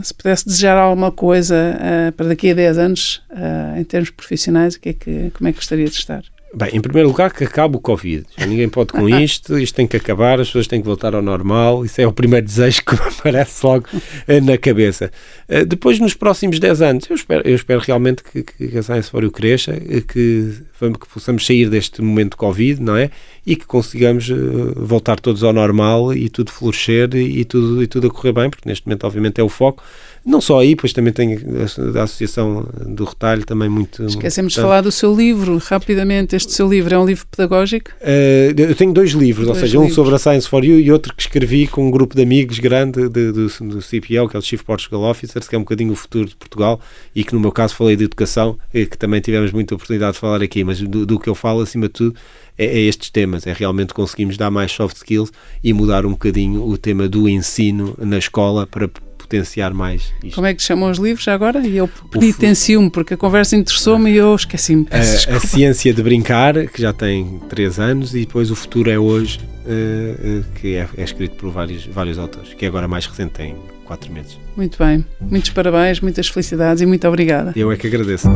se, 0.04 0.14
pudesse 0.14 0.46
desejar 0.46 0.78
alguma 0.78 1.12
coisa 1.12 1.56
uh, 1.76 2.12
para 2.12 2.28
daqui 2.28 2.52
a 2.52 2.54
10 2.54 2.78
anos, 2.78 3.24
uh, 3.32 3.80
em 3.80 3.84
termos 3.84 4.12
profissionais, 4.12 4.78
que 4.78 4.90
é 4.90 4.94
que, 4.94 5.32
como 5.32 5.48
é 5.48 5.52
que 5.52 5.58
gostaria 5.58 5.86
de 5.86 5.96
estar? 5.96 6.24
Bem, 6.54 6.70
em 6.74 6.80
primeiro 6.80 7.10
lugar, 7.10 7.34
que 7.34 7.44
acabe 7.44 7.76
o 7.76 7.80
Covid. 7.80 8.26
Ninguém 8.48 8.70
pode 8.70 8.94
com 8.94 9.08
isto, 9.20 9.60
isto 9.60 9.76
tem 9.76 9.86
que 9.86 9.98
acabar, 9.98 10.40
as 10.40 10.48
pessoas 10.48 10.66
têm 10.66 10.80
que 10.80 10.88
voltar 10.88 11.14
ao 11.14 11.22
normal. 11.22 11.84
Isso 11.84 12.00
é 12.00 12.08
o 12.08 12.14
primeiro 12.14 12.46
desejo 12.46 12.84
que 12.86 12.94
me 12.94 13.02
aparece 13.20 13.66
logo 13.66 13.86
eh, 14.28 14.40
na 14.40 14.58
cabeça. 14.58 15.12
Eh, 15.48 15.66
depois, 15.66 16.00
nos 16.00 16.14
próximos 16.14 16.58
10 16.58 16.82
anos, 16.82 17.10
eu 17.10 17.16
espero, 17.16 17.48
eu 17.48 17.56
espero 17.56 17.82
realmente 17.82 18.24
que, 18.24 18.44
que 18.44 18.78
a 18.78 18.82
Science 18.82 19.10
for 19.10 19.24
You 19.24 19.32
cresça, 19.32 19.72
eh, 19.74 20.02
que, 20.02 20.54
que 20.80 21.08
possamos 21.14 21.46
sair 21.46 21.70
deste 21.70 22.02
momento 22.02 22.32
de 22.32 22.38
Covid, 22.38 22.82
não 22.82 22.96
é? 22.96 23.12
E 23.46 23.56
que 23.56 23.66
consigamos 23.66 24.30
voltar 24.76 25.20
todos 25.20 25.44
ao 25.44 25.54
normal 25.54 26.14
e 26.14 26.30
tudo 26.30 26.52
florescer 26.52 27.14
e 27.16 27.46
tudo, 27.46 27.82
e 27.82 27.88
tudo 27.88 28.08
a 28.08 28.10
correr 28.10 28.34
bem, 28.34 28.50
porque 28.50 28.68
neste 28.68 28.86
momento, 28.86 29.06
obviamente, 29.06 29.40
é 29.40 29.44
o 29.44 29.50
foco. 29.50 29.84
Não 30.28 30.42
só 30.42 30.60
aí, 30.60 30.76
pois 30.76 30.92
também 30.92 31.14
tem 31.14 31.36
a, 31.36 32.04
Associação 32.04 32.68
do 32.86 33.06
Retalho, 33.06 33.46
também 33.46 33.70
muito. 33.70 34.04
Esquecemos 34.04 34.52
de 34.52 34.60
falar 34.60 34.82
do 34.82 34.92
seu 34.92 35.16
livro, 35.16 35.58
rapidamente. 35.58 36.36
Este 36.36 36.52
seu 36.52 36.68
livro 36.68 36.94
é 36.94 37.00
um 37.00 37.06
livro 37.06 37.26
pedagógico? 37.32 37.92
Uh, 38.02 38.60
eu 38.60 38.76
tenho 38.76 38.92
dois 38.92 39.12
livros, 39.12 39.46
dois 39.46 39.58
ou 39.58 39.62
seja, 39.62 39.78
livros. 39.78 39.94
um 39.94 39.96
sobre 39.96 40.16
a 40.16 40.20
Science 40.20 40.50
for 40.50 40.66
You 40.66 40.82
e 40.82 40.92
outro 40.92 41.16
que 41.16 41.22
escrevi 41.22 41.66
com 41.66 41.88
um 41.88 41.90
grupo 41.90 42.14
de 42.14 42.24
amigos 42.24 42.60
grande 42.60 43.08
de, 43.08 43.32
do, 43.32 43.48
do 43.48 43.82
CPL, 43.82 44.28
que 44.28 44.36
é 44.36 44.40
o 44.40 44.42
Chief 44.42 44.62
Portugal 44.62 45.04
Officers, 45.04 45.48
que 45.48 45.56
é 45.56 45.58
um 45.58 45.62
bocadinho 45.62 45.94
o 45.94 45.96
futuro 45.96 46.28
de 46.28 46.36
Portugal 46.36 46.82
e 47.16 47.24
que 47.24 47.34
no 47.34 47.40
meu 47.40 47.52
caso 47.52 47.74
falei 47.74 47.96
de 47.96 48.04
educação, 48.04 48.60
que 48.70 48.98
também 48.98 49.22
tivemos 49.22 49.54
muita 49.54 49.76
oportunidade 49.76 50.16
de 50.16 50.20
falar 50.20 50.42
aqui, 50.44 50.62
mas 50.62 50.82
do, 50.82 51.06
do 51.06 51.18
que 51.18 51.30
eu 51.30 51.36
falo, 51.36 51.62
acima 51.62 51.88
de 51.88 51.94
tudo, 51.94 52.16
é, 52.58 52.66
é, 52.66 52.80
estes 52.80 53.10
temas, 53.12 53.48
é 53.48 53.54
realmente 53.54 53.94
conseguimos 53.94 54.36
dar 54.36 54.52
mais 54.52 54.74
soft 54.74 54.98
skills 54.98 55.32
e 55.64 55.72
mudar 55.72 56.06
um 56.06 56.12
bocadinho 56.12 56.68
o 56.68 56.78
tema 56.78 57.08
do 57.08 57.30
ensino 57.30 57.96
na 57.98 58.18
escola 58.18 58.68
para 58.68 58.90
potenciar 59.28 59.74
mais 59.74 60.14
isto. 60.24 60.36
Como 60.36 60.48
é 60.48 60.54
que 60.54 60.64
chamam 60.64 60.90
os 60.90 60.98
livros 60.98 61.28
agora? 61.28 61.60
E 61.60 61.78
eu 61.78 61.90
penitencio-me, 62.10 62.90
porque 62.90 63.14
a 63.14 63.18
conversa 63.18 63.56
interessou-me 63.56 64.10
e 64.12 64.16
eu 64.16 64.34
esqueci-me. 64.34 64.88
A, 64.90 65.36
a, 65.36 65.40
Ciência 65.40 65.94
de 65.94 66.02
Brincar, 66.02 66.68
que 66.68 66.82
já 66.82 66.94
tem 66.94 67.40
3 67.50 67.80
anos, 67.80 68.16
e 68.16 68.22
depois 68.22 68.50
O 68.50 68.56
Futuro 68.56 68.90
é 68.90 68.98
Hoje, 68.98 69.40
uh, 69.66 70.40
uh, 70.40 70.46
que 70.56 70.76
é, 70.76 70.88
é, 70.98 71.04
escrito 71.04 71.36
por 71.36 71.52
vários, 71.52 71.86
vários 71.86 72.18
autores, 72.18 72.54
que 72.54 72.66
é 72.66 72.68
agora 72.68 72.88
mais 72.88 73.06
recente, 73.06 73.34
tem 73.34 73.56
4 73.86 74.12
meses. 74.12 74.40
Muito 74.56 74.78
bem. 74.82 75.06
Muitos 75.20 75.50
parabéns, 75.52 76.00
muitas 76.00 76.28
felicidades 76.30 76.82
e 76.82 76.86
muito 76.86 77.08
obrigada. 77.08 77.54
Eu 77.56 77.72
é 77.72 77.76
que 77.76 77.88
agradeço. 77.88 78.28